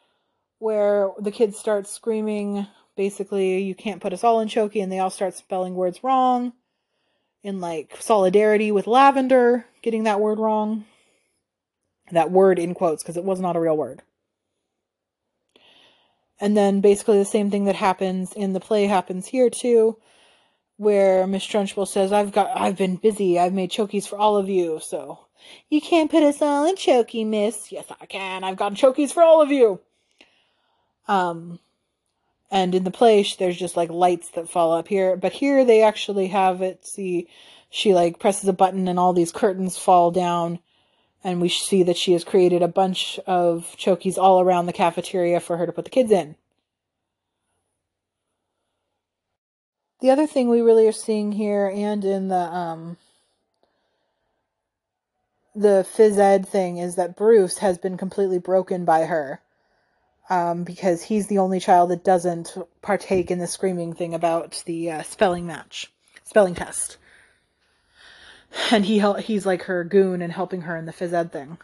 [0.58, 2.66] where the kids start screaming,
[2.96, 6.52] basically, you can't put us all in Chokey, and they all start spelling words wrong,
[7.42, 10.84] in like solidarity with Lavender, getting that word wrong.
[12.10, 14.02] That word in quotes, because it was not a real word.
[16.40, 19.98] And then basically the same thing that happens in the play happens here too,
[20.76, 24.48] where Miss Trunchbull says, I've got I've been busy, I've made chokeys for all of
[24.48, 25.26] you, so
[25.68, 27.70] you can't put us all in chokey, miss.
[27.72, 28.44] Yes, I can.
[28.44, 29.80] I've got chokeys for all of you.
[31.06, 31.58] Um,
[32.50, 35.16] and in the play, there's just like lights that fall up here.
[35.16, 36.86] But here they actually have it.
[36.86, 37.28] See,
[37.68, 40.58] she like presses a button and all these curtains fall down.
[41.22, 45.40] And we see that she has created a bunch of chokies all around the cafeteria
[45.40, 46.36] for her to put the kids in.
[50.00, 52.96] The other thing we really are seeing here and in the um
[55.56, 59.42] the phys ed thing is that Bruce has been completely broken by her.
[60.30, 64.90] Um, because he's the only child that doesn't partake in the screaming thing about the
[64.90, 65.90] uh, spelling match,
[66.24, 66.98] spelling test.
[68.70, 71.58] And he he's like her goon and helping her in the phys ed thing.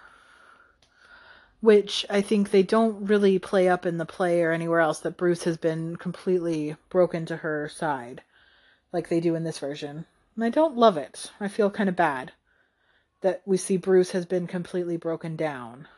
[1.60, 5.16] Which I think they don't really play up in the play or anywhere else that
[5.16, 8.22] Bruce has been completely broken to her side,
[8.92, 10.04] like they do in this version.
[10.36, 11.30] And I don't love it.
[11.40, 12.32] I feel kind of bad
[13.22, 15.88] that we see Bruce has been completely broken down.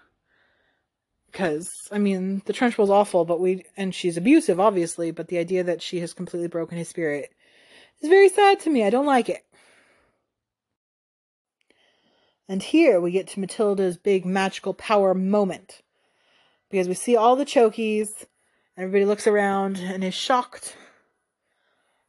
[1.37, 5.37] Because, I mean, the Trunch was awful, but we, and she's abusive, obviously, but the
[5.37, 7.31] idea that she has completely broken his spirit
[8.01, 8.85] is very sad to me.
[8.85, 9.45] I don't like it.
[12.49, 15.83] And here we get to Matilda's big magical power moment.
[16.71, 18.25] Because we see all the chokies,
[18.79, 20.75] everybody looks around and is shocked.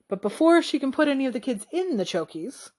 [0.08, 2.72] But before she can put any of the kids in the chokies,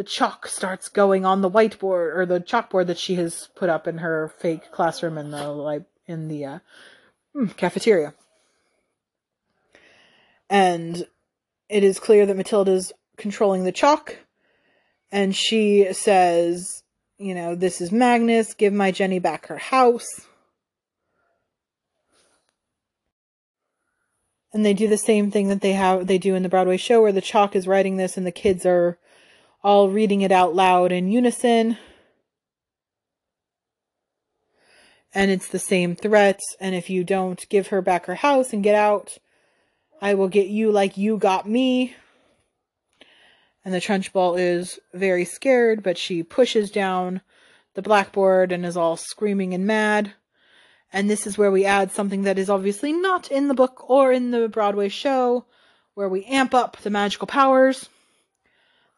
[0.00, 3.86] the chalk starts going on the whiteboard or the chalkboard that she has put up
[3.86, 6.58] in her fake classroom in the like in the uh,
[7.34, 8.14] hmm, cafeteria.
[10.48, 11.06] And
[11.68, 14.16] it is clear that Matilda's controlling the chalk,
[15.12, 16.82] and she says,
[17.18, 18.54] "You know, this is Magnus.
[18.54, 20.22] Give my Jenny back her house."
[24.54, 27.02] And they do the same thing that they have they do in the Broadway show,
[27.02, 28.98] where the chalk is writing this, and the kids are
[29.62, 31.76] all reading it out loud in unison.
[35.12, 36.40] And it's the same threat.
[36.60, 39.18] And if you don't give her back her house and get out,
[40.00, 41.94] I will get you like you got me.
[43.64, 47.20] And the Trunchbull is very scared, but she pushes down
[47.74, 50.14] the blackboard and is all screaming and mad.
[50.92, 54.12] And this is where we add something that is obviously not in the book or
[54.12, 55.44] in the Broadway show,
[55.94, 57.88] where we amp up the magical powers.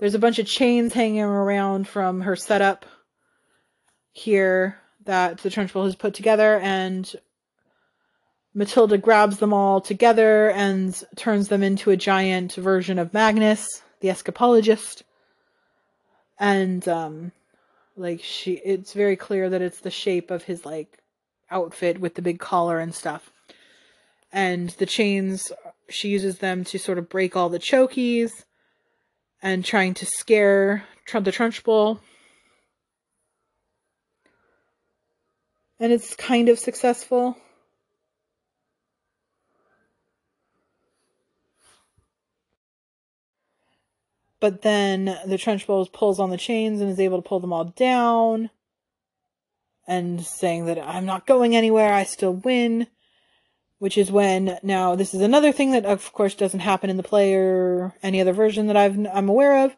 [0.02, 2.86] There's a bunch of chains hanging around from her setup
[4.10, 7.08] here that the Trunchbull has put together, and
[8.52, 13.64] Matilda grabs them all together and turns them into a giant version of Magnus,
[14.00, 15.02] the escapologist.
[16.36, 17.30] And um
[17.96, 20.98] like she it's very clear that it's the shape of his like
[21.48, 23.30] outfit with the big collar and stuff.
[24.32, 25.52] And the chains
[25.88, 28.32] she uses them to sort of break all the chokies
[29.42, 31.98] and trying to scare Trump the Trunchbull.
[35.80, 37.36] And it's kind of successful.
[44.38, 47.64] But then the Trunchbull pulls on the chains and is able to pull them all
[47.64, 48.50] down.
[49.86, 52.86] And saying that I'm not going anywhere, I still win
[53.82, 57.02] which is when now this is another thing that of course doesn't happen in the
[57.02, 59.76] play or any other version that I've I'm aware of.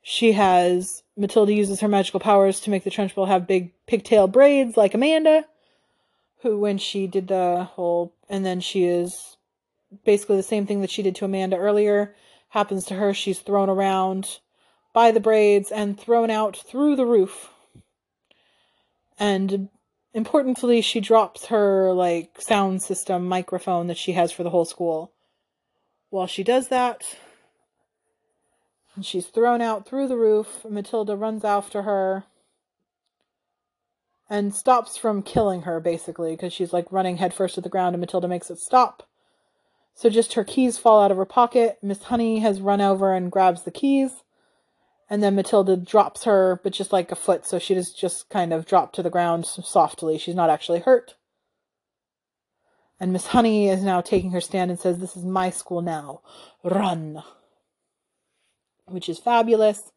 [0.00, 4.78] She has Matilda uses her magical powers to make the Trunchbull have big pigtail braids
[4.78, 5.44] like Amanda,
[6.40, 9.36] who when she did the whole and then she is
[10.06, 12.14] basically the same thing that she did to Amanda earlier
[12.48, 13.12] happens to her.
[13.12, 14.38] She's thrown around
[14.94, 17.50] by the braids and thrown out through the roof.
[19.18, 19.68] And
[20.16, 25.12] importantly, she drops her like sound system microphone that she has for the whole school.
[26.10, 27.04] While she does that,
[28.96, 32.24] and she's thrown out through the roof, Matilda runs after her
[34.28, 38.00] and stops from killing her basically because she's like running headfirst to the ground and
[38.00, 39.06] Matilda makes it stop.
[39.94, 41.78] So just her keys fall out of her pocket.
[41.82, 44.22] Miss Honey has run over and grabs the keys
[45.08, 48.52] and then Matilda drops her, but just like a foot, so she just just kind
[48.52, 50.18] of dropped to the ground softly.
[50.18, 51.14] She's not actually hurt.
[52.98, 56.22] And Miss Honey is now taking her stand and says, "This is my school now.
[56.64, 57.22] Run."
[58.86, 59.92] Which is fabulous.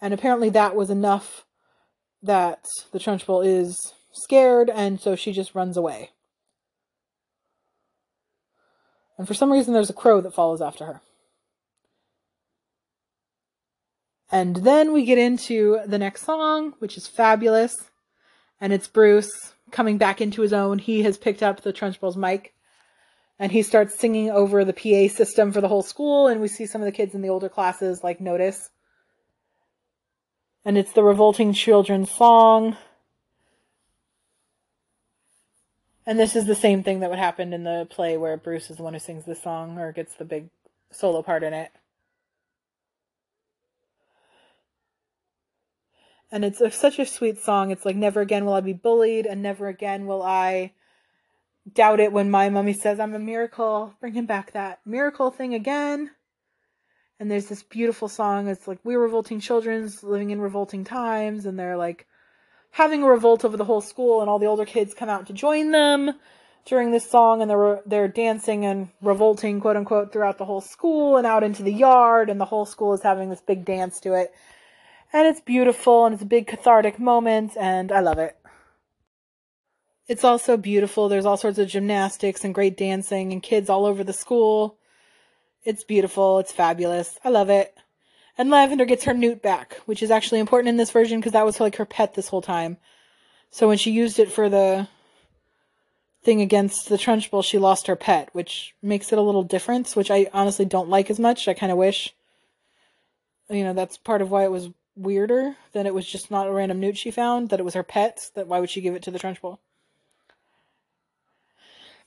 [0.00, 1.44] And apparently that was enough
[2.22, 6.10] that the Trunchbull is scared, and so she just runs away.
[9.16, 11.00] And for some reason, there's a crow that follows after her.
[14.30, 17.74] And then we get into the next song, which is fabulous.
[18.60, 19.30] And it's Bruce
[19.70, 20.78] coming back into his own.
[20.78, 22.54] He has picked up the Trunchbull's mic
[23.38, 26.26] and he starts singing over the PA system for the whole school.
[26.26, 28.70] And we see some of the kids in the older classes like notice.
[30.64, 32.76] And it's the Revolting Children's song.
[36.04, 38.78] And this is the same thing that would happen in the play where Bruce is
[38.78, 40.48] the one who sings the song or gets the big
[40.90, 41.70] solo part in it.
[46.30, 47.70] And it's a, such a sweet song.
[47.70, 50.72] It's like, never again will I be bullied, and never again will I
[51.72, 53.94] doubt it when my mummy says I'm a miracle.
[54.00, 56.10] Bring him back that miracle thing again.
[57.18, 58.48] And there's this beautiful song.
[58.48, 61.46] It's like, we're revolting children living in revolting times.
[61.46, 62.06] And they're like
[62.70, 65.32] having a revolt over the whole school, and all the older kids come out to
[65.32, 66.12] join them
[66.66, 67.40] during this song.
[67.40, 71.62] And they're, they're dancing and revolting, quote unquote, throughout the whole school and out into
[71.62, 72.28] the yard.
[72.28, 74.30] And the whole school is having this big dance to it
[75.12, 78.36] and it's beautiful and it's a big cathartic moment and I love it.
[80.06, 81.08] It's also beautiful.
[81.08, 84.78] There's all sorts of gymnastics and great dancing and kids all over the school.
[85.64, 86.38] It's beautiful.
[86.38, 87.18] It's fabulous.
[87.24, 87.76] I love it.
[88.38, 91.44] And Lavender gets her newt back, which is actually important in this version because that
[91.44, 92.78] was like her pet this whole time.
[93.50, 94.88] So when she used it for the
[96.22, 100.10] thing against the Trunchbull, she lost her pet, which makes it a little different, which
[100.10, 101.48] I honestly don't like as much.
[101.48, 102.14] I kind of wish,
[103.50, 106.52] you know, that's part of why it was weirder than it was just not a
[106.52, 109.02] random newt she found, that it was her pet, that why would she give it
[109.04, 109.58] to the Trunchbull?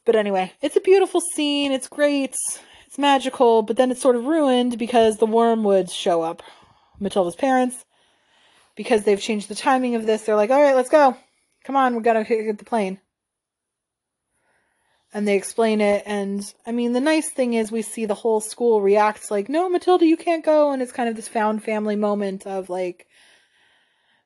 [0.05, 2.35] But anyway, it's a beautiful scene, it's great,
[2.87, 6.41] it's magical, but then it's sort of ruined because the Wormwoods show up.
[6.99, 7.85] Matilda's parents.
[8.75, 11.15] Because they've changed the timing of this, they're like, alright, let's go.
[11.63, 12.99] Come on, we gotta get the plane
[15.13, 18.41] and they explain it and i mean the nice thing is we see the whole
[18.41, 21.95] school reacts like no matilda you can't go and it's kind of this found family
[21.95, 23.07] moment of like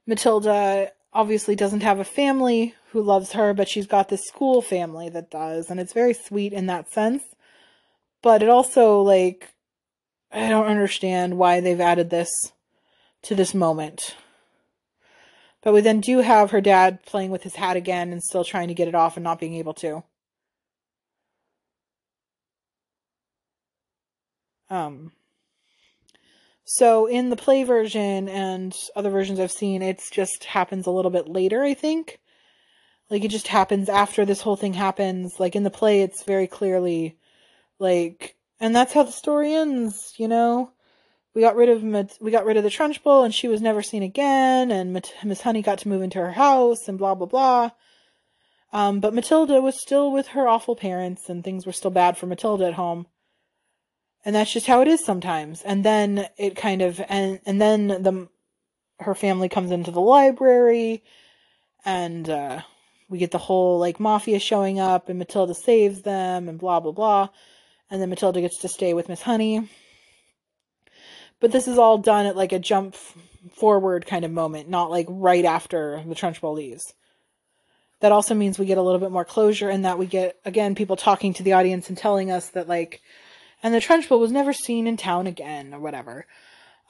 [0.05, 5.09] matilda obviously doesn't have a family who loves her but she's got this school family
[5.09, 7.23] that does and it's very sweet in that sense.
[8.21, 9.49] But it also like
[10.31, 12.29] i don't understand why they've added this
[13.23, 14.15] to this moment.
[15.63, 18.67] But we then do have her dad playing with his hat again and still trying
[18.67, 20.03] to get it off and not being able to
[24.69, 25.11] Um,
[26.65, 31.11] so in the play version and other versions I've seen, it just happens a little
[31.11, 32.19] bit later, I think.
[33.09, 35.39] Like it just happens after this whole thing happens.
[35.39, 37.17] Like in the play, it's very clearly
[37.77, 40.71] like, and that's how the story ends, you know?
[41.35, 41.83] We got rid of
[42.21, 44.71] we got rid of the Trunchbull, and she was never seen again.
[44.71, 44.93] And
[45.23, 47.71] Miss Honey got to move into her house, and blah blah blah.
[48.71, 52.25] Um, but Matilda was still with her awful parents, and things were still bad for
[52.25, 53.07] Matilda at home
[54.25, 55.61] and that's just how it is sometimes.
[55.61, 58.27] And then it kind of and and then the
[58.99, 61.03] her family comes into the library
[61.85, 62.61] and uh
[63.07, 66.91] we get the whole like mafia showing up and Matilda saves them and blah blah
[66.91, 67.29] blah.
[67.91, 69.69] And then Matilda gets to stay with Miss Honey.
[71.39, 72.95] But this is all done at like a jump
[73.53, 76.95] forward kind of moment not like right after the Trunchbull leaves.
[77.99, 80.73] That also means we get a little bit more closure and that we get again
[80.73, 83.03] people talking to the audience and telling us that like
[83.63, 86.25] and the Trunchbull was never seen in town again or whatever.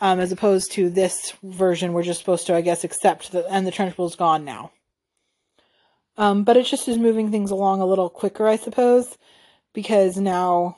[0.01, 3.65] Um, as opposed to this version, we're just supposed to, I guess, accept that, and
[3.65, 4.71] the Trunchbull's gone now.
[6.17, 9.17] Um, but it just is moving things along a little quicker, I suppose,
[9.73, 10.77] because now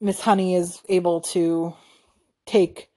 [0.00, 1.74] Miss Honey is able to
[2.44, 2.90] take,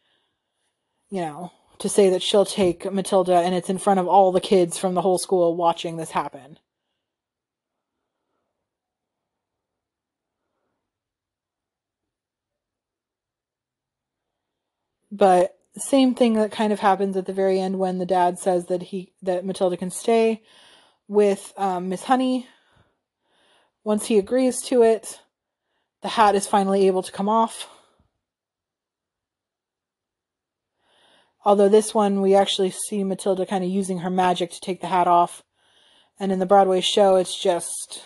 [1.09, 4.41] you know, to say that she'll take Matilda, and it's in front of all the
[4.41, 6.59] kids from the whole school watching this happen.
[15.11, 18.67] But same thing that kind of happens at the very end when the dad says
[18.67, 20.43] that he that Matilda can stay
[21.07, 22.47] with um, Miss Honey.
[23.83, 25.19] Once he agrees to it,
[26.01, 27.67] the hat is finally able to come off.
[31.45, 34.87] Although this one, we actually see Matilda kind of using her magic to take the
[34.87, 35.41] hat off.
[36.19, 38.03] And in the Broadway show, it's just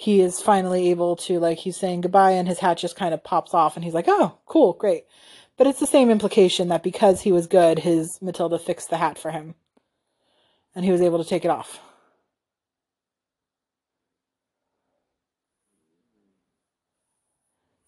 [0.00, 3.24] he is finally able to like he's saying goodbye and his hat just kind of
[3.24, 5.06] pops off and he's like oh cool great.
[5.56, 9.18] But it's the same implication that because he was good his matilda fixed the hat
[9.18, 9.56] for him.
[10.72, 11.80] And he was able to take it off.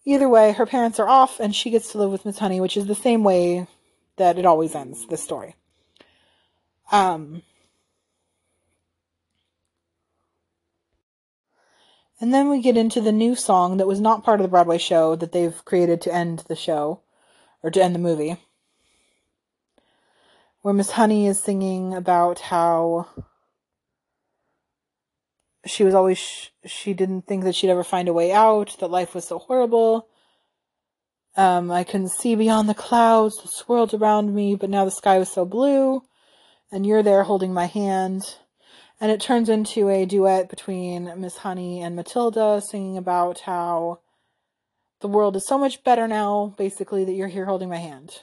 [0.03, 2.75] Either way her parents are off and she gets to live with miss honey which
[2.75, 3.67] is the same way
[4.17, 5.55] that it always ends this story.
[6.91, 7.41] Um
[12.21, 14.77] And then we get into the new song that was not part of the Broadway
[14.77, 17.01] show that they've created to end the show
[17.63, 18.37] or to end the movie.
[20.61, 23.07] Where Miss Honey is singing about how
[25.65, 29.15] she was always she didn't think that she'd ever find a way out, that life
[29.15, 30.07] was so horrible.
[31.35, 35.17] Um, I couldn't see beyond the clouds that swirled around me, but now the sky
[35.17, 36.03] was so blue,
[36.71, 38.35] and you're there holding my hand.
[39.01, 43.99] And it turns into a duet between Miss Honey and Matilda singing about how
[44.99, 48.19] the world is so much better now, basically, that you're here holding my hand.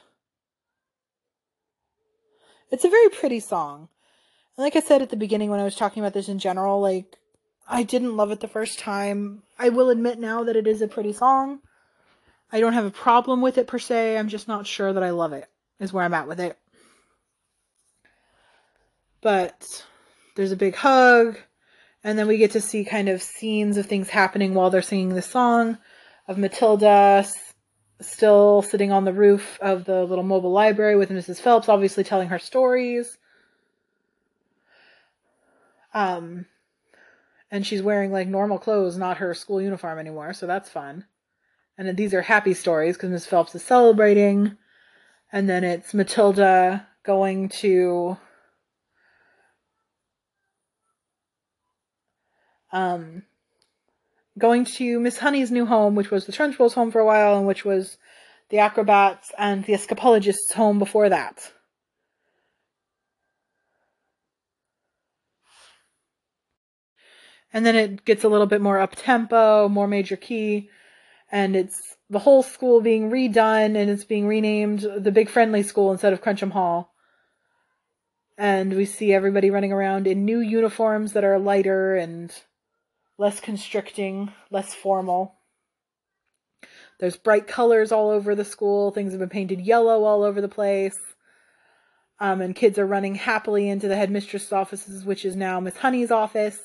[2.70, 3.88] It's a very pretty song.
[4.56, 6.80] And like I said at the beginning when I was talking about this in general,
[6.80, 7.16] like
[7.68, 9.42] I didn't love it the first time.
[9.58, 11.58] I will admit now that it is a pretty song.
[12.52, 14.16] I don't have a problem with it per se.
[14.16, 15.48] I'm just not sure that I love it,
[15.80, 16.56] is where I'm at with it.
[19.20, 19.84] But
[20.38, 21.36] there's a big hug,
[22.04, 25.08] and then we get to see kind of scenes of things happening while they're singing
[25.08, 25.76] the song
[26.28, 27.26] of Matilda
[28.00, 31.40] still sitting on the roof of the little mobile library with Mrs.
[31.40, 33.18] Phelps, obviously telling her stories.
[35.92, 36.46] Um,
[37.50, 41.04] and she's wearing like normal clothes, not her school uniform anymore, so that's fun.
[41.76, 44.56] And these are happy stories because Miss Phelps is celebrating.
[45.32, 48.18] And then it's Matilda going to
[52.72, 53.22] um
[54.38, 57.46] going to Miss Honey's new home, which was the Trunchbulls' home for a while, and
[57.46, 57.96] which was
[58.50, 61.50] the acrobats and the escapologists' home before that.
[67.52, 70.70] and then it gets a little bit more up tempo, more major key,
[71.30, 75.92] and it's the whole school being redone and it's being renamed the Big Friendly School
[75.92, 76.94] instead of Crunchem Hall.
[78.36, 82.32] And we see everybody running around in new uniforms that are lighter and
[83.18, 85.34] less constricting, less formal.
[87.00, 88.90] There's bright colors all over the school.
[88.90, 90.98] Things have been painted yellow all over the place.
[92.20, 96.10] Um, and kids are running happily into the headmistress's offices, which is now Miss Honey's
[96.10, 96.58] office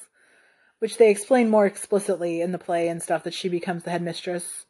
[0.83, 4.65] which they explain more explicitly in the play and stuff that she becomes the headmistress.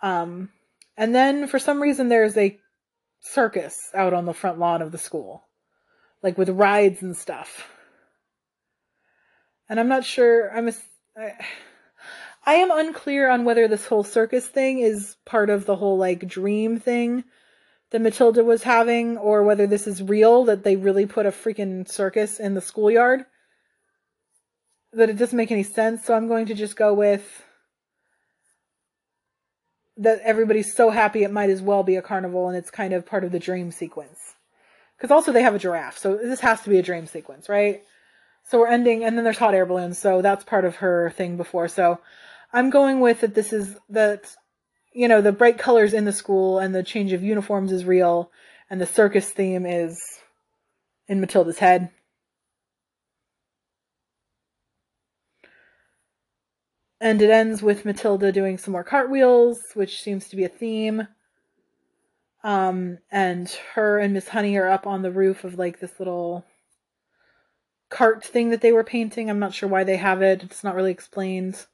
[0.00, 0.50] Um,
[0.96, 2.56] and then for some reason there's a
[3.18, 5.42] circus out on the front lawn of the school,
[6.22, 7.68] like with rides and stuff.
[9.68, 10.56] And I'm not sure.
[10.56, 10.72] I'm a,
[11.16, 11.32] I,
[12.44, 16.26] I am unclear on whether this whole circus thing is part of the whole like
[16.28, 17.24] dream thing
[17.90, 21.88] that Matilda was having, or whether this is real that they really put a freaking
[21.88, 23.24] circus in the schoolyard
[24.92, 27.44] that it doesn't make any sense, so I'm going to just go with
[29.98, 33.06] that everybody's so happy it might as well be a carnival and it's kind of
[33.06, 34.18] part of the dream sequence.
[34.96, 37.82] Because also they have a giraffe, so this has to be a dream sequence, right?
[38.48, 41.36] So we're ending, and then there's hot air balloons, so that's part of her thing
[41.36, 41.66] before.
[41.66, 41.98] So
[42.52, 44.36] I'm going with that this is that,
[44.92, 48.30] you know, the bright colors in the school and the change of uniforms is real,
[48.70, 50.00] and the circus theme is
[51.08, 51.90] in Matilda's head.
[57.00, 61.08] And it ends with Matilda doing some more cartwheels, which seems to be a theme.
[62.44, 66.44] Um, and her and Miss Honey are up on the roof of like this little
[67.88, 69.30] cart thing that they were painting.
[69.30, 70.42] I'm not sure why they have it.
[70.42, 71.66] It's not really explained.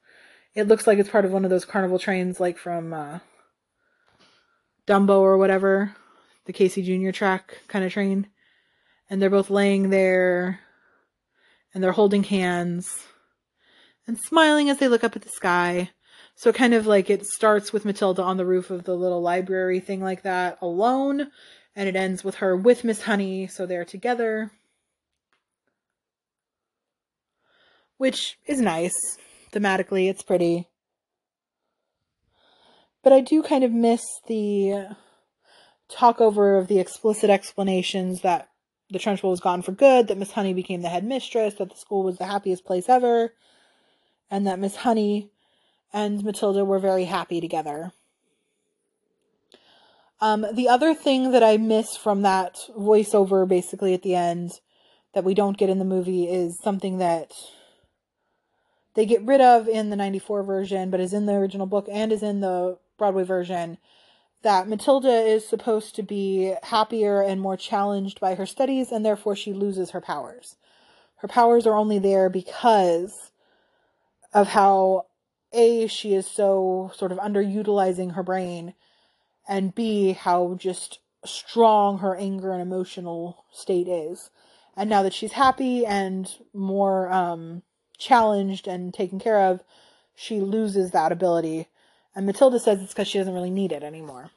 [0.54, 3.20] It looks like it's part of one of those carnival trains, like from uh,
[4.86, 5.94] Dumbo or whatever,
[6.44, 7.10] the Casey Jr.
[7.10, 8.28] track kind of train.
[9.08, 10.60] And they're both laying there
[11.72, 13.06] and they're holding hands
[14.06, 15.90] and smiling as they look up at the sky.
[16.34, 19.80] So kind of like it starts with Matilda on the roof of the little library
[19.80, 21.30] thing like that alone
[21.76, 24.50] and it ends with her with Miss Honey so they're together.
[28.02, 29.16] Which is nice.
[29.52, 30.66] Thematically it's pretty.
[33.04, 34.96] But I do kind of miss the
[35.88, 38.48] talk over of the explicit explanations that
[38.90, 42.02] the Trunchbull was gone for good, that Miss Honey became the headmistress, that the school
[42.02, 43.34] was the happiest place ever
[44.28, 45.30] and that Miss Honey
[45.92, 47.92] and Matilda were very happy together.
[50.20, 54.50] Um, the other thing that I miss from that voiceover, basically at the end,
[55.14, 57.30] that we don't get in the movie is something that
[58.94, 62.12] they get rid of in the 94 version, but is in the original book and
[62.12, 63.78] is in the Broadway version.
[64.42, 69.36] That Matilda is supposed to be happier and more challenged by her studies, and therefore
[69.36, 70.56] she loses her powers.
[71.16, 73.30] Her powers are only there because
[74.34, 75.06] of how
[75.52, 78.74] A, she is so sort of underutilizing her brain,
[79.48, 84.30] and B, how just strong her anger and emotional state is.
[84.76, 87.62] And now that she's happy and more um,
[88.02, 89.62] challenged and taken care of,
[90.14, 91.68] she loses that ability.
[92.14, 94.30] And Matilda says it's because she doesn't really need it anymore.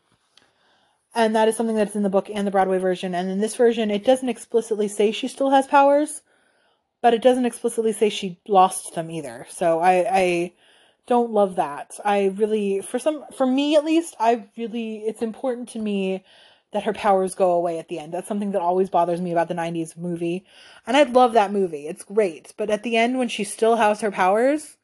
[1.13, 3.15] And that is something that's in the book and the Broadway version.
[3.15, 6.21] And in this version, it doesn't explicitly say she still has powers,
[7.01, 9.47] but it doesn't explicitly say she lost them either.
[9.49, 10.53] So I, I
[11.07, 11.97] don't love that.
[12.03, 16.23] I really, for some, for me at least, I really, it's important to me
[16.71, 18.13] that her powers go away at the end.
[18.13, 20.45] That's something that always bothers me about the 90s movie.
[20.85, 21.87] And I love that movie.
[21.87, 22.53] It's great.
[22.57, 24.75] But at the end, when she still has her powers,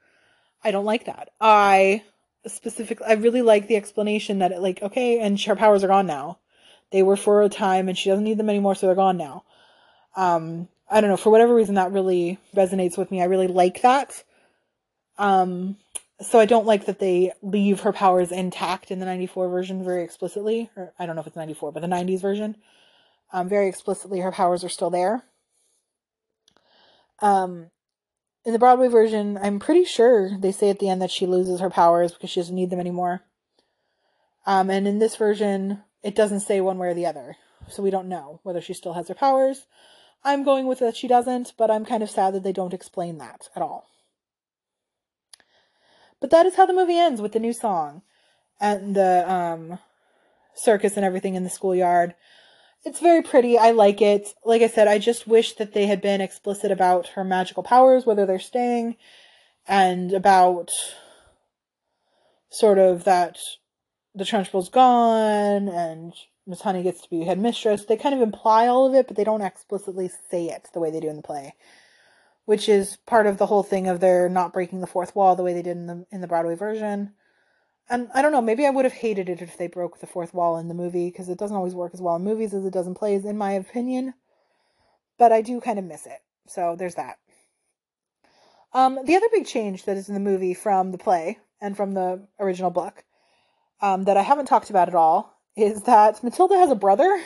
[0.63, 1.29] I don't like that.
[1.41, 2.03] I
[2.47, 6.07] specifically, I really like the explanation that, it, like, okay, and her powers are gone
[6.07, 6.37] now.
[6.91, 9.43] They were for a time and she doesn't need them anymore, so they're gone now.
[10.15, 13.21] Um, I don't know, for whatever reason, that really resonates with me.
[13.21, 14.23] I really like that.
[15.17, 15.77] Um,
[16.21, 20.03] so I don't like that they leave her powers intact in the 94 version very
[20.03, 20.69] explicitly.
[20.75, 22.57] Or I don't know if it's 94, but the 90s version.
[23.33, 25.23] Um, very explicitly, her powers are still there.
[27.19, 27.69] Um,
[28.43, 31.59] in the Broadway version, I'm pretty sure they say at the end that she loses
[31.59, 33.21] her powers because she doesn't need them anymore.
[34.45, 37.35] Um, and in this version, it doesn't say one way or the other.
[37.69, 39.67] So we don't know whether she still has her powers.
[40.23, 43.19] I'm going with that she doesn't, but I'm kind of sad that they don't explain
[43.19, 43.90] that at all.
[46.21, 48.03] But that is how the movie ends with the new song
[48.61, 49.79] and the um,
[50.53, 52.13] circus and everything in the schoolyard.
[52.85, 53.57] It's very pretty.
[53.57, 54.29] I like it.
[54.45, 58.05] Like I said, I just wish that they had been explicit about her magical powers,
[58.05, 58.95] whether they're staying,
[59.67, 60.71] and about
[62.49, 63.37] sort of that
[64.13, 66.13] the Trunchbull's gone and
[66.45, 67.85] Miss Honey gets to be headmistress.
[67.85, 70.91] They kind of imply all of it, but they don't explicitly say it the way
[70.91, 71.55] they do in the play
[72.51, 75.41] which is part of the whole thing of their not breaking the fourth wall the
[75.41, 77.13] way they did in the in the Broadway version.
[77.89, 80.33] And I don't know, maybe I would have hated it if they broke the fourth
[80.33, 82.73] wall in the movie because it doesn't always work as well in movies as it
[82.73, 84.15] does in plays, in my opinion.
[85.17, 86.19] But I do kind of miss it.
[86.45, 87.19] So there's that.
[88.73, 91.93] Um, the other big change that is in the movie from the play and from
[91.93, 93.05] the original book
[93.79, 97.23] um, that I haven't talked about at all is that Matilda has a brother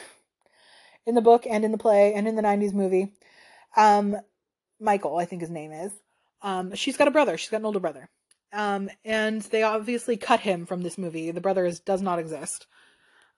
[1.08, 3.14] in the book and in the play and in the 90s movie.
[3.76, 4.18] Um,
[4.86, 5.92] Michael, I think his name is.
[6.42, 7.38] Um, she's got a brother.
[7.38, 8.08] She's got an older brother.
[8.54, 11.32] Um, and they obviously cut him from this movie.
[11.32, 12.68] The brother is, does not exist.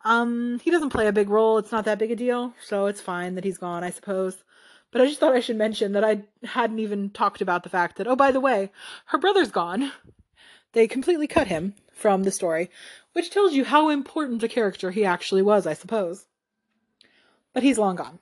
[0.06, 1.58] Um, he doesn't play a big role.
[1.58, 4.44] It's not that big a deal, so it's fine that he's gone, I suppose.
[4.92, 7.98] But I just thought I should mention that I hadn't even talked about the fact
[7.98, 8.72] that, oh, by the way,
[9.06, 9.92] her brother's gone.
[10.74, 12.70] They completely cut him from the story,
[13.14, 16.26] which tells you how important a character he actually was, I suppose.
[17.54, 18.20] But he's long gone.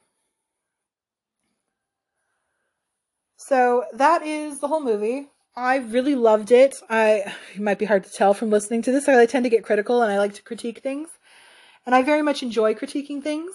[3.47, 5.27] So that is the whole movie.
[5.55, 6.77] I really loved it.
[6.89, 9.07] I it might be hard to tell from listening to this.
[9.07, 11.09] I tend to get critical and I like to critique things.
[11.85, 13.51] And I very much enjoy critiquing things.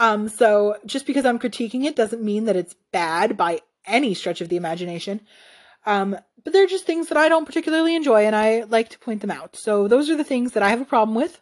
[0.00, 4.40] Um, so just because I'm critiquing it doesn't mean that it's bad by any stretch
[4.40, 5.20] of the imagination.
[5.86, 9.20] Um, but they're just things that I don't particularly enjoy and I like to point
[9.20, 9.54] them out.
[9.54, 11.40] So those are the things that I have a problem with.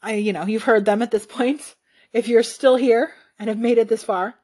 [0.00, 1.74] I, you know, you've heard them at this point.
[2.12, 4.37] If you're still here and have made it this far.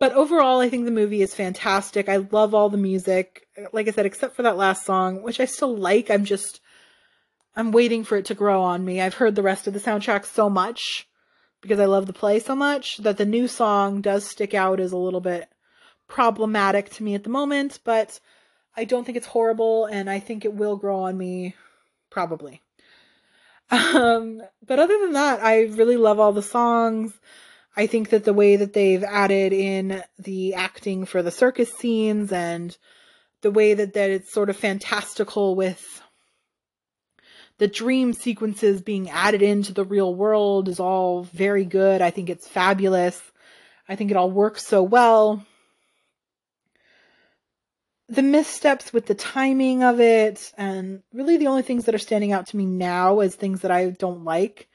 [0.00, 2.08] But overall, I think the movie is fantastic.
[2.08, 3.46] I love all the music.
[3.72, 6.10] Like I said, except for that last song, which I still like.
[6.10, 6.60] I'm just,
[7.54, 9.02] I'm waiting for it to grow on me.
[9.02, 11.06] I've heard the rest of the soundtrack so much
[11.60, 14.92] because I love the play so much that the new song does stick out as
[14.92, 15.50] a little bit
[16.08, 18.18] problematic to me at the moment, but
[18.74, 21.54] I don't think it's horrible and I think it will grow on me
[22.10, 22.62] probably.
[23.72, 27.12] Um, but other than that, I really love all the songs.
[27.76, 32.32] I think that the way that they've added in the acting for the circus scenes
[32.32, 32.76] and
[33.42, 36.02] the way that, that it's sort of fantastical with
[37.58, 42.00] the dream sequences being added into the real world is all very good.
[42.00, 43.20] I think it's fabulous.
[43.86, 45.44] I think it all works so well.
[48.08, 52.32] The missteps with the timing of it, and really the only things that are standing
[52.32, 54.69] out to me now as things that I don't like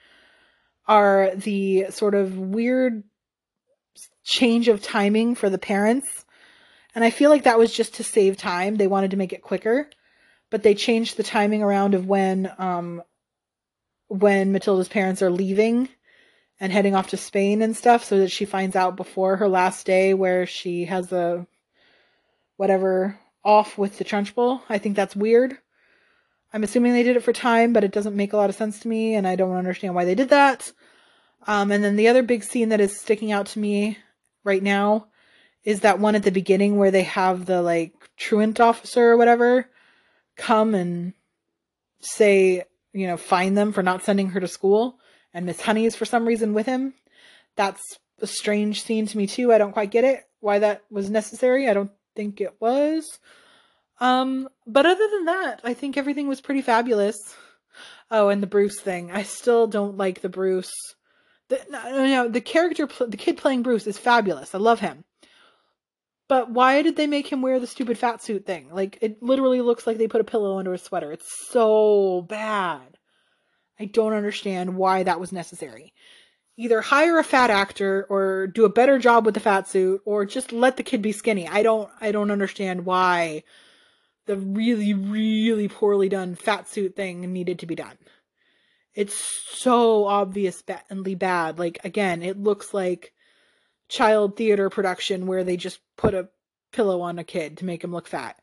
[0.87, 3.03] are the sort of weird
[4.23, 6.25] change of timing for the parents.
[6.93, 8.75] And I feel like that was just to save time.
[8.75, 9.89] They wanted to make it quicker,
[10.49, 13.01] but they changed the timing around of when um
[14.07, 15.89] when Matilda's parents are leaving
[16.59, 19.85] and heading off to Spain and stuff so that she finds out before her last
[19.85, 21.45] day where she has a
[22.57, 24.61] whatever off with the Trunchbull.
[24.69, 25.57] I think that's weird.
[26.55, 28.79] I'm assuming they did it for time, but it doesn't make a lot of sense
[28.79, 30.71] to me, and I don't understand why they did that.
[31.45, 33.97] Um, and then the other big scene that is sticking out to me
[34.45, 35.07] right now
[35.65, 39.69] is that one at the beginning where they have the like truant officer or whatever
[40.37, 41.11] come and
[41.99, 42.63] say,
[42.93, 44.97] you know, fine them for not sending her to school,
[45.33, 46.93] and Miss Honey is for some reason with him.
[47.57, 47.83] That's
[48.21, 49.51] a strange scene to me too.
[49.51, 51.67] I don't quite get it why that was necessary.
[51.67, 53.19] I don't think it was.
[53.99, 57.17] Um, but other than that, I think everything was pretty fabulous.
[58.11, 59.11] Oh, and the Bruce thing.
[59.11, 60.73] I still don't like the Bruce.
[61.49, 64.53] The, no, no, the character, the kid playing Bruce is fabulous.
[64.53, 65.03] I love him.
[66.27, 68.69] But why did they make him wear the stupid fat suit thing?
[68.71, 71.11] Like, it literally looks like they put a pillow under his sweater.
[71.11, 72.97] It's so bad.
[73.79, 75.93] I don't understand why that was necessary.
[76.57, 80.25] Either hire a fat actor or do a better job with the fat suit or
[80.25, 81.47] just let the kid be skinny.
[81.47, 83.43] I don't I don't understand why
[84.25, 87.97] the really really poorly done fat suit thing needed to be done.
[88.93, 89.15] It's
[89.49, 91.59] so obviously bad.
[91.59, 93.13] Like again, it looks like
[93.87, 96.29] child theater production where they just put a
[96.71, 98.39] pillow on a kid to make him look fat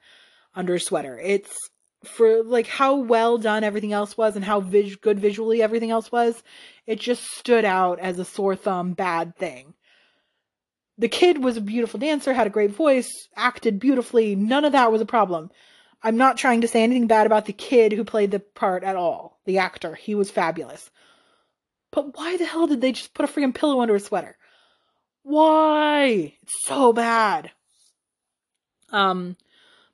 [0.55, 1.19] under a sweater.
[1.19, 1.57] It's
[2.05, 6.11] for like how well done everything else was and how vis- good visually everything else
[6.11, 6.43] was,
[6.87, 9.75] it just stood out as a sore thumb bad thing.
[10.99, 14.35] The kid was a beautiful dancer, had a great voice, acted beautifully.
[14.35, 15.51] None of that was a problem.
[16.03, 18.97] I'm not trying to say anything bad about the kid who played the part at
[18.97, 19.39] all.
[19.45, 20.91] The actor, he was fabulous.
[21.91, 24.37] But why the hell did they just put a freaking pillow under a sweater?
[25.23, 26.35] Why?
[26.43, 27.51] It's so bad.
[28.91, 29.37] Um,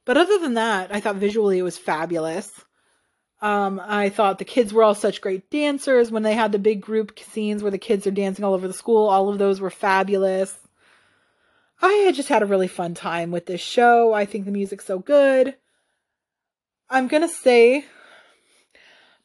[0.04, 2.50] but other than that, I thought visually it was fabulous.
[3.40, 6.80] Um, I thought the kids were all such great dancers when they had the big
[6.80, 9.08] group scenes where the kids are dancing all over the school.
[9.08, 10.56] All of those were fabulous.
[11.80, 14.12] I had just had a really fun time with this show.
[14.12, 15.54] I think the music's so good.
[16.90, 17.84] I'm gonna say,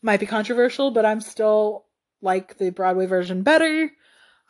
[0.02, 1.86] might be controversial, but I'm still
[2.22, 3.92] like the Broadway version better.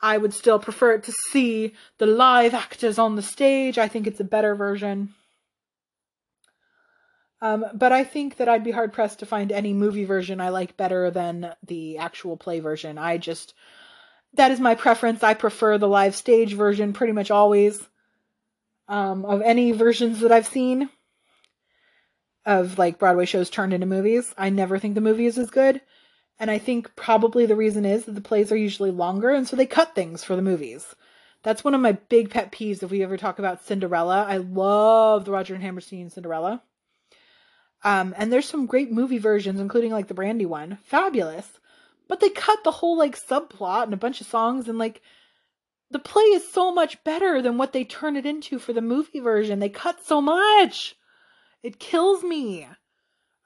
[0.02, 3.78] I would still prefer to see the live actors on the stage.
[3.78, 5.14] I think it's a better version.
[7.42, 10.50] Um, but I think that I'd be hard pressed to find any movie version I
[10.50, 12.98] like better than the actual play version.
[12.98, 13.54] I just,
[14.34, 15.24] that is my preference.
[15.24, 17.82] I prefer the live stage version pretty much always
[18.88, 20.90] um, of any versions that I've seen
[22.46, 24.34] of like Broadway shows turned into movies.
[24.38, 25.82] I never think the movie is as good.
[26.40, 29.56] And I think probably the reason is that the plays are usually longer and so
[29.56, 30.96] they cut things for the movies.
[31.44, 34.26] That's one of my big pet peeves if we ever talk about Cinderella.
[34.28, 36.62] I love the Roger and Hammerstein Cinderella.
[37.84, 40.78] Um, and there's some great movie versions, including like the Brandy one.
[40.84, 41.48] Fabulous.
[42.08, 45.02] But they cut the whole like subplot and a bunch of songs and like
[45.92, 49.20] the play is so much better than what they turn it into for the movie
[49.20, 49.60] version.
[49.60, 50.96] They cut so much.
[51.64, 52.68] It kills me.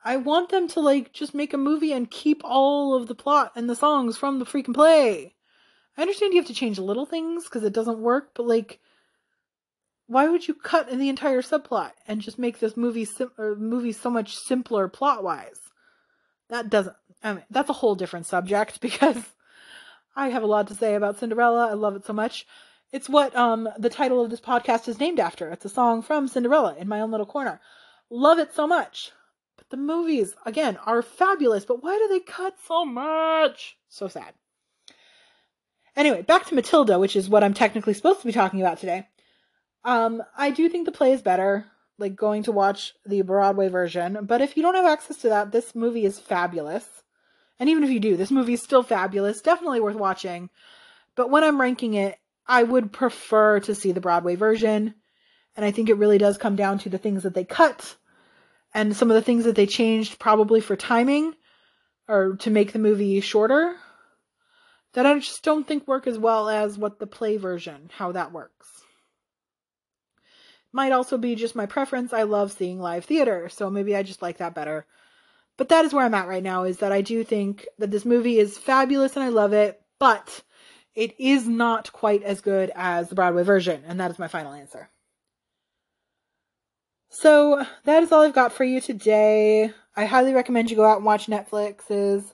[0.04, 3.52] I want them to like just make a movie and keep all of the plot
[3.56, 5.36] and the songs from the freaking play.
[5.98, 8.80] I understand you have to change little things because it doesn't work, but like
[10.08, 13.92] why would you cut in the entire subplot and just make this movie sim- movie
[13.92, 15.60] so much simpler plot wise?
[16.50, 16.96] That doesn't.
[17.24, 19.22] I mean, that's a whole different subject because
[20.16, 21.68] I have a lot to say about Cinderella.
[21.70, 22.48] I love it so much.
[22.92, 25.50] It's what um the title of this podcast is named after.
[25.50, 27.60] It's a song from Cinderella in my own little corner.
[28.10, 29.12] Love it so much.
[29.58, 33.78] But the movies again are fabulous, but why do they cut so much?
[33.90, 34.34] So sad.
[35.96, 39.08] Anyway, back to Matilda, which is what I'm technically supposed to be talking about today.
[39.84, 41.66] Um, I do think the play is better,
[41.98, 44.20] like going to watch the Broadway version.
[44.24, 46.86] But if you don't have access to that, this movie is fabulous.
[47.60, 50.52] And even if you do, this movie is still fabulous, definitely worth watching.
[51.16, 54.94] But when I'm ranking it, I would prefer to see the Broadway version.
[55.58, 57.98] And I think it really does come down to the things that they cut
[58.74, 61.34] and some of the things that they changed probably for timing
[62.08, 63.76] or to make the movie shorter
[64.94, 68.32] that I just don't think work as well as what the play version, how that
[68.32, 68.68] works.
[70.72, 72.14] Might also be just my preference.
[72.14, 74.86] I love seeing live theater, so maybe I just like that better.
[75.58, 78.06] But that is where I'm at right now is that I do think that this
[78.06, 80.44] movie is fabulous and I love it, but
[80.94, 84.54] it is not quite as good as the Broadway version, and that is my final
[84.54, 84.90] answer.
[87.10, 89.72] So that is all I've got for you today.
[89.96, 92.34] I highly recommend you go out and watch Netflix's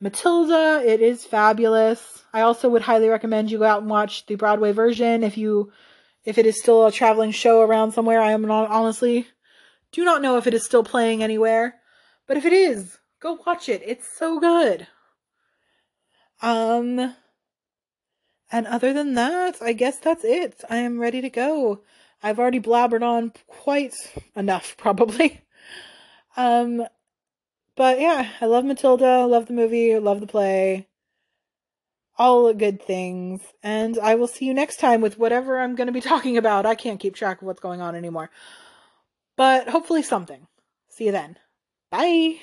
[0.00, 0.82] Matilda.
[0.84, 2.24] It is fabulous.
[2.32, 5.72] I also would highly recommend you go out and watch the Broadway version if you
[6.24, 8.20] if it is still a traveling show around somewhere.
[8.20, 9.26] I am not honestly
[9.92, 11.76] do not know if it is still playing anywhere,
[12.26, 13.82] but if it is, go watch it.
[13.84, 14.86] It's so good.
[16.42, 17.14] Um
[18.50, 20.62] and other than that, I guess that's it.
[20.70, 21.82] I am ready to go.
[22.22, 23.94] I've already blabbered on quite
[24.36, 25.42] enough probably.
[26.36, 26.86] Um
[27.76, 30.88] but yeah, I love Matilda, love the movie, love the play
[32.18, 33.40] all good things.
[33.62, 36.66] And I will see you next time with whatever I'm going to be talking about.
[36.66, 38.30] I can't keep track of what's going on anymore.
[39.36, 40.46] But hopefully something.
[40.88, 41.36] See you then.
[41.90, 42.40] Bye.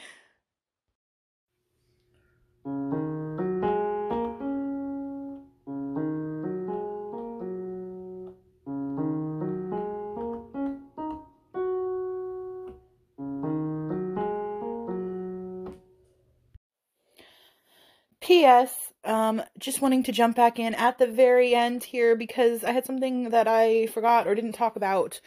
[18.45, 18.93] P.S.
[19.03, 22.85] Um, just wanting to jump back in at the very end here because I had
[22.85, 25.19] something that I forgot or didn't talk about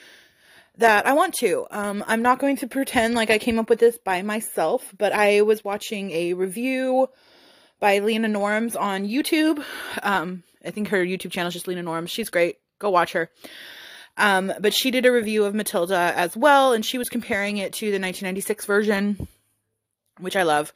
[0.76, 1.66] that I want to.
[1.72, 5.12] Um, I'm not going to pretend like I came up with this by myself, but
[5.12, 7.08] I was watching a review
[7.80, 9.64] by Lena Norms on YouTube.
[10.00, 12.12] Um, I think her YouTube channel is just Lena Norms.
[12.12, 12.58] She's great.
[12.78, 13.30] Go watch her.
[14.16, 17.72] Um, but she did a review of Matilda as well, and she was comparing it
[17.72, 19.26] to the 1996 version,
[20.20, 20.72] which I love.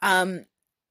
[0.00, 0.46] Um,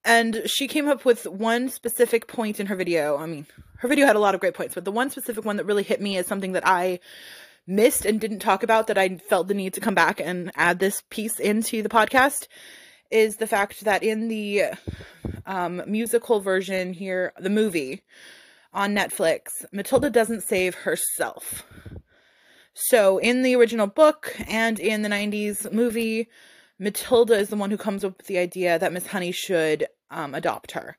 [0.06, 3.18] and she came up with one specific point in her video.
[3.18, 3.48] I mean,
[3.78, 5.84] her video had a lot of great points, but the one specific one that really
[5.84, 7.00] hit me is something that I
[7.66, 10.80] missed and didn't talk about that I felt the need to come back and add
[10.80, 12.48] this piece into the podcast
[13.10, 14.64] is the fact that in the
[15.46, 18.02] um, musical version here, the movie
[18.74, 21.64] on Netflix, Matilda doesn't save herself.
[22.74, 26.28] So in the original book and in the 90s movie,
[26.80, 30.34] Matilda is the one who comes up with the idea that Miss Honey should um,
[30.34, 30.98] adopt her.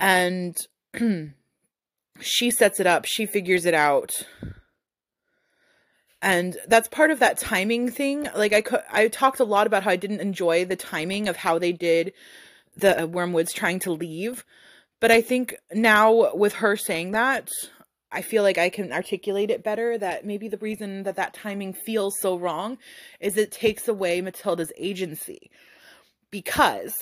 [0.00, 0.56] And
[2.20, 4.26] she sets it up, she figures it out.
[6.20, 8.28] And that's part of that timing thing.
[8.34, 11.58] Like i i talked a lot about how i didn't enjoy the timing of how
[11.58, 12.12] they did
[12.76, 14.44] the uh, wormwoods trying to leave.
[15.00, 17.50] But i think now with her saying that
[18.10, 21.72] i feel like i can articulate it better that maybe the reason that that timing
[21.72, 22.78] feels so wrong
[23.20, 25.50] is it takes away matilda's agency.
[26.30, 26.94] Because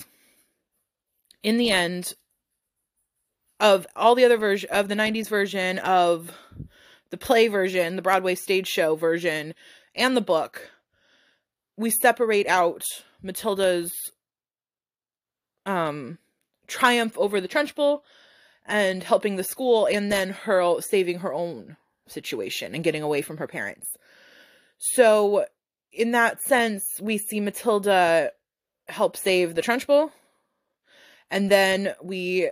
[1.42, 2.12] in the end
[3.58, 6.32] of all the other version of the 90s version of
[7.10, 9.54] the play version, the Broadway stage show version,
[9.94, 10.70] and the book,
[11.76, 12.82] we separate out
[13.22, 13.92] Matilda's
[15.64, 16.18] um,
[16.66, 18.00] triumph over the Trunchbull
[18.66, 21.76] and helping the school, and then her saving her own
[22.08, 23.86] situation and getting away from her parents.
[24.78, 25.46] So,
[25.92, 28.32] in that sense, we see Matilda
[28.88, 30.10] help save the trench Trunchbull,
[31.30, 32.50] and then we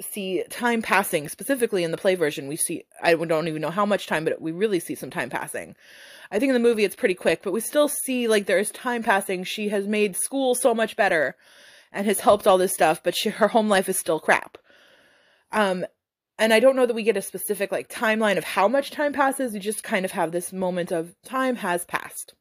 [0.00, 1.28] see time passing.
[1.28, 4.40] Specifically in the play version we see i don't even know how much time but
[4.40, 5.76] we really see some time passing.
[6.30, 9.02] I think in the movie it's pretty quick but we still see like there's time
[9.02, 9.44] passing.
[9.44, 11.36] She has made school so much better
[11.92, 14.58] and has helped all this stuff but she, her home life is still crap
[15.54, 15.86] um
[16.38, 19.12] and i don't know that we get a specific like timeline of how much time
[19.12, 22.34] passes we just kind of have this moment of time has passed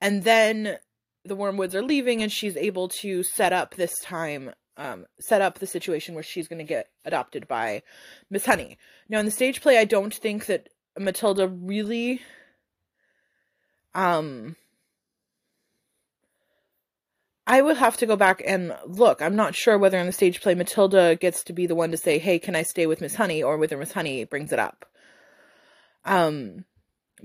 [0.00, 0.78] and then
[1.24, 5.58] the wormwoods are leaving and she's able to set up this time um, set up
[5.58, 7.82] the situation where she's going to get adopted by
[8.30, 8.78] Miss Honey.
[9.08, 10.68] Now, in the stage play, I don't think that
[10.98, 12.20] Matilda really.
[13.94, 14.56] Um,
[17.46, 19.20] I would have to go back and look.
[19.20, 21.96] I'm not sure whether in the stage play Matilda gets to be the one to
[21.96, 24.86] say, "Hey, can I stay with Miss Honey?" or whether Miss Honey brings it up.
[26.04, 26.64] Um,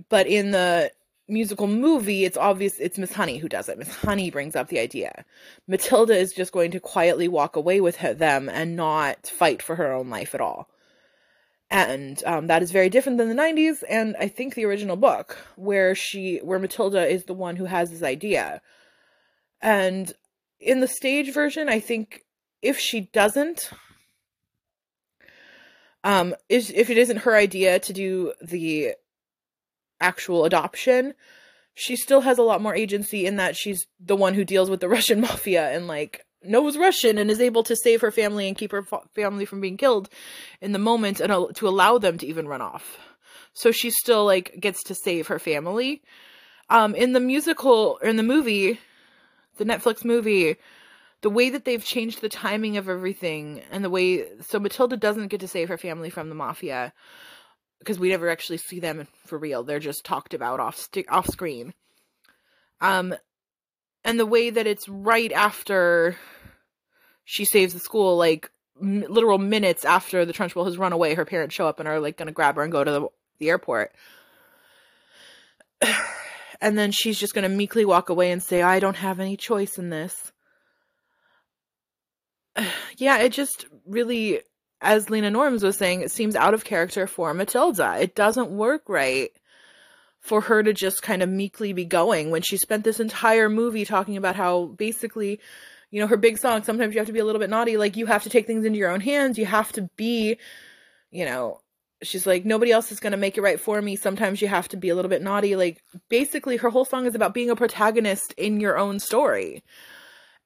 [0.09, 0.91] but in the
[1.29, 3.77] musical movie, it's obvious it's Miss Honey who does it.
[3.77, 5.25] Miss Honey brings up the idea.
[5.67, 9.91] Matilda is just going to quietly walk away with them and not fight for her
[9.93, 10.69] own life at all.
[11.71, 15.37] And um, that is very different than the 90s and I think the original book,
[15.55, 18.61] where she, where Matilda is the one who has this idea.
[19.61, 20.11] And
[20.59, 22.23] in the stage version, I think
[22.61, 23.69] if she doesn't,
[26.03, 28.93] um, is if it isn't her idea to do the
[30.01, 31.13] actual adoption,
[31.73, 34.79] she still has a lot more agency in that she's the one who deals with
[34.79, 38.57] the Russian mafia and like knows Russian and is able to save her family and
[38.57, 40.09] keep her family from being killed
[40.61, 42.97] in the moment and to allow them to even run off.
[43.53, 46.01] So she still like gets to save her family.
[46.69, 48.79] Um in the musical or in the movie,
[49.59, 50.55] the Netflix movie,
[51.21, 55.27] the way that they've changed the timing of everything and the way so Matilda doesn't
[55.27, 56.93] get to save her family from the mafia
[57.79, 59.63] because we never actually see them for real.
[59.63, 61.73] They're just talked about off st- off screen.
[62.81, 63.13] Um,
[64.03, 66.17] and the way that it's right after
[67.25, 68.49] she saves the school, like
[68.81, 71.99] m- literal minutes after the Trunchbull has run away, her parents show up and are
[71.99, 73.07] like gonna grab her and go to the,
[73.39, 73.93] the airport.
[76.61, 79.77] And then she's just gonna meekly walk away and say, "I don't have any choice
[79.77, 80.31] in this."
[82.97, 84.41] yeah, it just really
[84.81, 87.97] as Lena Norms was saying, it seems out of character for Matilda.
[87.99, 89.31] It doesn't work right
[90.19, 93.85] for her to just kind of meekly be going when she spent this entire movie
[93.85, 95.39] talking about how basically,
[95.91, 97.97] you know, her big song, sometimes you have to be a little bit naughty, like
[97.97, 99.37] you have to take things into your own hands.
[99.37, 100.37] You have to be,
[101.11, 101.59] you know,
[102.01, 103.95] she's like, nobody else is going to make it right for me.
[103.95, 105.55] Sometimes you have to be a little bit naughty.
[105.55, 109.63] Like, basically, her whole song is about being a protagonist in your own story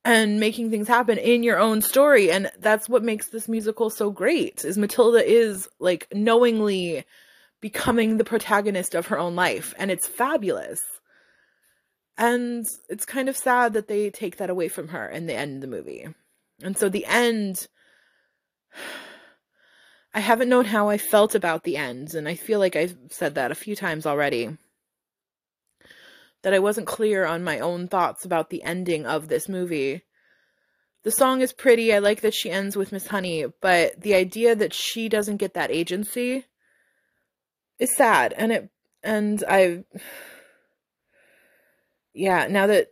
[0.06, 4.12] and making things happen in your own story and that's what makes this musical so
[4.12, 7.06] great is matilda is like knowingly
[7.62, 10.82] becoming the protagonist of her own life and it's fabulous
[12.18, 15.56] and it's kind of sad that they take that away from her in the end
[15.56, 16.08] of the movie
[16.62, 17.68] and so the end
[20.14, 23.36] i haven't known how i felt about the end and i feel like i've said
[23.36, 24.58] that a few times already
[26.44, 30.04] that I wasn't clear on my own thoughts about the ending of this movie.
[31.04, 31.94] the song is pretty.
[31.94, 35.54] I like that she ends with Miss Honey, but the idea that she doesn't get
[35.56, 36.46] that agency
[37.78, 38.34] is sad.
[38.38, 38.70] And it,
[39.04, 39.84] and I,
[42.14, 42.92] yeah, now that,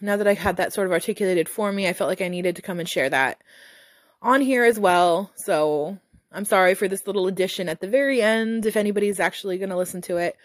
[0.00, 2.56] now that I had that sort of articulated for me, I felt like I needed
[2.56, 3.42] to come and share that
[4.20, 5.32] on here as well.
[5.44, 5.98] So
[6.34, 9.76] I'm sorry for this little addition at the very end if anybody's actually going to
[9.76, 10.36] listen to it.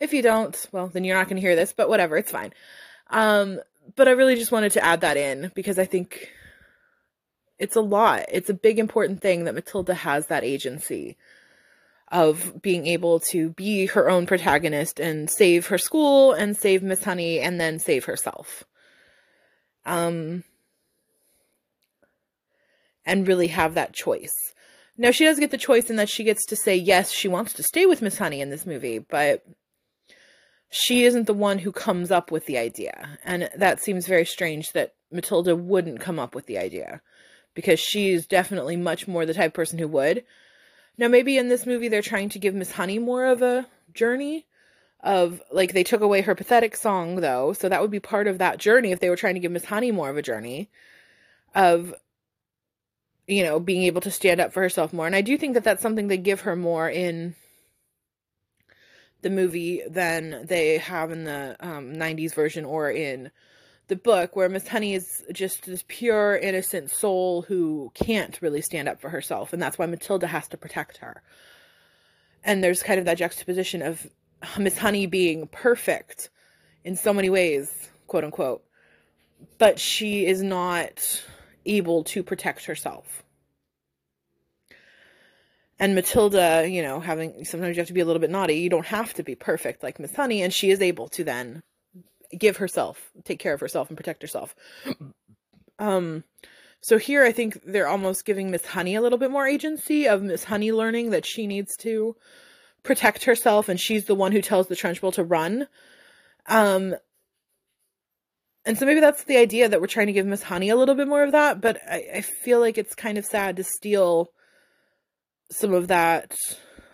[0.00, 2.52] If you don't, well, then you're not going to hear this, but whatever, it's fine.
[3.08, 3.60] Um,
[3.94, 6.30] but I really just wanted to add that in because I think
[7.58, 8.26] it's a lot.
[8.30, 11.16] It's a big important thing that Matilda has that agency
[12.12, 17.02] of being able to be her own protagonist and save her school and save Miss
[17.02, 18.64] Honey and then save herself.
[19.84, 20.44] Um
[23.04, 24.34] and really have that choice.
[24.98, 27.52] Now she does get the choice in that she gets to say yes, she wants
[27.54, 29.44] to stay with Miss Honey in this movie, but
[30.70, 33.18] she isn't the one who comes up with the idea.
[33.24, 37.00] And that seems very strange that Matilda wouldn't come up with the idea
[37.54, 40.24] because she's definitely much more the type person who would.
[40.98, 44.46] Now, maybe in this movie, they're trying to give Miss Honey more of a journey
[45.00, 48.38] of like they took away her pathetic song though so that would be part of
[48.38, 50.68] that journey if they were trying to give miss honey more of a journey
[51.54, 51.94] of
[53.26, 55.64] you know being able to stand up for herself more and i do think that
[55.64, 57.34] that's something they give her more in
[59.22, 63.30] the movie than they have in the um, 90s version or in
[63.88, 68.88] the book, where Miss Honey is just this pure, innocent soul who can't really stand
[68.88, 69.52] up for herself.
[69.52, 71.22] And that's why Matilda has to protect her.
[72.44, 74.06] And there's kind of that juxtaposition of
[74.58, 76.30] Miss Honey being perfect
[76.84, 78.64] in so many ways, quote unquote,
[79.58, 81.22] but she is not
[81.66, 83.22] able to protect herself
[85.78, 88.54] and Matilda, you know, having sometimes you have to be a little bit naughty.
[88.54, 91.62] You don't have to be perfect like Miss Honey, and she is able to then
[92.36, 94.54] give herself, take care of herself, and protect herself.
[95.78, 96.24] Um,
[96.80, 100.22] so here I think they're almost giving Miss Honey a little bit more agency of
[100.22, 102.16] Miss Honey learning that she needs to
[102.82, 105.68] protect herself, and she's the one who tells the Trunchbull to run.
[106.46, 106.94] Um,
[108.66, 110.96] and so maybe that's the idea that we're trying to give Miss Honey a little
[110.96, 114.32] bit more of that, but I, I feel like it's kind of sad to steal
[115.50, 116.34] some of that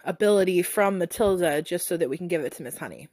[0.04, 3.08] ability from Matilda just so that we can give it to Miss Honey.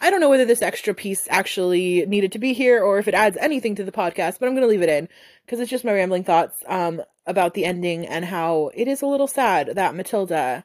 [0.00, 3.14] I don't know whether this extra piece actually needed to be here or if it
[3.14, 5.08] adds anything to the podcast, but I'm going to leave it in
[5.44, 9.06] because it's just my rambling thoughts um, about the ending and how it is a
[9.06, 10.64] little sad that Matilda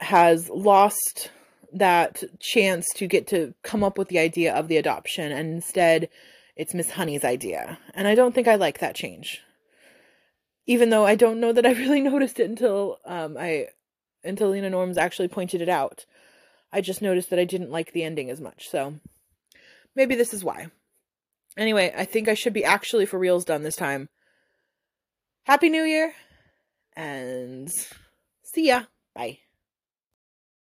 [0.00, 1.30] has lost
[1.72, 6.08] that chance to get to come up with the idea of the adoption and instead
[6.54, 7.78] it's Miss Honey's idea.
[7.94, 9.40] And I don't think I like that change
[10.66, 13.68] even though I don't know that I really noticed it until um, I
[14.24, 16.06] until Lena Norms actually pointed it out.
[16.72, 18.68] I just noticed that I didn't like the ending as much.
[18.68, 18.94] So
[19.94, 20.68] maybe this is why.
[21.56, 24.08] Anyway, I think I should be actually for reals done this time.
[25.44, 26.14] Happy New Year
[26.96, 27.70] and
[28.42, 28.84] see ya.
[29.14, 29.41] Bye.